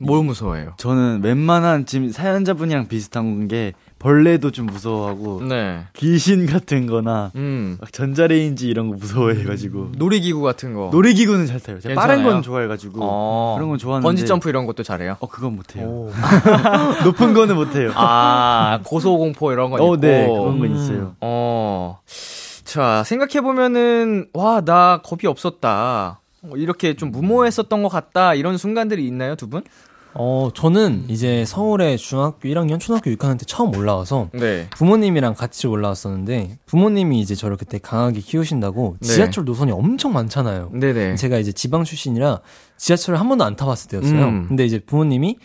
뭘 0.00 0.24
무서워해요? 0.24 0.74
저는 0.78 1.22
웬만한 1.24 1.84
지금 1.84 2.10
사연자분이랑 2.10 2.86
비슷한 2.88 3.48
게 3.48 3.72
벌레도 3.98 4.52
좀 4.52 4.66
무서워하고 4.66 5.42
네. 5.48 5.84
귀신 5.94 6.46
같은 6.46 6.86
거나 6.86 7.32
음. 7.34 7.76
막 7.80 7.92
전자레인지 7.92 8.68
이런 8.68 8.88
거 8.88 8.96
무서워해가지고 8.96 9.92
놀이기구 9.96 10.40
같은 10.40 10.74
거. 10.74 10.90
놀이기구는 10.92 11.46
잘 11.46 11.58
타요. 11.60 11.80
제가 11.80 11.94
빠른 11.94 12.16
괜찮아요? 12.16 12.34
건 12.36 12.42
좋아해가지고 12.42 13.00
어. 13.02 13.54
그런 13.56 13.70
건 13.70 13.78
좋아하는데 13.78 14.06
번지점프 14.06 14.48
이런 14.48 14.66
것도 14.66 14.82
잘해요? 14.84 15.16
어 15.18 15.26
그건 15.28 15.56
못해요. 15.56 16.10
높은 17.04 17.34
거는 17.34 17.56
못해요. 17.56 17.90
아, 17.94 18.80
고소공포 18.84 19.52
이런 19.52 19.70
건 19.70 19.80
어, 19.80 19.84
있고. 19.94 19.96
네 20.00 20.26
그런 20.26 20.58
건 20.60 20.74
있어요. 20.76 21.14
어. 21.20 22.00
자, 22.64 23.02
생각해보면은, 23.04 24.26
와, 24.34 24.60
나 24.60 25.00
겁이 25.02 25.20
없었다. 25.26 26.20
어, 26.42 26.50
이렇게 26.56 26.94
좀 26.94 27.10
무모했었던 27.10 27.82
것 27.82 27.88
같다. 27.88 28.34
이런 28.34 28.58
순간들이 28.58 29.06
있나요, 29.06 29.36
두 29.36 29.48
분? 29.48 29.62
어, 30.14 30.50
저는 30.54 31.04
이제 31.08 31.44
서울에 31.44 31.96
중학교 31.96 32.48
1학년, 32.48 32.80
초등학교 32.80 33.10
6학년 33.10 33.38
때 33.38 33.44
처음 33.46 33.74
올라와서 33.76 34.30
네. 34.32 34.68
부모님이랑 34.70 35.34
같이 35.34 35.66
올라왔었는데 35.66 36.58
부모님이 36.66 37.20
이제 37.20 37.34
저를 37.34 37.56
그때 37.56 37.78
강하게 37.78 38.20
키우신다고 38.20 38.96
네. 39.00 39.06
지하철 39.06 39.44
노선이 39.44 39.70
엄청 39.72 40.12
많잖아요. 40.12 40.70
네네. 40.72 41.16
제가 41.16 41.38
이제 41.38 41.52
지방 41.52 41.84
출신이라 41.84 42.40
지하철을 42.76 43.20
한 43.20 43.28
번도 43.28 43.44
안 43.44 43.56
타봤을 43.56 43.88
때였어요. 43.90 44.24
음. 44.24 44.46
근데 44.48 44.64
이제 44.64 44.78
부모님이 44.78 45.36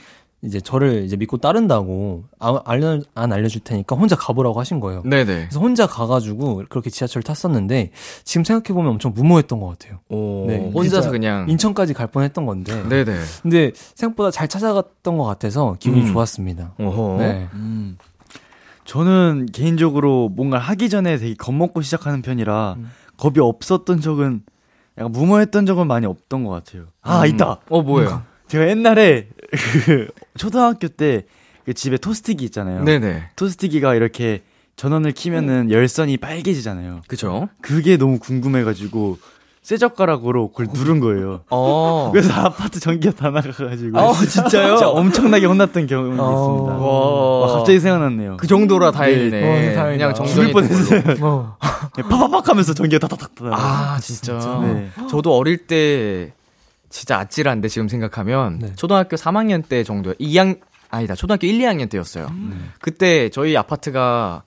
이제 0.44 0.60
저를 0.60 1.04
이제 1.06 1.16
믿고 1.16 1.38
따른다고 1.38 2.26
아, 2.38 2.60
알려, 2.66 3.00
안 3.16 3.32
알려줄 3.32 3.62
테니까 3.64 3.96
혼자 3.96 4.16
가보라고 4.18 4.60
하신 4.60 4.82
거예요. 4.82 5.02
네네. 5.04 5.26
그래서 5.26 5.60
혼자 5.60 5.88
가가지고 5.88 6.64
그렇게 6.70 6.90
지하철을 6.90 7.24
탔었는데 7.24 7.92
지금 8.26 8.44
생각해 8.44 8.76
보면 8.76 8.92
엄청 8.92 9.14
무모했던 9.16 9.62
것 9.62 9.68
같아요. 9.68 10.00
오, 10.10 10.46
네, 10.48 10.70
혼자서 10.74 11.12
그냥. 11.12 11.48
인천까지 11.50 11.94
갈 11.94 12.08
뻔했던 12.08 12.46
건데. 12.46 12.84
네네. 12.90 13.20
근데 13.42 13.72
생각보다 13.96 14.32
잘 14.32 14.50
찾아갔던 14.50 15.18
것 15.18 15.24
같아서 15.24 15.78
기분이 15.80 16.02
음. 16.04 16.14
좋았습니다. 16.14 16.74
오호. 16.78 17.18
네. 17.20 17.48
음. 17.54 17.98
저는 18.84 19.46
개인적으로 19.54 20.28
뭔가 20.28 20.58
하기 20.58 20.90
전에 20.90 21.18
되게 21.18 21.36
겁먹고 21.36 21.82
시작하는 21.82 22.22
편이라 22.22 22.76
음. 22.80 22.92
겁이 23.16 23.40
없었던 23.40 24.02
적은 24.02 24.42
약간 24.98 25.12
무모했던 25.14 25.66
적은 25.66 25.88
많이 25.88 26.06
없던 26.06 26.44
것 26.44 26.50
같아요. 26.52 26.88
아 27.02 27.22
음. 27.22 27.28
있다. 27.28 27.62
어, 27.70 27.82
뭐예요? 27.82 28.24
제가 28.48 28.68
옛날에 28.68 29.30
그 29.86 30.08
초등학교 30.38 30.88
때 30.88 31.26
그 31.66 31.74
집에 31.74 31.98
토스트기 31.98 32.44
있잖아요. 32.46 32.84
네네. 32.84 33.30
토스트기가 33.36 33.96
이렇게 33.96 34.42
전원을 34.76 35.12
키면은 35.14 35.72
열선이 35.72 36.18
빨개지잖아요. 36.18 37.02
그죠? 37.08 37.48
그게 37.62 37.96
너무 37.96 38.20
궁금해가지고 38.20 39.18
쇠젓가락으로 39.62 40.50
그걸 40.50 40.68
누른 40.74 41.00
거예요. 41.00 41.42
어. 41.50 42.10
그래서 42.14 42.34
아파트 42.34 42.82
전기가 42.82 43.14
다 43.14 43.30
나가가지고. 43.30 43.98
아, 43.98 44.12
진짜요? 44.14 44.76
진짜 44.76 44.90
엄청나게 44.90 45.46
혼났던 45.46 45.88
경험이 45.88 46.10
있습니다. 46.16 46.26
와. 46.26 47.40
와, 47.40 47.54
갑자기 47.60 47.80
생각났네요. 47.80 48.36
그 48.38 48.48
정도라 48.48 48.92
다행이네. 48.92 49.38
어, 49.72 49.76
다행이다. 49.76 50.14
그냥 50.14 50.14
죽을 50.16 50.52
정전이 50.52 50.52
뻔했어요. 50.52 51.18
어. 51.26 51.58
파파팍 51.96 52.50
하면서 52.50 52.74
전기가 52.74 53.08
타닥타닥. 53.08 53.54
아, 53.54 54.00
진짜. 54.02 54.60
네. 54.64 54.90
저도 55.10 55.34
어릴 55.38 55.66
때 55.66 56.34
진짜 56.94 57.18
아찔한데 57.18 57.70
지금 57.70 57.88
생각하면 57.88 58.60
네. 58.60 58.74
초등학교 58.76 59.16
3학년 59.16 59.68
때 59.68 59.84
정도 59.84 60.14
2학 60.14 60.60
아니다. 60.92 61.16
초등학교 61.16 61.48
1, 61.48 61.58
2학년 61.58 61.90
때였어요. 61.90 62.28
그때 62.80 63.30
저희 63.30 63.58
아파트가 63.58 64.44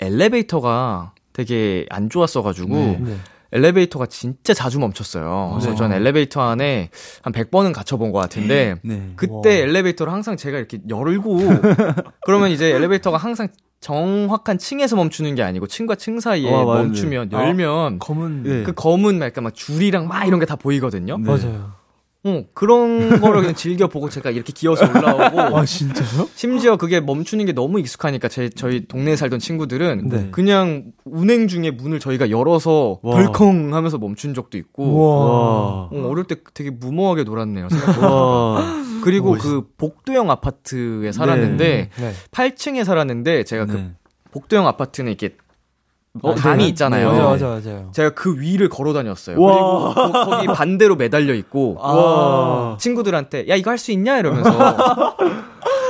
엘리베이터가 0.00 1.12
되게 1.32 1.86
안 1.90 2.10
좋았어 2.10 2.42
가지고 2.42 2.74
네. 2.74 3.16
엘리베이터가 3.52 4.06
진짜 4.06 4.52
자주 4.52 4.80
멈췄어요. 4.80 5.50
그래서 5.52 5.70
네. 5.70 5.76
전 5.76 5.92
엘리베이터 5.92 6.40
안에 6.42 6.90
한 7.22 7.32
100번은 7.32 7.72
갇혀본 7.72 8.10
것 8.10 8.18
같은데 8.18 8.74
네. 8.82 9.12
그때 9.14 9.60
엘리베이터를 9.62 10.12
항상 10.12 10.36
제가 10.36 10.58
이렇게 10.58 10.80
열고 10.88 11.38
그러면 12.26 12.50
이제 12.50 12.74
엘리베이터가 12.74 13.16
항상 13.16 13.46
정확한 13.78 14.58
층에서 14.58 14.96
멈추는 14.96 15.36
게 15.36 15.44
아니고 15.44 15.68
층과 15.68 15.94
층 15.94 16.18
사이에 16.18 16.50
어, 16.52 16.64
맞아요. 16.64 16.82
멈추면 16.82 17.30
열면 17.30 18.00
검은 18.00 18.42
네. 18.42 18.62
그 18.64 18.72
검은 18.72 19.20
막 19.20 19.26
약간 19.26 19.44
막 19.44 19.54
줄이랑 19.54 20.08
막 20.08 20.26
이런 20.26 20.40
게 20.40 20.46
다 20.46 20.56
보이거든요. 20.56 21.16
네. 21.18 21.30
맞아요. 21.30 21.75
어, 22.28 22.44
그런 22.54 23.08
거를 23.20 23.40
그냥 23.40 23.54
즐겨 23.54 23.86
보고 23.88 24.08
제가 24.10 24.30
이렇게 24.30 24.52
기어서 24.52 24.84
올라오고 24.88 25.56
아 25.58 25.64
진짜요? 25.64 26.28
심지어 26.34 26.76
그게 26.76 27.00
멈추는 27.00 27.46
게 27.46 27.52
너무 27.52 27.78
익숙하니까 27.78 28.28
제 28.28 28.48
저희 28.50 28.86
동네에 28.86 29.14
살던 29.16 29.38
친구들은 29.38 30.08
네. 30.08 30.28
그냥 30.32 30.92
운행 31.04 31.46
중에 31.48 31.70
문을 31.70 32.00
저희가 32.00 32.30
열어서 32.30 32.98
와. 33.02 33.14
덜컹 33.22 33.74
하면서 33.74 33.98
멈춘 33.98 34.34
적도 34.34 34.58
있고. 34.58 34.98
와. 34.98 35.88
어, 35.92 36.08
어릴 36.10 36.24
때 36.24 36.36
되게 36.54 36.70
무모하게 36.70 37.22
놀았네요. 37.24 37.68
그리고 39.04 39.32
멋있- 39.34 39.42
그 39.42 39.66
복도형 39.76 40.30
아파트에 40.30 41.12
살았는데 41.12 41.90
네. 41.96 42.12
8층에 42.32 42.84
살았는데 42.84 43.44
제가 43.44 43.66
그 43.66 43.72
네. 43.72 43.92
복도형 44.32 44.66
아파트는 44.66 45.12
이렇게 45.12 45.36
어, 46.22 46.34
방이 46.34 46.64
네. 46.64 46.68
있잖아요. 46.70 47.08
맞아 47.12 47.46
맞아 47.46 47.46
맞아요. 47.70 47.90
제가 47.92 48.10
그 48.10 48.38
위를 48.40 48.68
걸어 48.68 48.92
다녔어요. 48.92 49.40
와. 49.40 49.94
그리고 49.94 50.12
거, 50.12 50.24
거기 50.26 50.46
반대로 50.46 50.96
매달려 50.96 51.34
있고 51.34 51.76
와. 51.78 52.76
친구들한테 52.78 53.48
야 53.48 53.54
이거 53.56 53.70
할 53.70 53.78
수 53.78 53.92
있냐 53.92 54.18
이러면서 54.18 54.50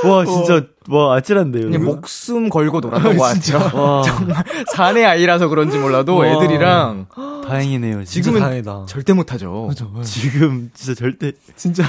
와, 0.04 0.24
진짜, 0.26 0.62
와, 0.90 1.16
아찔한데요. 1.16 1.64
그냥 1.64 1.84
목숨 1.84 2.48
걸고 2.50 2.80
놀았던 2.80 3.16
것 3.16 3.22
같아요. 3.24 3.80
와, 3.82 4.02
사내 4.74 5.04
아이라서 5.04 5.48
그런지 5.48 5.78
몰라도 5.78 6.16
와. 6.16 6.26
애들이랑 6.26 7.06
다행이네요. 7.46 8.04
진짜 8.04 8.10
지금은 8.10 8.40
다행이다. 8.40 8.84
절대 8.86 9.12
못하죠. 9.14 9.66
맞아, 9.68 9.86
맞아. 9.92 10.04
지금 10.04 10.70
진짜 10.74 10.94
절대. 10.94 11.32
진짜. 11.56 11.82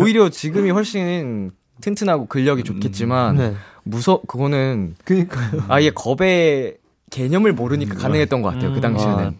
오히려 0.00 0.28
지금이 0.30 0.70
훨씬 0.70 1.52
튼튼하고 1.80 2.26
근력이 2.26 2.64
좋겠지만 2.64 3.36
네. 3.36 3.54
무서 3.84 4.20
그거는 4.26 4.96
그니까요. 5.04 5.62
아예 5.68 5.90
겁의 5.90 6.76
개념을 7.10 7.52
모르니까 7.52 7.94
가능했던 7.94 8.42
것 8.42 8.52
같아요. 8.54 8.72
그 8.72 8.80
당시에는 8.80 9.36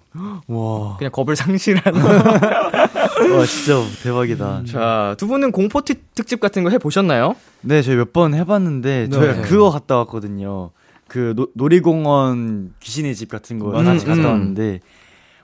와. 0.49 0.97
그냥 0.97 1.11
겁을 1.13 1.37
상실하는. 1.37 2.01
와, 2.05 3.45
진짜 3.47 3.83
대박이다. 4.03 4.63
자, 4.67 5.15
두 5.19 5.27
분은 5.27 5.53
공포 5.53 5.83
티- 5.83 5.97
특집 6.15 6.41
같은 6.41 6.65
거 6.65 6.71
해보셨나요? 6.71 7.35
네, 7.63 7.83
저희 7.83 7.97
몇 7.97 8.13
번 8.13 8.35
해봤는데, 8.35 9.09
네. 9.11 9.11
저희가 9.11 9.43
그거 9.43 9.71
갔다 9.71 9.97
왔거든요. 9.99 10.71
그 11.09 11.35
노, 11.37 11.49
놀이공원 11.55 12.75
귀신의 12.81 13.15
집 13.15 13.29
같은 13.29 13.59
거 13.59 13.71
맞아. 13.71 13.93
같이 13.93 14.07
갔다 14.07 14.21
음. 14.21 14.25
왔는데, 14.27 14.81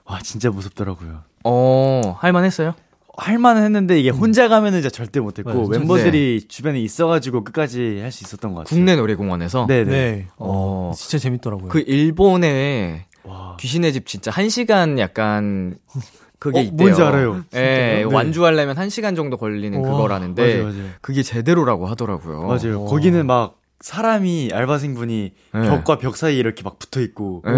와, 0.05 0.19
진짜 0.21 0.49
무섭더라고요. 0.49 1.19
어, 1.43 2.17
할만했어요? 2.19 2.73
할만은 3.17 3.63
했는데, 3.63 3.99
이게 3.99 4.09
혼자 4.09 4.47
가면은 4.47 4.81
진짜 4.81 4.89
절대 4.93 5.19
못했고, 5.19 5.49
맞아요. 5.51 5.67
멤버들이 5.69 6.45
주변에 6.47 6.79
있어가지고 6.81 7.43
끝까지 7.43 7.99
할 8.01 8.11
수 8.11 8.23
있었던 8.23 8.53
것 8.53 8.59
같아요. 8.61 8.75
국내 8.77 8.95
놀이공원에서. 8.95 9.65
네네. 9.67 9.89
네. 9.91 10.27
어. 10.37 10.91
어. 10.91 10.93
진짜 10.95 11.17
재밌더라고요. 11.17 11.69
그 11.69 11.79
일본에 11.87 13.05
와. 13.23 13.57
귀신의 13.59 13.93
집 13.93 14.05
진짜 14.05 14.31
한 14.31 14.49
시간 14.49 14.99
약간 14.99 15.75
그게 16.39 16.59
어, 16.59 16.61
있대요. 16.61 16.75
뭔지 16.77 17.01
알아요. 17.01 17.43
예, 17.55 17.59
네. 17.59 18.03
완주하려면 18.03 18.77
한 18.77 18.89
시간 18.89 19.15
정도 19.15 19.37
걸리는 19.37 19.79
우와, 19.79 19.91
그거라는데 19.91 20.61
맞아요, 20.61 20.63
맞아요. 20.75 20.89
그게 21.01 21.23
제대로라고 21.23 21.87
하더라고요. 21.87 22.43
맞아요. 22.43 22.81
어. 22.81 22.85
거기는 22.85 23.25
막 23.25 23.55
사람이 23.85 24.49
알바생분이 24.51 25.31
네. 25.53 25.69
벽과 25.69 25.99
벽 25.99 26.17
사이에 26.17 26.39
이렇게 26.39 26.63
막 26.63 26.79
붙어 26.79 26.99
있고 27.01 27.43
네. 27.45 27.51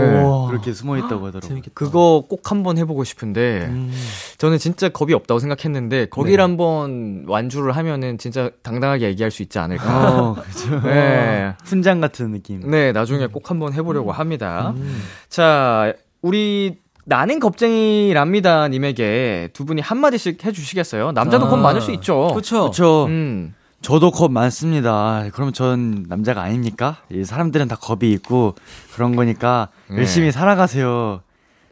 그렇게 0.50 0.74
숨어 0.74 0.98
있다고 0.98 1.28
하더라고요. 1.28 1.40
재밌겠다. 1.40 1.72
그거 1.74 2.26
꼭 2.28 2.52
한번 2.52 2.78
해보고 2.78 3.06
싶은데 3.06 3.68
음. 3.70 3.94
저는 4.38 4.58
진짜 4.58 4.90
겁이 4.90 5.14
없다고 5.14 5.40
생각했는데 5.40 6.08
거기를 6.08 6.36
네. 6.36 6.42
한번 6.42 7.24
완주를 7.30 7.78
하면은 7.78 8.18
진짜 8.18 8.50
당당하게 8.62 9.06
얘기할 9.08 9.32
수 9.32 9.42
있지 9.42 9.58
않을까. 9.58 10.20
어, 10.20 10.36
그죠. 10.36 10.82
네. 10.84 11.54
훈장 11.64 12.02
같은 12.02 12.34
느낌. 12.34 12.70
네, 12.70 12.92
나중에 12.92 13.28
꼭 13.28 13.50
한번 13.50 13.72
해보려고 13.72 14.12
합니다. 14.12 14.74
음. 14.76 15.02
자, 15.30 15.94
우리 16.22 16.76
나는 17.06 17.40
겁쟁이랍니다 17.40 18.68
님에게 18.68 19.52
두 19.54 19.64
분이 19.64 19.82
한마디씩 19.82 20.44
해주시겠어요? 20.44 21.14
남자도 21.14 21.46
아, 21.46 21.50
겁 21.50 21.56
많을 21.56 21.80
수 21.80 21.94
있죠. 21.94 22.34
그쵸. 22.36 22.64
그렇죠. 22.64 23.06
음. 23.06 23.54
저도 23.82 24.12
겁 24.12 24.32
많습니다. 24.32 25.26
그럼 25.34 25.54
전 25.54 26.06
남자가 26.10 26.42
아닙니까? 26.42 26.98
이 27.12 27.24
사람들은 27.24 27.68
다 27.68 27.76
겁이 27.76 28.12
있고 28.14 28.56
그런 28.96 29.16
거니까 29.16 29.70
네. 29.90 29.98
열심히 29.98 30.32
살아가세요. 30.32 31.22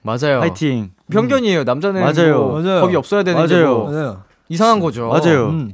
맞아요. 0.01 0.39
파이팅. 0.39 0.91
편견이에요. 1.11 1.63
남자는 1.63 2.01
맞아요. 2.01 2.39
뭐 2.45 2.61
맞아요. 2.61 2.81
겁이 2.81 2.95
없어야 2.95 3.23
되는 3.23 3.39
맞아요. 3.39 3.65
게뭐 3.65 3.91
맞아요. 3.91 4.23
이상한 4.49 4.79
거죠. 4.79 5.07
맞아요. 5.07 5.47
음. 5.49 5.73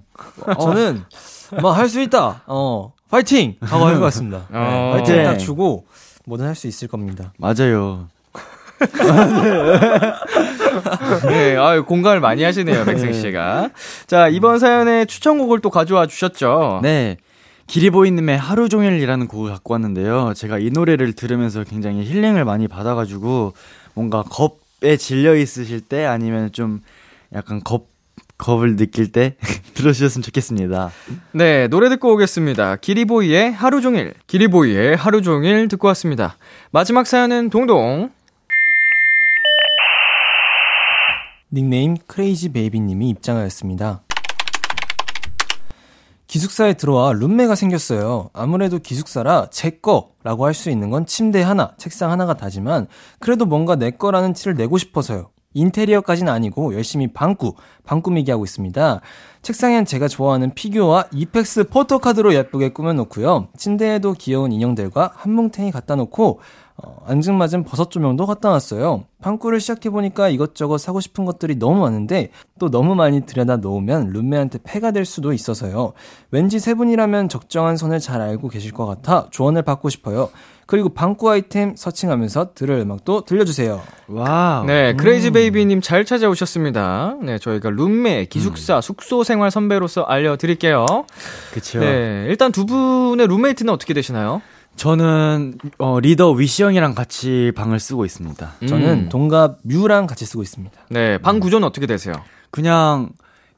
저는 0.60 1.04
뭐할수 1.62 2.02
있다. 2.02 2.44
어. 2.48 2.94
파이팅! 3.10 3.56
하고 3.62 3.86
할것 3.86 4.02
같습니다. 4.04 4.44
네. 4.50 4.58
어. 4.58 4.92
파이팅 4.94 5.16
네. 5.18 5.24
딱 5.26 5.38
주고 5.38 5.86
뭐든 6.26 6.46
할 6.48 6.56
수 6.56 6.68
있을 6.68 6.88
겁니다. 6.88 7.34
맞아요. 7.38 8.08
네, 11.28 11.58
아유, 11.58 11.84
공감을 11.86 12.20
많이 12.20 12.44
하시네요, 12.44 12.86
백승 12.86 13.14
씨가. 13.14 13.70
자, 14.08 14.28
이번 14.28 14.60
사연에 14.60 15.06
추천곡을 15.06 15.60
또 15.60 15.70
가져와 15.70 16.08
주셨죠. 16.08 16.80
네. 16.84 17.18
기리보이님의 17.68 18.38
하루 18.38 18.68
종일이라는 18.68 19.28
곡을 19.28 19.52
갖고 19.52 19.74
왔는데요. 19.74 20.34
제가 20.36 20.60
이 20.60 20.72
노래를 20.72 21.14
들으면서 21.14 21.64
굉장히 21.64 22.04
힐링을 22.04 22.44
많이 22.44 22.68
받아가지고 22.68 23.54
뭔가 23.94 24.24
겁에 24.24 24.98
질려 24.98 25.36
있으실 25.36 25.80
때 25.80 26.06
아니면 26.06 26.52
좀 26.52 26.82
약간 27.34 27.62
겁 27.64 27.92
겁을 28.38 28.76
느낄 28.76 29.12
때 29.12 29.36
들어주셨으면 29.76 30.24
좋겠습니다. 30.24 30.92
네, 31.32 31.68
노래 31.68 31.90
듣고 31.90 32.14
오겠습니다. 32.14 32.78
기리보이의 32.78 33.54
하루 33.54 33.82
종일. 33.82 34.16
기리보이의 34.28 34.96
하루 34.96 35.22
종일 35.22 35.68
듣고 35.68 35.88
왔습니다. 35.90 36.38
마지막 36.72 37.06
사연은 37.06 37.52
동동. 37.52 38.10
닉네임 41.54 41.98
crazy 42.08 42.54
baby님이 42.54 43.10
입장하였습니다. 43.10 44.04
기숙사에 46.28 46.76
들어와 46.76 47.12
룸메가 47.12 47.56
생겼어요. 47.56 48.30
아무래도 48.32 48.80
기숙사라 48.80 49.48
제 49.52 49.72
거라고 49.72 50.46
할 50.46 50.54
수 50.54 50.70
있는 50.70 50.90
건 50.90 51.06
침대 51.06 51.42
하나, 51.42 51.74
책상 51.78 52.10
하나가 52.10 52.36
다지만 52.36 52.88
그래도 53.20 53.46
뭔가 53.46 53.76
내 53.76 53.92
거라는 53.92 54.32
티를 54.32 54.56
내고 54.56 54.78
싶어서요. 54.78 55.30
인테리어까지는 55.54 56.32
아니고 56.32 56.74
열심히 56.74 57.12
방구, 57.12 57.56
방꾸미기 57.84 58.32
하고 58.32 58.46
있습니다. 58.46 59.02
책상엔 59.42 59.84
제가 59.84 60.08
좋아하는 60.08 60.54
피규어와 60.54 61.08
이펙스 61.12 61.66
포토카드로 61.66 62.34
예쁘게 62.34 62.70
꾸며놓고요. 62.70 63.50
침대에도 63.58 64.14
귀여운 64.14 64.54
인형들과 64.54 65.12
한 65.14 65.34
뭉탱이 65.34 65.72
갖다 65.72 65.96
놓고 65.96 66.40
어, 66.78 67.04
앙증맞은 67.06 67.64
버섯 67.64 67.92
조명도 67.92 68.26
갖다 68.26 68.50
놨어요. 68.50 69.04
방꾸를 69.22 69.60
시작해보니까 69.60 70.30
이것저것 70.30 70.78
사고 70.80 71.00
싶은 71.00 71.26
것들이 71.26 71.58
너무 71.58 71.82
많은데 71.82 72.32
또 72.60 72.70
너무 72.70 72.96
많이 72.96 73.22
들여다 73.22 73.58
놓으면 73.58 74.10
룸메한테 74.12 74.60
폐가 74.64 74.92
될 74.92 75.06
수도 75.06 75.34
있어서요. 75.34 75.94
왠지 76.32 76.60
세 76.60 76.74
분이라면 76.74 77.30
적정한 77.30 77.78
선을 77.78 78.00
잘 78.00 78.22
알고 78.22 78.50
계실 78.50 78.72
것 78.72 78.86
같아 78.86 79.28
조언을 79.32 79.62
받고 79.62 79.90
싶어요. 79.90 80.30
그리고 80.66 80.88
방꾸 80.88 81.30
아이템 81.30 81.76
searching하면서 81.76 82.54
들을 82.56 82.80
음악도 82.80 83.26
들려주세요. 83.26 83.82
Wow. 84.08 84.66
네, 84.66 84.96
크레이지 84.96 85.32
베이비님 85.32 85.82
잘 85.82 86.06
찾아오셨습니다. 86.06 87.18
네, 87.22 87.38
저희가 87.40 87.72
룸메, 87.72 88.26
기숙사, 88.26 88.80
숙소 88.80 89.26
생활 89.26 89.52
선배로서 89.52 90.04
알려드릴게요. 90.04 90.86
그쵸. 91.52 91.80
네, 91.80 92.26
일단 92.30 92.54
두 92.54 92.66
분의 92.66 93.28
룸메이트는 93.28 93.74
어떻게 93.74 93.94
되시나요? 93.94 94.42
저는 94.76 95.56
어, 95.78 96.00
리더 96.00 96.32
위시 96.32 96.64
형이랑 96.64 96.96
같이 96.96 97.52
방을 97.56 97.80
쓰고 97.80 98.06
있습니다. 98.06 98.54
저는 98.68 98.90
음. 98.90 99.10
동갑 99.10 99.60
뮤랑 99.64 100.08
같이 100.08 100.26
쓰고 100.26 100.42
있습니다. 100.42 100.76
네, 100.90 101.18
방 101.20 101.40
구조는 101.40 101.68
어떻게 101.68 101.86
되세요? 101.86 102.16
그냥 102.50 103.10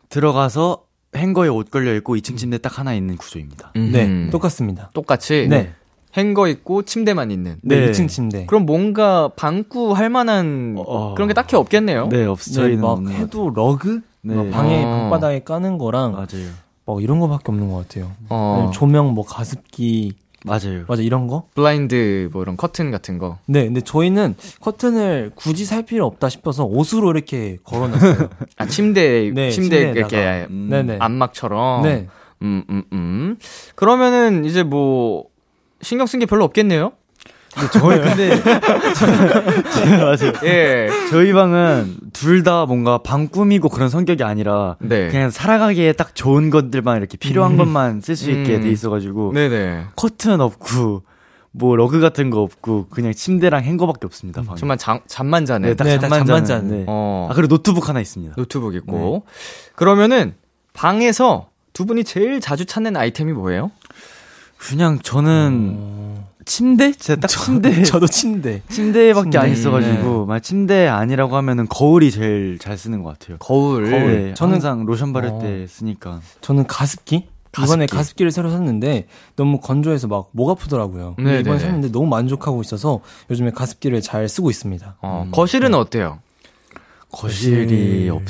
들어가서 0.10 0.84
행거에 1.16 1.48
옷 1.48 1.70
걸려 1.72 1.94
있고 1.96 2.16
2층 2.16 2.38
침대 2.38 2.58
딱 2.58 2.78
하나 2.80 2.94
있는 2.94 3.16
구조입니다. 3.18 3.72
네, 3.76 4.06
음. 4.06 4.30
똑같습니다. 4.32 4.90
똑같이. 4.94 5.48
네. 5.50 5.74
행거 6.16 6.48
있고 6.48 6.84
침대만 6.84 7.32
있는. 7.32 7.58
네, 7.64 7.86
네. 7.86 7.92
2층 7.92 8.08
침대. 8.08 8.46
그럼 8.46 8.66
뭔가 8.66 9.30
방구 9.30 9.94
할 9.94 10.10
만한 10.10 10.76
어. 10.78 11.14
그런 11.16 11.28
게 11.28 11.34
딱히 11.34 11.56
없겠네요. 11.56 12.10
네, 12.10 12.26
없, 12.26 12.40
네, 12.40 12.52
저희는 12.54 12.82
막것 12.82 13.10
해도 13.10 13.50
러그? 13.50 14.02
네. 14.22 14.36
막 14.36 14.52
방에 14.52 14.84
어. 14.84 14.88
방바닥에 14.88 15.40
까는 15.44 15.78
거랑 15.78 16.12
맞아요. 16.12 16.50
막 16.86 17.02
이런 17.02 17.20
거밖에 17.20 17.46
없는 17.48 17.70
것 17.72 17.88
같아요. 17.88 18.12
어, 18.30 18.70
조명 18.74 19.14
뭐 19.14 19.26
가습기 19.26 20.14
맞아요. 20.46 20.84
맞아 20.88 21.02
이런 21.02 21.28
거? 21.28 21.44
블라인드 21.56 22.30
뭐 22.34 22.42
이런 22.44 22.58
커튼 22.58 22.92
같은 22.92 23.18
거. 23.18 23.38
네, 23.46 23.66
근데 23.66 23.82
저희는 23.82 24.36
커튼을 24.62 25.32
굳이 25.36 25.66
살 25.66 25.84
필요 25.84 26.06
없다 26.06 26.30
싶어서 26.30 26.66
옷으로 26.66 27.12
이렇게 27.12 27.58
걸어놨어요. 27.64 28.30
아 28.58 28.66
침대 28.68 29.32
네, 29.34 29.50
침대. 29.52 29.92
이렇게 29.96 30.48
음. 30.50 30.68
네네. 30.70 30.98
안막처럼. 31.00 31.84
네. 31.84 32.08
음, 32.42 32.64
음, 32.70 32.84
음. 32.92 33.38
그러면은 33.76 34.44
이제 34.46 34.64
뭐 34.64 35.26
신경 35.82 36.08
쓴 36.08 36.20
게 36.20 36.26
별로 36.26 36.44
없겠네요. 36.46 36.92
저희 37.72 38.00
근데 38.02 38.30
맞아요. 40.02 40.34
예. 40.44 40.88
저희 41.10 41.34
방은 41.34 41.98
둘 42.14 42.44
다 42.44 42.66
뭔가 42.66 42.98
방 42.98 43.28
꾸미고 43.28 43.70
그런 43.70 43.90
성격이 43.90 44.24
아니라 44.24 44.76
네. 44.80 45.08
그냥 45.10 45.30
살아가기에 45.30 45.94
딱 45.94 46.14
좋은 46.16 46.50
것들만 46.50 46.98
이렇게 46.98 47.16
필요한 47.18 47.54
음. 47.54 47.58
것만 47.58 48.02
쓸 48.02 48.16
수 48.16 48.32
있게 48.32 48.56
음. 48.58 48.62
돼 48.64 48.70
있어가지고 48.70 49.32
네네. 49.34 49.86
커튼 49.96 50.42
없고 50.42 51.04
뭐 51.52 51.76
러그 51.76 52.00
같은 52.02 52.32
거 52.32 52.42
없고 52.42 52.88
그냥 52.90 53.14
침대랑 53.14 53.64
행거밖에 53.64 54.06
없습니다. 54.08 54.42
방에. 54.42 54.58
정말 54.58 54.78
잠, 54.78 55.00
잠만 55.08 55.46
자는. 55.46 55.70
네, 55.70 55.76
딱 55.76 55.84
네, 55.86 55.96
딱 55.96 56.02
잠만, 56.02 56.26
잠만 56.26 56.46
자는. 56.46 56.64
자는. 56.70 56.78
네. 56.80 56.86
어. 56.88 57.28
아 57.32 57.36
그리고 57.36 57.56
노트북 57.56 57.88
하나 57.88 58.02
있습니다. 58.02 58.36
노트북 58.36 58.76
있고. 58.76 59.24
그러면은 59.76 60.34
방에서 60.74 61.50
두 61.72 61.86
분이 61.86 62.04
제일 62.04 62.42
자주 62.42 62.66
찾는 62.66 62.98
아이템이 62.98 63.32
뭐예요? 63.34 63.72
그냥 64.58 65.00
저는 65.00 66.24
침대? 66.46 66.92
진짜 66.92 67.16
딱 67.16 67.28
침대. 67.28 67.82
저도 67.84 68.08
침대. 68.08 68.62
침대밖에 68.70 69.24
침대. 69.32 69.38
안 69.38 69.52
있어가지고 69.52 70.26
막 70.26 70.40
침대 70.42 70.88
아니라고 70.88 71.36
하면은 71.38 71.68
거울이 71.68 72.12
제일 72.12 72.58
잘 72.60 72.78
쓰는 72.78 73.04
것 73.04 73.18
같아요. 73.18 73.38
거울. 73.40 73.90
네, 73.90 74.34
저는- 74.34 74.52
항상 74.52 74.86
로션 74.86 75.14
바를 75.14 75.30
어. 75.30 75.40
때 75.40 75.66
쓰니까. 75.68 76.22
저는 76.42 76.68
가습기? 76.68 77.28
이번에 77.62 77.86
가습기를 77.86 78.32
새로 78.32 78.50
샀는데 78.50 79.06
너무 79.36 79.60
건조해서 79.60 80.08
막 80.08 80.30
목 80.32 80.50
아프더라고요. 80.50 81.14
네네네. 81.20 81.40
이번에 81.42 81.60
샀는데 81.60 81.92
너무 81.92 82.08
만족하고 82.08 82.62
있어서 82.62 83.02
요즘에 83.30 83.52
가습기를 83.52 84.02
잘 84.02 84.28
쓰고 84.28 84.50
있습니다. 84.50 84.96
어, 85.02 85.28
거실은 85.32 85.76
어때요? 85.76 86.18
거실이 87.12 88.08
거실. 88.08 88.12
없. 88.12 88.24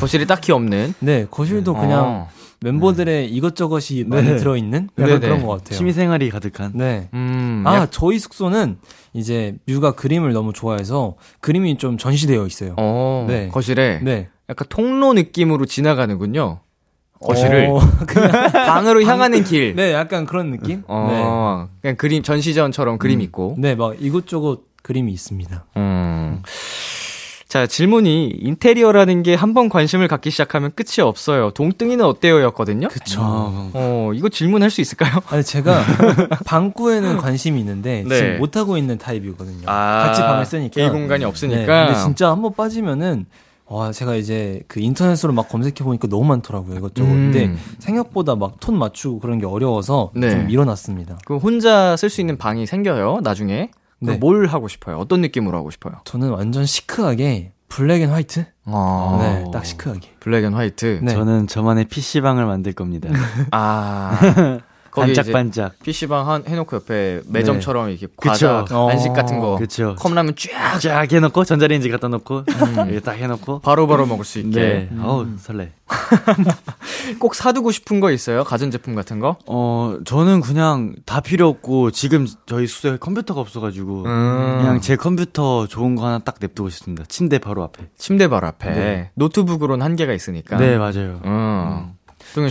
거실이 0.00 0.26
딱히 0.26 0.52
없는. 0.52 0.94
네, 1.00 1.26
거실도 1.30 1.74
그냥 1.74 2.04
어. 2.06 2.28
멤버들의 2.60 3.30
이것저것이 3.30 4.04
많이 4.06 4.28
네. 4.30 4.36
들어있는 4.36 4.88
네네. 4.96 5.08
약간 5.10 5.20
그런 5.20 5.42
것 5.46 5.48
같아요. 5.58 5.76
취미생활이 5.76 6.30
가득한. 6.30 6.72
네. 6.74 7.08
음. 7.14 7.62
아, 7.66 7.76
약- 7.76 7.88
저희 7.92 8.18
숙소는 8.18 8.78
이제 9.12 9.56
뮤가 9.66 9.92
그림을 9.92 10.32
너무 10.32 10.52
좋아해서 10.52 11.16
그림이 11.40 11.78
좀 11.78 11.98
전시되어 11.98 12.46
있어요. 12.46 12.74
어. 12.78 13.26
네. 13.28 13.48
거실에 13.48 14.00
네. 14.02 14.28
약간 14.48 14.66
통로 14.68 15.12
느낌으로 15.12 15.66
지나가는군요. 15.66 16.60
거실을 17.20 17.68
어, 17.70 17.78
방으로 18.52 19.02
향하는 19.02 19.42
길. 19.42 19.74
네, 19.74 19.92
약간 19.92 20.26
그런 20.26 20.50
느낌? 20.50 20.82
어. 20.86 21.68
그냥 21.80 21.96
그림 21.96 22.22
전시전처럼 22.22 22.98
그림 22.98 23.20
있고. 23.22 23.54
네. 23.58 23.70
네, 23.70 23.74
막 23.74 23.96
이곳저곳 24.00 24.66
그림이 24.82 25.12
있습니다. 25.12 25.64
음. 25.78 26.42
자, 27.48 27.66
질문이 27.66 28.28
인테리어라는 28.40 29.22
게 29.22 29.36
한 29.36 29.54
번 29.54 29.68
관심을 29.68 30.08
갖기 30.08 30.30
시작하면 30.30 30.72
끝이 30.74 31.00
없어요. 31.00 31.50
동등이는 31.52 32.04
어때요? 32.04 32.42
였거든요. 32.42 32.88
그쵸. 32.88 33.20
아, 33.22 33.70
어, 33.72 34.10
이거 34.14 34.28
질문할 34.28 34.68
수 34.70 34.80
있을까요? 34.80 35.20
아니, 35.28 35.42
제가 35.44 35.80
방구에는 36.44 37.18
관심이 37.18 37.60
있는데 37.60 38.04
네. 38.06 38.14
지금 38.16 38.38
못하고 38.38 38.76
있는 38.76 38.98
타입이거든요. 38.98 39.62
아, 39.66 40.04
같이 40.06 40.20
방을 40.22 40.44
쓰니까. 40.44 40.74
개인 40.74 40.92
공간이 40.92 41.20
네, 41.20 41.24
없으니까. 41.26 41.86
근데 41.86 42.00
진짜 42.00 42.30
한 42.30 42.42
번 42.42 42.52
빠지면은 42.54 43.26
와, 43.68 43.90
제가 43.92 44.14
이제 44.16 44.62
그 44.68 44.80
인터넷으로 44.80 45.32
막 45.32 45.48
검색해 45.48 45.76
보니까 45.84 46.08
너무 46.08 46.24
많더라고요, 46.24 46.76
이것저것. 46.76 47.08
음. 47.08 47.32
근데 47.32 47.54
생각보다 47.78 48.34
막 48.36 48.58
톤 48.60 48.78
맞추고 48.78 49.20
그런 49.20 49.38
게 49.38 49.46
어려워서 49.46 50.10
네. 50.14 50.30
좀 50.30 50.46
밀어놨습니다. 50.46 51.18
그 51.24 51.36
혼자 51.36 51.96
쓸 51.96 52.10
수 52.10 52.20
있는 52.20 52.36
방이 52.38 52.66
생겨요, 52.66 53.20
나중에. 53.22 53.70
네. 54.00 54.16
뭘 54.16 54.46
하고 54.46 54.68
싶어요? 54.68 54.98
어떤 54.98 55.20
느낌으로 55.20 55.56
하고 55.56 55.70
싶어요? 55.70 56.00
저는 56.04 56.30
완전 56.30 56.66
시크하게 56.66 57.52
black 57.68 58.02
and 58.02 58.10
white? 58.10 58.46
어. 58.66 59.18
네, 59.20 59.44
딱 59.52 59.64
시크하게. 59.64 60.16
Black 60.20 60.44
and 60.44 60.54
white. 60.54 61.00
네. 61.02 61.12
저는 61.12 61.46
저만의 61.46 61.86
PC방을 61.86 62.46
만들 62.46 62.72
겁니다. 62.72 63.08
아. 63.50 64.60
반짝반짝. 65.02 65.78
PC방 65.82 66.28
한, 66.28 66.44
해놓고 66.46 66.76
옆에 66.76 67.22
매점처럼 67.28 67.90
이렇게 67.90 68.06
과자, 68.16 68.62
그쵸. 68.64 68.86
간식 68.86 69.10
어. 69.10 69.12
같은 69.12 69.40
거. 69.40 69.56
그쵸. 69.56 69.94
컵라면 69.98 70.34
쫙 70.36 70.78
쫙 70.80 71.12
해놓고 71.12 71.44
전자레인지 71.44 71.88
갖다 71.90 72.08
놓고 72.08 72.44
이렇게 72.88 73.00
딱 73.00 73.12
해놓고 73.12 73.60
바로 73.60 73.86
바로 73.86 74.06
먹을 74.06 74.24
수 74.24 74.38
있게. 74.38 74.60
네. 74.60 74.90
어우 75.00 75.26
설레. 75.38 75.72
꼭 77.20 77.34
사두고 77.34 77.70
싶은 77.70 78.00
거 78.00 78.10
있어요? 78.10 78.42
가전제품 78.44 78.94
같은 78.94 79.20
거? 79.20 79.36
어 79.46 79.98
저는 80.04 80.40
그냥 80.40 80.94
다 81.04 81.20
필요 81.20 81.48
없고 81.48 81.92
지금 81.92 82.26
저희 82.46 82.66
숙소에 82.66 82.96
컴퓨터가 82.98 83.40
없어가지고 83.40 84.04
음. 84.04 84.58
그냥 84.58 84.80
제 84.80 84.96
컴퓨터 84.96 85.66
좋은 85.66 85.94
거 85.94 86.06
하나 86.06 86.18
딱 86.18 86.36
냅두고 86.40 86.70
싶습니다. 86.70 87.04
침대 87.08 87.38
바로 87.38 87.62
앞에. 87.62 87.88
침대 87.96 88.28
바로 88.28 88.48
앞에. 88.48 88.70
네. 88.70 89.10
노트북으로는 89.14 89.84
한계가 89.84 90.12
있으니까. 90.12 90.56
네 90.56 90.76
맞아요. 90.78 91.20
음. 91.24 91.95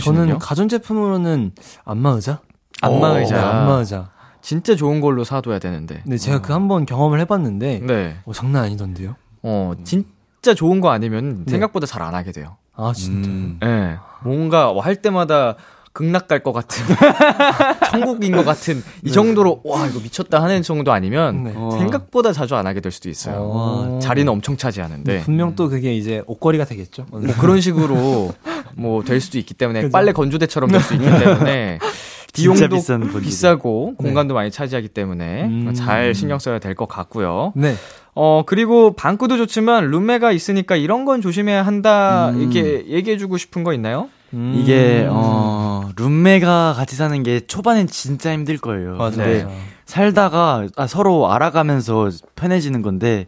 씨는요? 0.00 0.38
가전제품으로는 0.38 1.52
안마의자? 1.84 2.40
안마의자. 2.82 3.34
네, 3.36 3.40
안마의자. 3.42 4.10
진짜 4.42 4.76
좋은 4.76 5.00
걸로 5.00 5.24
사둬야 5.24 5.58
되는데. 5.58 6.00
근데 6.04 6.18
제가 6.18 6.40
그한 6.40 6.68
번 6.68 6.86
경험을 6.86 7.18
해봤는데, 7.20 7.80
네. 7.84 8.16
어, 8.24 8.32
장난 8.32 8.64
아니던데요? 8.64 9.16
어, 9.42 9.72
진짜 9.84 10.54
좋은 10.54 10.80
거 10.80 10.90
아니면 10.90 11.44
네. 11.46 11.50
생각보다 11.52 11.86
잘 11.86 12.02
안 12.02 12.14
하게 12.14 12.32
돼요. 12.32 12.56
아, 12.74 12.92
진짜. 12.94 13.28
음. 13.28 13.58
예. 13.62 13.66
네. 13.66 13.96
뭔가 14.22 14.72
할 14.80 14.96
때마다 14.96 15.56
극락 15.92 16.28
갈 16.28 16.42
것 16.42 16.52
같은, 16.52 16.84
천국인 17.90 18.36
것 18.36 18.44
같은, 18.44 18.82
이 19.02 19.10
정도로, 19.10 19.62
와, 19.64 19.86
이거 19.86 19.98
미쳤다 20.00 20.42
하는 20.42 20.62
정도 20.62 20.92
아니면, 20.92 21.44
네. 21.44 21.52
어. 21.56 21.70
생각보다 21.72 22.32
자주 22.32 22.54
안 22.54 22.66
하게 22.66 22.80
될 22.80 22.92
수도 22.92 23.08
있어요. 23.08 23.36
어. 23.38 23.98
자리는 24.02 24.30
엄청 24.30 24.56
차지하는데. 24.58 25.20
분명 25.22 25.54
또 25.56 25.68
그게 25.70 25.94
이제 25.94 26.22
옷걸이가 26.26 26.66
되겠죠? 26.66 27.06
뭐 27.10 27.20
그런 27.40 27.60
식으로 27.62 28.32
뭐 28.76 29.02
될 29.02 29.20
수도 29.20 29.38
있기 29.38 29.54
때문에 29.54 29.82
그죠? 29.82 29.92
빨래 29.92 30.12
건조대처럼 30.12 30.70
될 30.70 30.80
수 30.80 30.94
있기 30.94 31.06
때문에 31.06 31.78
비용도. 32.32 32.76
비싸고 33.20 33.94
공간도 33.96 34.34
많이 34.34 34.50
차지하기 34.50 34.88
때문에 34.88 35.44
음. 35.44 35.72
잘 35.74 36.14
신경 36.14 36.38
써야 36.38 36.58
될 36.58 36.74
것 36.74 36.86
같고요. 36.86 37.52
네. 37.56 37.74
어 38.14 38.42
그리고 38.46 38.92
방구도 38.94 39.36
좋지만 39.38 39.90
룸메가 39.90 40.32
있으니까 40.32 40.76
이런 40.76 41.04
건 41.06 41.20
조심해야 41.22 41.64
한다 41.64 42.30
음. 42.30 42.40
이렇게 42.42 42.86
얘기해주고 42.88 43.36
싶은 43.38 43.64
거 43.64 43.72
있나요? 43.72 44.08
음. 44.34 44.54
이게 44.56 45.06
어 45.10 45.88
룸메가 45.96 46.74
같이 46.76 46.96
사는 46.96 47.22
게 47.22 47.40
초반엔 47.40 47.86
진짜 47.86 48.32
힘들 48.32 48.58
거예요. 48.58 48.96
맞아, 48.96 49.16
근데 49.22 49.44
맞아. 49.44 49.56
살다가 49.86 50.66
아, 50.76 50.86
서로 50.86 51.30
알아가면서 51.32 52.10
편해지는 52.34 52.82
건데 52.82 53.26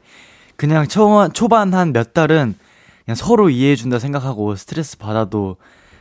그냥 0.56 0.86
초반 0.88 1.32
초반 1.32 1.72
한 1.72 1.92
몇 1.92 2.12
달은 2.12 2.54
그냥 3.08 3.16
서로 3.16 3.48
이해해준다 3.48 3.98
생각하고 4.00 4.54
스트레스 4.54 4.98
받아도 4.98 5.56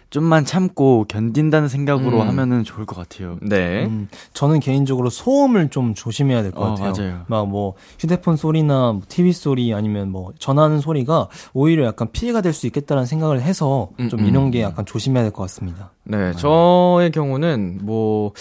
좀만 0.10 0.44
참고 0.44 1.06
견딘다는 1.08 1.70
생각으로 1.70 2.22
음. 2.22 2.28
하면은 2.28 2.66
좋을 2.66 2.86
것 2.86 2.98
같아요. 2.98 3.38
네. 3.42 3.86
음, 3.86 4.10
저는 4.34 4.60
개인적으로 4.60 5.10
소음을 5.10 5.70
좀 5.70 5.94
조심해야 5.94 6.44
될것 6.44 6.62
어, 6.62 6.76
같아요. 6.76 6.94
맞아요. 6.98 7.24
막뭐 7.28 7.76
휴대폰 7.98 8.36
소리나 8.36 8.92
뭐 8.92 9.02
TV 9.08 9.32
소리 9.32 9.74
아니면 9.74 10.12
뭐 10.12 10.34
전화하는 10.38 10.82
소리가 10.82 11.30
오히려 11.54 11.86
약간 11.86 12.10
피해가 12.12 12.42
될 12.42 12.52
수 12.54 12.68
있겠다는 12.68 13.06
생각을 13.06 13.42
해서 13.42 13.90
음, 14.02 14.10
좀 14.10 14.20
음. 14.20 14.26
이런 14.26 14.52
게 14.52 14.62
약간 14.62 14.86
조심해야 14.86 15.24
될 15.24 15.32
것 15.32 15.44
같습니다. 15.44 15.92
네, 16.04 16.34
저의 16.34 17.12
경우는 17.12 17.80
뭐 17.84 18.34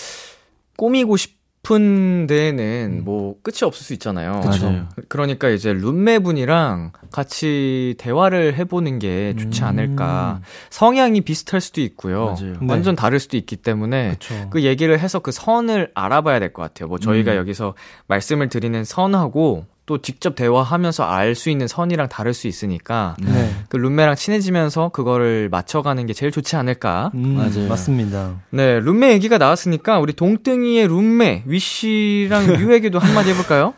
꾸미고 0.76 1.16
싶 1.16 1.36
은 1.74 2.26
데에는 2.28 3.02
뭐 3.04 3.34
끝이 3.42 3.58
없을 3.64 3.84
수 3.84 3.92
있잖아요. 3.94 4.40
그쵸. 4.40 4.66
맞아요. 4.66 4.88
그러니까 5.08 5.48
이제 5.48 5.72
룸메분이랑 5.72 6.92
같이 7.10 7.94
대화를 7.98 8.54
해보는 8.56 8.98
게 8.98 9.34
좋지 9.36 9.62
음. 9.62 9.66
않을까. 9.66 10.40
성향이 10.70 11.22
비슷할 11.22 11.60
수도 11.60 11.80
있고요. 11.80 12.26
맞아요. 12.26 12.52
네. 12.60 12.66
완전 12.68 12.94
다를 12.94 13.18
수도 13.18 13.36
있기 13.36 13.56
때문에 13.56 14.16
그렇죠. 14.18 14.50
그 14.50 14.62
얘기를 14.64 14.98
해서 14.98 15.18
그 15.18 15.32
선을 15.32 15.90
알아봐야 15.94 16.38
될 16.38 16.52
것 16.52 16.62
같아요. 16.62 16.88
뭐 16.88 16.98
저희가 16.98 17.32
음. 17.32 17.36
여기서 17.38 17.74
말씀을 18.06 18.48
드리는 18.48 18.84
선하고 18.84 19.66
또 19.86 19.98
직접 20.02 20.34
대화하면서 20.34 21.04
알 21.04 21.34
수 21.36 21.48
있는 21.48 21.68
선이랑 21.68 22.08
다를 22.08 22.34
수 22.34 22.48
있으니까 22.48 23.14
네. 23.20 23.54
그 23.68 23.76
룸메랑 23.76 24.16
친해지면서 24.16 24.88
그거를 24.88 25.48
맞춰가는 25.50 26.04
게 26.06 26.12
제일 26.12 26.32
좋지 26.32 26.56
않을까. 26.56 27.10
음, 27.14 27.36
맞아요. 27.36 27.68
맞습니다. 27.68 28.34
네, 28.50 28.80
룸메 28.80 29.12
얘기가 29.12 29.38
나왔으니까 29.38 29.98
우리 30.00 30.12
동땡이의 30.12 30.88
룸메 30.88 31.44
위씨랑 31.46 32.56
유에게도 32.60 32.98
한마디 32.98 33.30
해볼까요? 33.30 33.74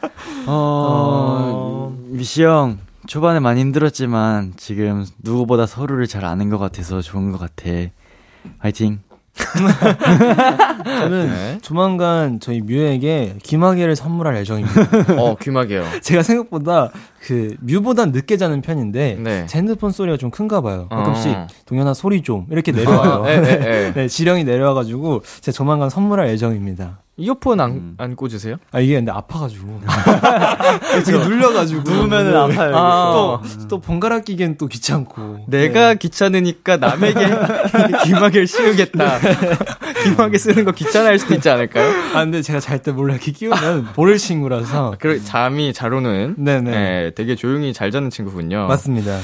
어, 0.47 1.95
미시 2.07 2.43
형 2.43 2.79
초반에 3.07 3.41
많이 3.41 3.61
힘들었지만 3.61 4.55
지금 4.57 5.05
누구보다 5.23 5.67
서로를 5.67 6.07
잘 6.07 6.25
아는 6.25 6.49
것 6.51 6.59
같아서 6.59 7.01
좋은 7.01 7.33
것 7.33 7.39
같아. 7.39 7.71
화이팅. 8.59 9.01
저는 10.85 11.29
네. 11.29 11.59
조만간 11.63 12.41
저희 12.41 12.61
뮤에게 12.61 13.37
귀마개를 13.43 13.97
선물할 13.97 14.37
예정입니다. 14.39 15.15
어, 15.17 15.37
귀마개요. 15.37 15.85
제가 16.03 16.23
생각보다 16.23 16.91
그 17.23 17.57
뮤보단 17.61 18.13
늦게 18.13 18.37
자는 18.37 18.61
편인데 18.63 19.19
네. 19.21 19.47
제 19.47 19.59
핸드폰 19.59 19.91
소리가 19.91 20.17
좀 20.17 20.31
큰가 20.31 20.61
봐요. 20.61 20.89
가끔씩 20.91 21.33
어. 21.33 21.47
동현아 21.67 21.95
소리 21.95 22.23
좀 22.23 22.47
이렇게 22.51 22.73
내려와요. 22.73 23.25
아, 23.25 23.31
예, 23.31 23.35
예, 23.37 23.87
예. 23.87 23.93
네, 23.97 24.09
지령이 24.09 24.45
내려와가지고 24.45 25.23
제가 25.41 25.55
조만간 25.55 25.91
선물할 25.91 26.29
예정입니다. 26.31 27.01
이어폰 27.19 27.61
안, 27.61 27.95
안 27.99 28.15
꽂으세요? 28.17 28.57
아 28.71 28.79
이게 28.81 28.95
근데 28.95 29.11
아파가지고 29.11 29.81
되게 31.05 31.19
눌려가지고 31.19 31.83
누우면은 31.83 32.37
아파요. 32.37 32.73
아. 32.77 33.41
또또 33.59 33.81
번갈아 33.81 34.21
끼기엔 34.21 34.57
또 34.57 34.69
귀찮고 34.69 35.47
내가 35.49 35.95
귀찮으니까 35.95 36.77
남에게 36.77 37.27
귀마개를 38.07 38.47
씌우겠다. 38.47 39.19
귀마개 40.05 40.39
쓰는 40.39 40.65
거 40.65 40.71
귀찮아할 40.73 41.19
수도 41.19 41.35
있지 41.35 41.51
않을까요? 41.51 41.91
아 42.15 42.21
근데 42.23 42.41
제가 42.41 42.61
잘 42.61 42.79
때 42.79 42.93
몰래 42.93 43.15
이렇게 43.15 43.33
끼우면 43.33 43.89
모를 43.97 44.17
친구라서 44.19 44.95
그 45.01 45.23
잠이 45.25 45.73
잘 45.73 45.93
오는. 45.93 46.37
네네 46.39 46.71
네, 46.71 47.11
되게 47.17 47.35
조용히 47.35 47.73
잘 47.73 47.91
자는 47.91 48.09
친구군요. 48.11 48.69
맞습니다. 48.69 49.19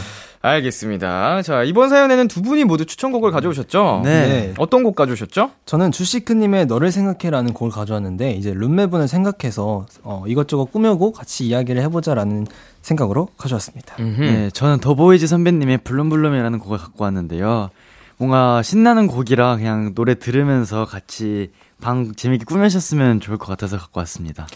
알겠습니다. 0.45 1.41
자, 1.41 1.63
이번 1.63 1.89
사연에는 1.89 2.29
두 2.29 2.43
분이 2.43 2.65
모두 2.65 2.85
추천곡을 2.85 3.31
가져오셨죠? 3.31 4.03
네. 4.05 4.53
어떤 4.59 4.83
곡 4.83 4.95
가져오셨죠? 4.95 5.53
저는 5.65 5.91
주시크님의 5.91 6.67
너를 6.67 6.93
생각해라는 6.93 7.55
곡을 7.55 7.73
가져왔는데 7.73 8.33
이제 8.33 8.53
룸메분을 8.53 9.09
생각해서 9.09 9.87
어, 10.03 10.25
이것저것 10.27 10.67
꾸며고 10.67 11.13
같이 11.13 11.47
이야기를 11.47 11.81
해보자라는 11.85 12.47
생각으로 12.83 13.29
가져왔습니다. 13.39 13.97
음흠. 13.99 14.21
네, 14.21 14.51
저는 14.51 14.81
더보이즈 14.81 15.27
선배님의 15.27 15.79
Bloom 15.79 16.02
Bloom이라는 16.02 16.59
곡을 16.59 16.77
갖고 16.77 17.05
왔는데요. 17.05 17.71
뭔가 18.19 18.63
신나는 18.63 19.07
곡이라 19.07 19.57
그냥 19.57 19.95
노래 19.95 20.15
들으면서 20.15 20.85
같이 20.85 21.53
방 21.81 22.15
재밌게 22.15 22.45
꾸미셨으면 22.45 23.21
좋을 23.21 23.39
것 23.39 23.47
같아서 23.47 23.79
갖고 23.79 24.01
왔습니다. 24.01 24.47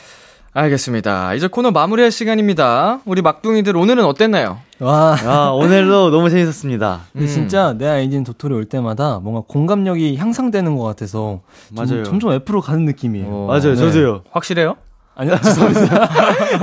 알겠습니다. 0.55 1.35
이제 1.35 1.47
코너 1.47 1.71
마무리할 1.71 2.11
시간입니다. 2.11 3.01
우리 3.05 3.23
막둥이들 3.23 3.77
오늘은 3.77 4.05
어땠나요? 4.05 4.59
와 4.81 5.17
아, 5.25 5.51
오늘도 5.51 6.11
너무 6.11 6.31
재밌었습니다. 6.31 7.01
근데 7.13 7.27
음. 7.27 7.29
진짜 7.29 7.75
내 7.77 7.87
아이디는 7.87 8.25
도토리 8.25 8.55
올 8.55 8.65
때마다 8.65 9.19
뭔가 9.23 9.43
공감력이 9.47 10.17
향상되는 10.17 10.77
것 10.77 10.85
같아서 10.85 11.41
좀- 11.75 11.77
맞아요. 11.77 12.05
점점 12.05 12.33
F로 12.33 12.61
가는 12.61 12.85
느낌이에요. 12.87 13.27
어, 13.29 13.47
맞아요, 13.47 13.75
네. 13.75 13.77
저도요. 13.77 14.23
확실해요? 14.31 14.77
아니요, 15.21 15.37
죄송합니다. 15.43 16.09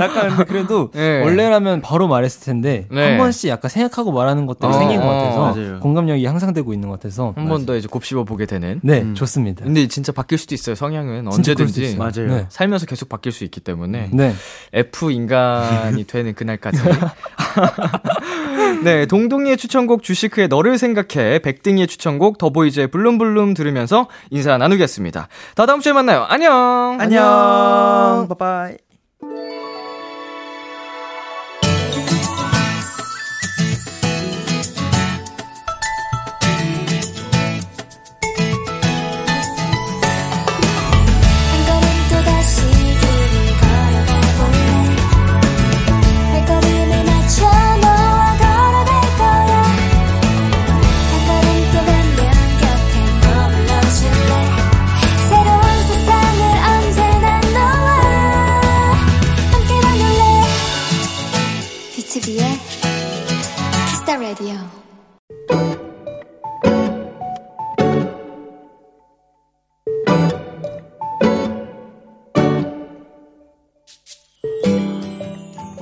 약간 0.02 0.46
그래도 0.46 0.90
네. 0.92 1.22
원래라면 1.22 1.82
바로 1.82 2.08
말했을 2.08 2.42
텐데 2.42 2.86
네. 2.90 3.10
한 3.10 3.18
번씩 3.18 3.50
약간 3.50 3.68
생각하고 3.68 4.12
말하는 4.12 4.46
것들이 4.46 4.66
어, 4.66 4.72
생긴 4.72 5.00
것 5.00 5.06
어, 5.06 5.10
같아서 5.10 5.38
맞아요. 5.60 5.80
공감력이 5.80 6.24
향상되고 6.24 6.72
있는 6.72 6.88
것 6.88 6.98
같아서 6.98 7.34
한 7.36 7.48
번 7.48 7.66
더 7.66 7.76
이제 7.76 7.86
곱씹어 7.86 8.24
보게 8.24 8.46
되는. 8.46 8.80
네 8.82 9.02
음. 9.02 9.14
좋습니다. 9.14 9.64
근데 9.64 9.86
진짜 9.88 10.10
바뀔 10.10 10.38
수도 10.38 10.54
있어요. 10.54 10.74
성향은 10.74 11.28
언제든지. 11.28 11.96
맞아요. 11.96 12.28
네. 12.28 12.46
살면서 12.48 12.86
계속 12.86 13.08
바뀔 13.10 13.32
수 13.32 13.44
있기 13.44 13.60
때문에 13.60 14.08
네. 14.12 14.32
F 14.72 15.10
인간이 15.12 16.04
되는 16.08 16.34
그날까지. 16.34 16.78
네, 18.82 19.06
동동이의 19.06 19.56
추천곡 19.56 20.02
주시크의 20.02 20.48
너를 20.48 20.78
생각해, 20.78 21.40
백등이의 21.40 21.86
추천곡 21.86 22.38
더보이즈의 22.38 22.88
블룸블룸 22.88 23.54
들으면서 23.54 24.08
인사 24.30 24.56
나누겠습니다. 24.58 25.28
다 25.54 25.66
다음 25.66 25.80
주에 25.80 25.92
만나요. 25.92 26.24
안녕. 26.28 26.96
안녕. 27.00 28.26
바이바이. 28.28 28.85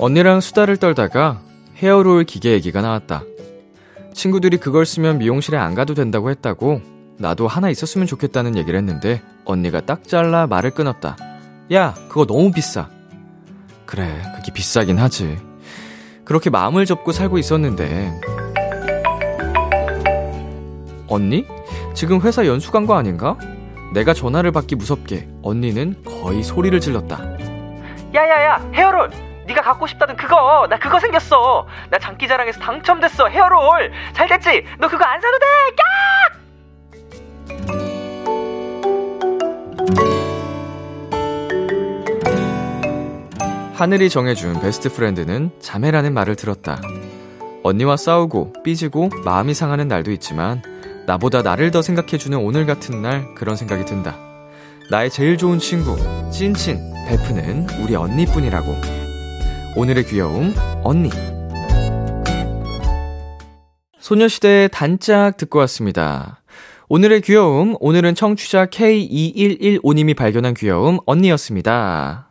언니랑 0.05 0.39
수다를 0.39 0.77
떨다가 0.77 1.41
헤어롤 1.77 2.25
기계 2.25 2.51
얘기가 2.51 2.79
나왔다. 2.81 3.23
친구들이 4.13 4.57
그걸 4.57 4.85
쓰면 4.85 5.17
미용실에 5.17 5.57
안 5.57 5.73
가도 5.73 5.95
된다고 5.95 6.29
했다고 6.29 6.79
나도 7.17 7.47
하나 7.47 7.71
있었으면 7.71 8.05
좋겠다는 8.05 8.55
얘기를 8.55 8.77
했는데 8.77 9.23
언니가 9.45 9.81
딱 9.81 10.07
잘라 10.07 10.45
말을 10.45 10.69
끊었다. 10.69 11.17
야, 11.73 11.95
그거 12.07 12.27
너무 12.27 12.51
비싸. 12.51 12.87
그래, 13.87 14.21
그게 14.35 14.53
비싸긴 14.53 14.99
하지. 14.99 15.39
그렇게 16.23 16.51
마음을 16.51 16.85
접고 16.85 17.11
살고 17.11 17.39
있었는데. 17.39 18.11
언니? 21.07 21.47
지금 21.95 22.21
회사 22.21 22.45
연수 22.45 22.71
간 22.71 22.85
거 22.85 22.93
아닌가? 22.93 23.39
내가 23.95 24.13
전화를 24.13 24.51
받기 24.51 24.75
무섭게 24.75 25.27
언니는 25.41 26.03
거의 26.05 26.43
소리를 26.43 26.79
질렀다. 26.79 27.23
야야야 28.13 28.69
헤어롤 28.71 29.09
네가 29.45 29.61
갖고 29.61 29.87
싶다던 29.87 30.15
그거 30.15 30.67
나 30.69 30.77
그거 30.77 30.99
생겼어 30.99 31.67
나 31.89 31.97
장기자랑에서 31.99 32.59
당첨됐어 32.59 33.27
헤어롤 33.27 33.91
잘 34.13 34.27
됐지 34.27 34.65
너 34.79 34.87
그거 34.87 35.05
안 35.05 35.21
사도 35.21 35.37
돼 35.39 35.45
하늘이 43.75 44.09
정해준 44.09 44.61
best 44.61 44.89
friend는 44.89 45.51
자매라는 45.59 46.13
말을 46.13 46.37
들었다. 46.37 46.79
언니와 47.61 47.97
싸우고 47.97 48.53
삐지고 48.63 49.09
마음이 49.25 49.53
상하는 49.53 49.89
날도 49.89 50.11
있지만 50.11 50.61
나보다 51.07 51.41
나를 51.41 51.71
더 51.71 51.81
생각해주는 51.81 52.37
오늘 52.37 52.65
같은 52.65 53.01
날 53.01 53.35
그런 53.35 53.57
생각이 53.57 53.83
든다. 53.83 54.15
나의 54.89 55.09
제일 55.09 55.37
좋은 55.37 55.59
친구 55.59 55.97
찐친 56.31 56.77
베프는 57.05 57.67
우리 57.83 57.97
언니뿐이라고. 57.97 59.04
오늘의 59.77 60.05
귀여움 60.05 60.53
언니. 60.83 61.09
소녀시대의 63.99 64.69
단짝 64.69 65.35
듣고 65.35 65.59
왔습니다. 65.59 66.41
오늘의 66.87 67.19
귀여움, 67.19 67.75
오늘은 67.81 68.15
청취자 68.15 68.67
K2115님이 68.67 70.15
발견한 70.15 70.53
귀여움 70.53 70.99
언니였습니다. 71.05 72.29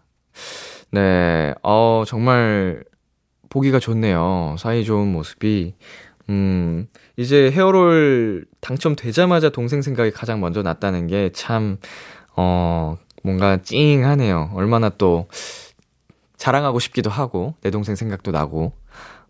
네, 0.90 1.52
어, 1.62 2.04
정말 2.06 2.82
보기가 3.50 3.78
좋네요. 3.78 4.56
사이 4.58 4.82
좋은 4.82 5.12
모습이. 5.12 5.74
음, 6.30 6.86
이제 7.18 7.50
헤어롤 7.50 8.46
당첨되자마자 8.62 9.50
동생 9.50 9.82
생각이 9.82 10.12
가장 10.12 10.40
먼저 10.40 10.62
났다는 10.62 11.08
게 11.08 11.28
참, 11.34 11.76
어, 12.36 12.96
뭔가 13.22 13.58
찡하네요. 13.58 14.52
얼마나 14.54 14.88
또 14.88 15.28
자랑하고 16.36 16.78
싶기도 16.78 17.10
하고, 17.10 17.54
내 17.60 17.70
동생 17.70 17.94
생각도 17.94 18.30
나고. 18.30 18.72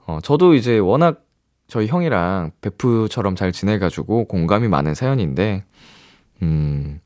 어, 0.06 0.18
저도 0.22 0.54
이제 0.54 0.78
워낙 0.78 1.24
저희 1.66 1.86
형이랑 1.86 2.52
베프처럼 2.60 3.36
잘 3.36 3.52
지내가지고 3.52 4.26
공감이 4.26 4.68
많은 4.68 4.94
사연인데, 4.94 5.64
음, 6.42 7.00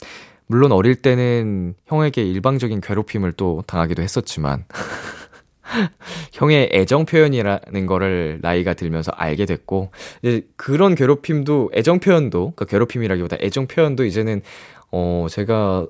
물론 0.46 0.72
어릴 0.72 0.96
때는 0.96 1.74
형에게 1.86 2.22
일방적인 2.22 2.80
괴롭힘을 2.80 3.32
또 3.32 3.62
당하기도 3.66 4.02
했었지만, 4.02 4.64
형의 6.32 6.70
애정 6.72 7.04
표현이라는 7.04 7.86
거를 7.86 8.38
나이가 8.42 8.74
들면서 8.74 9.12
알게 9.12 9.46
됐고, 9.46 9.90
이제 10.22 10.46
그런 10.56 10.94
괴롭힘도, 10.94 11.70
애정 11.74 12.00
표현도, 12.00 12.54
그 12.56 12.64
괴롭힘이라기보다 12.64 13.36
애정 13.40 13.66
표현도 13.66 14.04
이제는, 14.06 14.42
어, 14.90 15.26
제가 15.30 15.86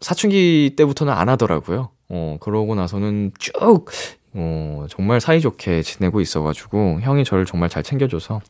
사춘기 0.00 0.74
때부터는 0.76 1.12
안 1.12 1.28
하더라고요. 1.28 1.90
어, 2.10 2.36
그러고 2.40 2.74
나서는 2.74 3.32
쭉, 3.38 3.86
어, 4.34 4.86
정말 4.88 5.20
사이좋게 5.20 5.82
지내고 5.82 6.20
있어가지고, 6.20 7.00
형이 7.00 7.24
저를 7.24 7.46
정말 7.46 7.68
잘 7.68 7.82
챙겨줘서, 7.82 8.40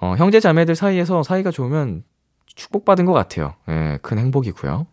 어, 0.00 0.14
형제 0.18 0.40
자매들 0.40 0.74
사이에서 0.74 1.22
사이가 1.22 1.50
좋으면 1.52 2.02
축복받은 2.46 3.06
것 3.06 3.12
같아요. 3.12 3.54
예, 3.68 3.98
큰 4.02 4.18
행복이고요. 4.18 4.86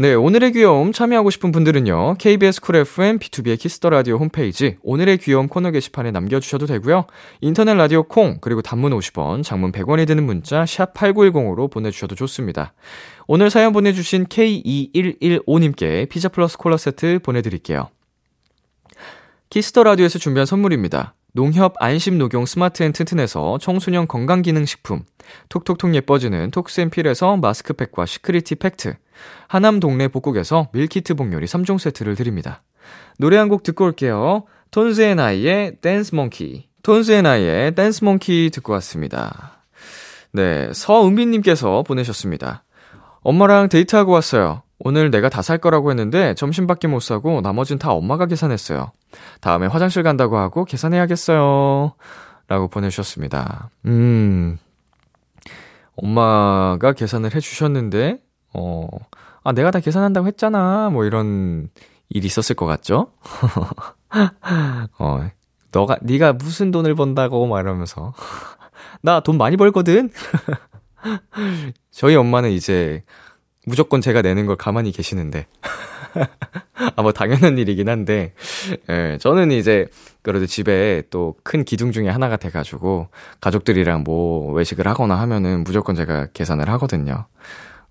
네, 0.00 0.14
오늘의 0.14 0.52
귀여움 0.52 0.92
참여하고 0.92 1.28
싶은 1.28 1.52
분들은요. 1.52 2.14
KBS 2.14 2.62
쿨 2.62 2.76
FM 2.76 3.18
B2B의 3.18 3.58
키스터 3.60 3.90
라디오 3.90 4.16
홈페이지 4.16 4.78
오늘의 4.82 5.18
귀여움 5.18 5.46
코너 5.46 5.70
게시판에 5.72 6.10
남겨 6.10 6.40
주셔도 6.40 6.64
되고요. 6.64 7.04
인터넷 7.42 7.74
라디오 7.74 8.04
콩 8.04 8.38
그리고 8.40 8.62
단문 8.62 8.92
50원, 8.92 9.44
장문 9.44 9.72
100원이 9.72 10.06
드는 10.06 10.24
문자 10.24 10.64
샵 10.64 10.94
8910으로 10.94 11.70
보내 11.70 11.90
주셔도 11.90 12.14
좋습니다. 12.14 12.72
오늘 13.26 13.50
사연 13.50 13.74
보내 13.74 13.92
주신 13.92 14.24
K2115님께 14.24 16.08
피자 16.08 16.30
플러스 16.30 16.56
콜라 16.56 16.78
세트 16.78 17.18
보내 17.22 17.42
드릴게요. 17.42 17.90
Kiss 19.50 19.68
the 19.68 19.82
Radio에서 19.82 20.18
준비한 20.18 20.46
선물입니다. 20.46 21.14
농협 21.32 21.74
안심 21.78 22.18
녹용 22.18 22.44
스마트 22.46 22.82
앤 22.82 22.92
튼튼에서 22.92 23.58
청소년 23.58 24.08
건강기능식품, 24.08 25.04
톡톡톡 25.48 25.94
예뻐지는 25.94 26.50
톡스앤필에서 26.50 27.36
마스크팩과 27.36 28.06
시크리티 28.06 28.56
팩트, 28.56 28.96
하남 29.48 29.80
동네 29.80 30.08
복국에서 30.08 30.68
밀키트 30.72 31.14
복요리 31.14 31.46
3종 31.46 31.78
세트를 31.78 32.16
드립니다. 32.16 32.62
노래 33.18 33.36
한 33.36 33.48
곡 33.48 33.62
듣고 33.62 33.84
올게요. 33.84 34.44
Tones 34.70 35.02
and 35.02 35.18
I의 35.20 35.76
Dance 35.80 36.14
Monkey. 36.14 36.68
Tones 36.82 37.12
and 37.12 37.26
I의 37.26 37.74
Dance 37.74 38.04
Monkey 38.04 38.50
듣고 38.52 38.72
왔습니다. 38.74 39.64
네, 40.32 40.70
서은빈님께서 40.72 41.82
보내셨습니다. 41.82 42.64
엄마랑 43.22 43.68
데이트하고 43.68 44.12
왔어요. 44.12 44.62
오늘 44.80 45.10
내가 45.10 45.28
다 45.28 45.42
살 45.42 45.58
거라고 45.58 45.90
했는데 45.90 46.34
점심밖에 46.34 46.88
못 46.88 47.00
사고 47.00 47.40
나머진 47.40 47.78
다 47.78 47.92
엄마가 47.92 48.26
계산했어요. 48.26 48.92
다음에 49.40 49.66
화장실 49.66 50.02
간다고 50.02 50.38
하고 50.38 50.64
계산해야겠어요. 50.64 51.92
라고 52.48 52.68
보내주셨습니다. 52.68 53.70
음, 53.86 54.58
엄마가 55.96 56.92
계산을 56.94 57.34
해주셨는데, 57.34 58.18
어, 58.54 58.88
아, 59.44 59.52
내가 59.52 59.70
다 59.70 59.80
계산한다고 59.80 60.26
했잖아. 60.26 60.90
뭐 60.90 61.04
이런 61.04 61.68
일이 62.08 62.26
있었을 62.26 62.56
것 62.56 62.66
같죠? 62.66 63.12
어, 64.98 65.28
너가, 65.72 65.96
네가 66.02 66.32
무슨 66.34 66.70
돈을 66.70 66.94
번다고 66.94 67.46
막 67.46 67.60
이러면서. 67.60 68.14
나 69.02 69.20
돈 69.20 69.38
많이 69.38 69.56
벌거든? 69.56 70.10
저희 71.90 72.14
엄마는 72.16 72.50
이제 72.50 73.04
무조건 73.66 74.00
제가 74.00 74.22
내는 74.22 74.46
걸 74.46 74.56
가만히 74.56 74.92
계시는데. 74.92 75.46
아, 76.96 77.02
뭐, 77.02 77.12
당연한 77.12 77.58
일이긴 77.58 77.88
한데, 77.88 78.32
예, 78.88 79.18
저는 79.20 79.50
이제, 79.52 79.86
그래도 80.22 80.46
집에 80.46 81.02
또 81.10 81.36
큰 81.44 81.64
기둥 81.64 81.92
중에 81.92 82.08
하나가 82.08 82.36
돼가지고, 82.36 83.08
가족들이랑 83.40 84.02
뭐, 84.04 84.52
외식을 84.52 84.88
하거나 84.88 85.16
하면은 85.20 85.62
무조건 85.64 85.94
제가 85.94 86.28
계산을 86.32 86.68
하거든요. 86.70 87.26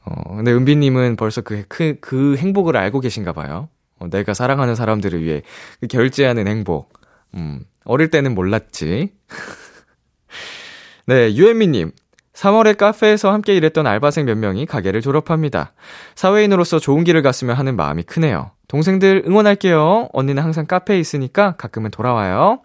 어, 0.05 0.35
근데 0.35 0.51
은비님은 0.51 1.15
벌써 1.17 1.41
그, 1.41 1.63
그, 1.67 1.97
그 2.01 2.35
행복을 2.37 2.75
알고 2.75 2.99
계신가 3.01 3.33
봐요. 3.33 3.69
어, 3.99 4.07
내가 4.09 4.33
사랑하는 4.33 4.75
사람들을 4.75 5.21
위해 5.23 5.41
그 5.81 5.87
결제하는 5.87 6.47
행복. 6.47 6.93
음, 7.35 7.63
어릴 7.85 8.09
때는 8.09 8.33
몰랐지. 8.33 9.13
네, 11.05 11.33
유현미님. 11.35 11.91
3월에 12.39 12.77
카페에서 12.77 13.33
함께 13.33 13.53
일했던 13.55 13.85
알바생 13.85 14.25
몇 14.25 14.37
명이 14.37 14.65
가게를 14.65 15.01
졸업합니다. 15.01 15.73
사회인으로서 16.15 16.79
좋은 16.79 17.03
길을 17.03 17.21
갔으면 17.21 17.57
하는 17.57 17.75
마음이 17.75 18.03
크네요. 18.03 18.51
동생들 18.69 19.23
응원할게요. 19.27 20.07
언니는 20.13 20.41
항상 20.41 20.65
카페에 20.65 20.97
있으니까 20.99 21.57
가끔은 21.57 21.91
돌아와요. 21.91 22.61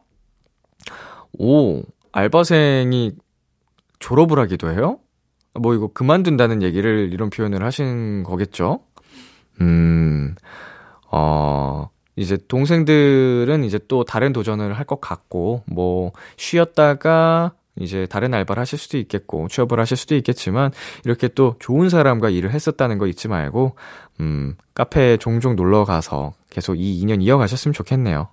오, 1.37 1.83
알바생이 2.13 3.15
졸업을 3.99 4.39
하기도 4.39 4.71
해요? 4.71 4.99
뭐 5.55 5.75
이거 5.75 5.89
그만둔다는 5.89 6.63
얘기를 6.63 7.11
이런 7.13 7.31
표현을 7.31 7.65
하신 7.65 8.23
거겠죠? 8.23 8.79
음, 9.61 10.37
어, 11.11 11.89
이제 12.15 12.39
동생들은 12.47 13.65
이제 13.65 13.81
또 13.89 14.05
다른 14.05 14.33
도전을 14.33 14.75
할 14.75 14.85
것 14.85 15.01
같고, 15.01 15.63
뭐, 15.67 16.13
쉬었다가 16.37 17.53
이제 17.81 18.07
다른 18.09 18.33
알바를 18.35 18.61
하실 18.61 18.79
수도 18.79 18.99
있겠고 18.99 19.49
취업을 19.49 19.81
하실 19.81 19.97
수도 19.97 20.15
있겠지만 20.15 20.71
이렇게 21.05 21.29
또 21.29 21.57
좋은 21.59 21.89
사람과 21.89 22.31
일을 22.31 22.53
했었다는 22.53 22.99
거 22.99 23.07
잊지 23.07 23.29
말고 23.29 23.77
음 24.21 24.57
카페에 24.75 25.17
종종 25.17 25.57
놀러 25.57 25.85
가서 25.85 26.35
계속 26.51 26.77
이 26.77 26.99
인연 27.01 27.21
이어가셨으면 27.21 27.73
좋겠네요. 27.73 28.29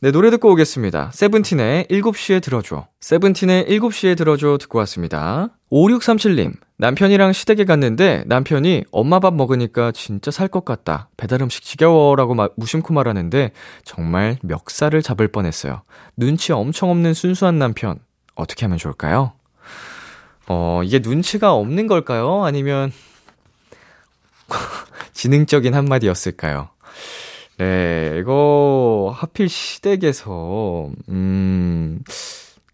네, 0.00 0.10
노래 0.10 0.30
듣고 0.30 0.50
오겠습니다. 0.50 1.12
세븐틴의 1.14 1.84
7시에 1.84 2.42
들어줘. 2.42 2.88
세븐틴의 3.00 3.66
7시에 3.66 4.16
들어줘 4.16 4.58
듣고 4.60 4.78
왔습니다. 4.80 5.50
5637님, 5.70 6.54
남편이랑 6.76 7.32
시댁에 7.32 7.64
갔는데 7.64 8.24
남편이 8.26 8.86
엄마 8.90 9.20
밥 9.20 9.32
먹으니까 9.34 9.92
진짜 9.92 10.32
살 10.32 10.48
것 10.48 10.64
같다. 10.64 11.08
배달 11.16 11.40
음식 11.40 11.62
지겨워라고 11.62 12.34
마, 12.34 12.48
무심코 12.56 12.92
말하는데 12.92 13.52
정말 13.84 14.38
멱살을 14.42 15.02
잡을 15.02 15.28
뻔했어요. 15.28 15.82
눈치 16.16 16.52
엄청 16.52 16.90
없는 16.90 17.14
순수한 17.14 17.60
남편. 17.60 18.00
어떻게 18.34 18.64
하면 18.66 18.78
좋을까요? 18.78 19.32
어, 20.48 20.82
이게 20.84 20.98
눈치가 20.98 21.52
없는 21.54 21.86
걸까요? 21.86 22.44
아니면, 22.44 22.92
지능적인 25.12 25.74
한마디였을까요? 25.74 26.68
네, 27.58 28.16
이거, 28.20 29.14
하필 29.16 29.48
시댁에서, 29.48 30.90
음, 31.08 32.02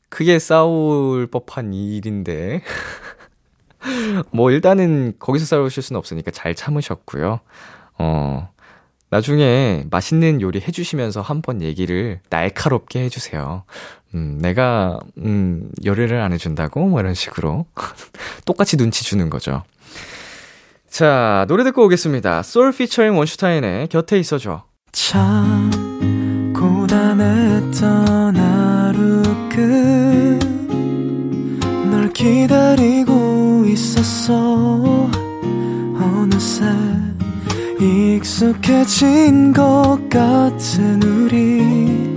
크게 0.09 0.39
싸울 0.39 1.27
법한 1.27 1.75
일인데. 1.75 2.63
뭐, 4.33 4.51
일단은, 4.51 5.15
거기서 5.19 5.45
싸우실 5.45 5.83
수는 5.83 5.99
없으니까 5.99 6.31
잘 6.31 6.55
참으셨고요. 6.55 7.41
어, 7.99 8.51
나중에 9.11 9.85
맛있는 9.91 10.41
요리 10.41 10.61
해주시면서 10.61 11.23
한번 11.23 11.63
얘기를 11.63 12.21
날카롭게 12.31 13.01
해주세요. 13.05 13.65
음, 14.15 14.39
내가, 14.41 14.99
음, 15.19 15.71
요리를 15.85 16.19
안 16.21 16.33
해준다고? 16.33 16.87
뭐 16.87 17.01
이런 17.01 17.15
식으로. 17.15 17.67
똑같이 18.47 18.77
눈치 18.77 19.05
주는 19.05 19.29
거죠. 19.31 19.63
자, 20.89 21.45
노래 21.49 21.65
듣고 21.65 21.85
오겠습니다. 21.85 22.43
솔 22.43 22.73
피처링 22.73 23.17
원슈타인의 23.19 23.89
곁에 23.89 24.19
있어줘. 24.19 24.65
참 24.93 25.71
고단했던 26.55 28.37
하루 28.37 29.23
끝널 31.91 32.13
기다리고 32.13 33.65
있었어 33.67 35.09
어느새 35.95 36.65
익숙해진 37.81 39.53
것 39.53 39.99
같은 40.11 41.03
우리 41.03 42.17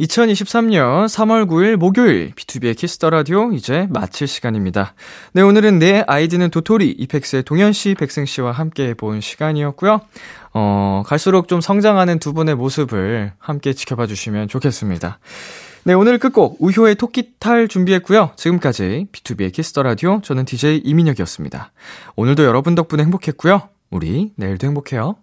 2023년 0.00 1.06
3월 1.06 1.46
9일 1.46 1.76
목요일 1.76 2.32
B2B의 2.34 2.76
키스터 2.76 3.10
라디오 3.10 3.52
이제 3.52 3.86
마칠 3.90 4.26
시간입니다. 4.26 4.94
네, 5.32 5.42
오늘은 5.42 5.78
내 5.78 6.02
아이디는 6.06 6.50
도토리 6.50 6.90
이펙스의 6.90 7.44
동현 7.44 7.72
씨, 7.72 7.94
백승 7.94 8.24
씨와 8.24 8.50
함께 8.50 8.94
본 8.94 9.20
시간이었고요. 9.20 10.00
어, 10.52 11.02
갈수록 11.06 11.46
좀 11.46 11.60
성장하는 11.60 12.18
두 12.18 12.32
분의 12.32 12.56
모습을 12.56 13.32
함께 13.38 13.72
지켜봐 13.72 14.06
주시면 14.06 14.48
좋겠습니다. 14.48 15.20
네, 15.84 15.92
오늘 15.92 16.18
끝곡 16.18 16.56
우효의 16.60 16.96
토끼탈 16.96 17.68
준비했고요. 17.68 18.32
지금까지 18.36 19.06
B2B의 19.12 19.52
키스터 19.52 19.84
라디오 19.84 20.20
저는 20.22 20.44
DJ 20.44 20.78
이민혁이었습니다. 20.84 21.72
오늘도 22.16 22.44
여러분 22.44 22.74
덕분에 22.74 23.04
행복했고요. 23.04 23.68
우리 23.90 24.32
내일도 24.36 24.66
행복해요. 24.66 25.16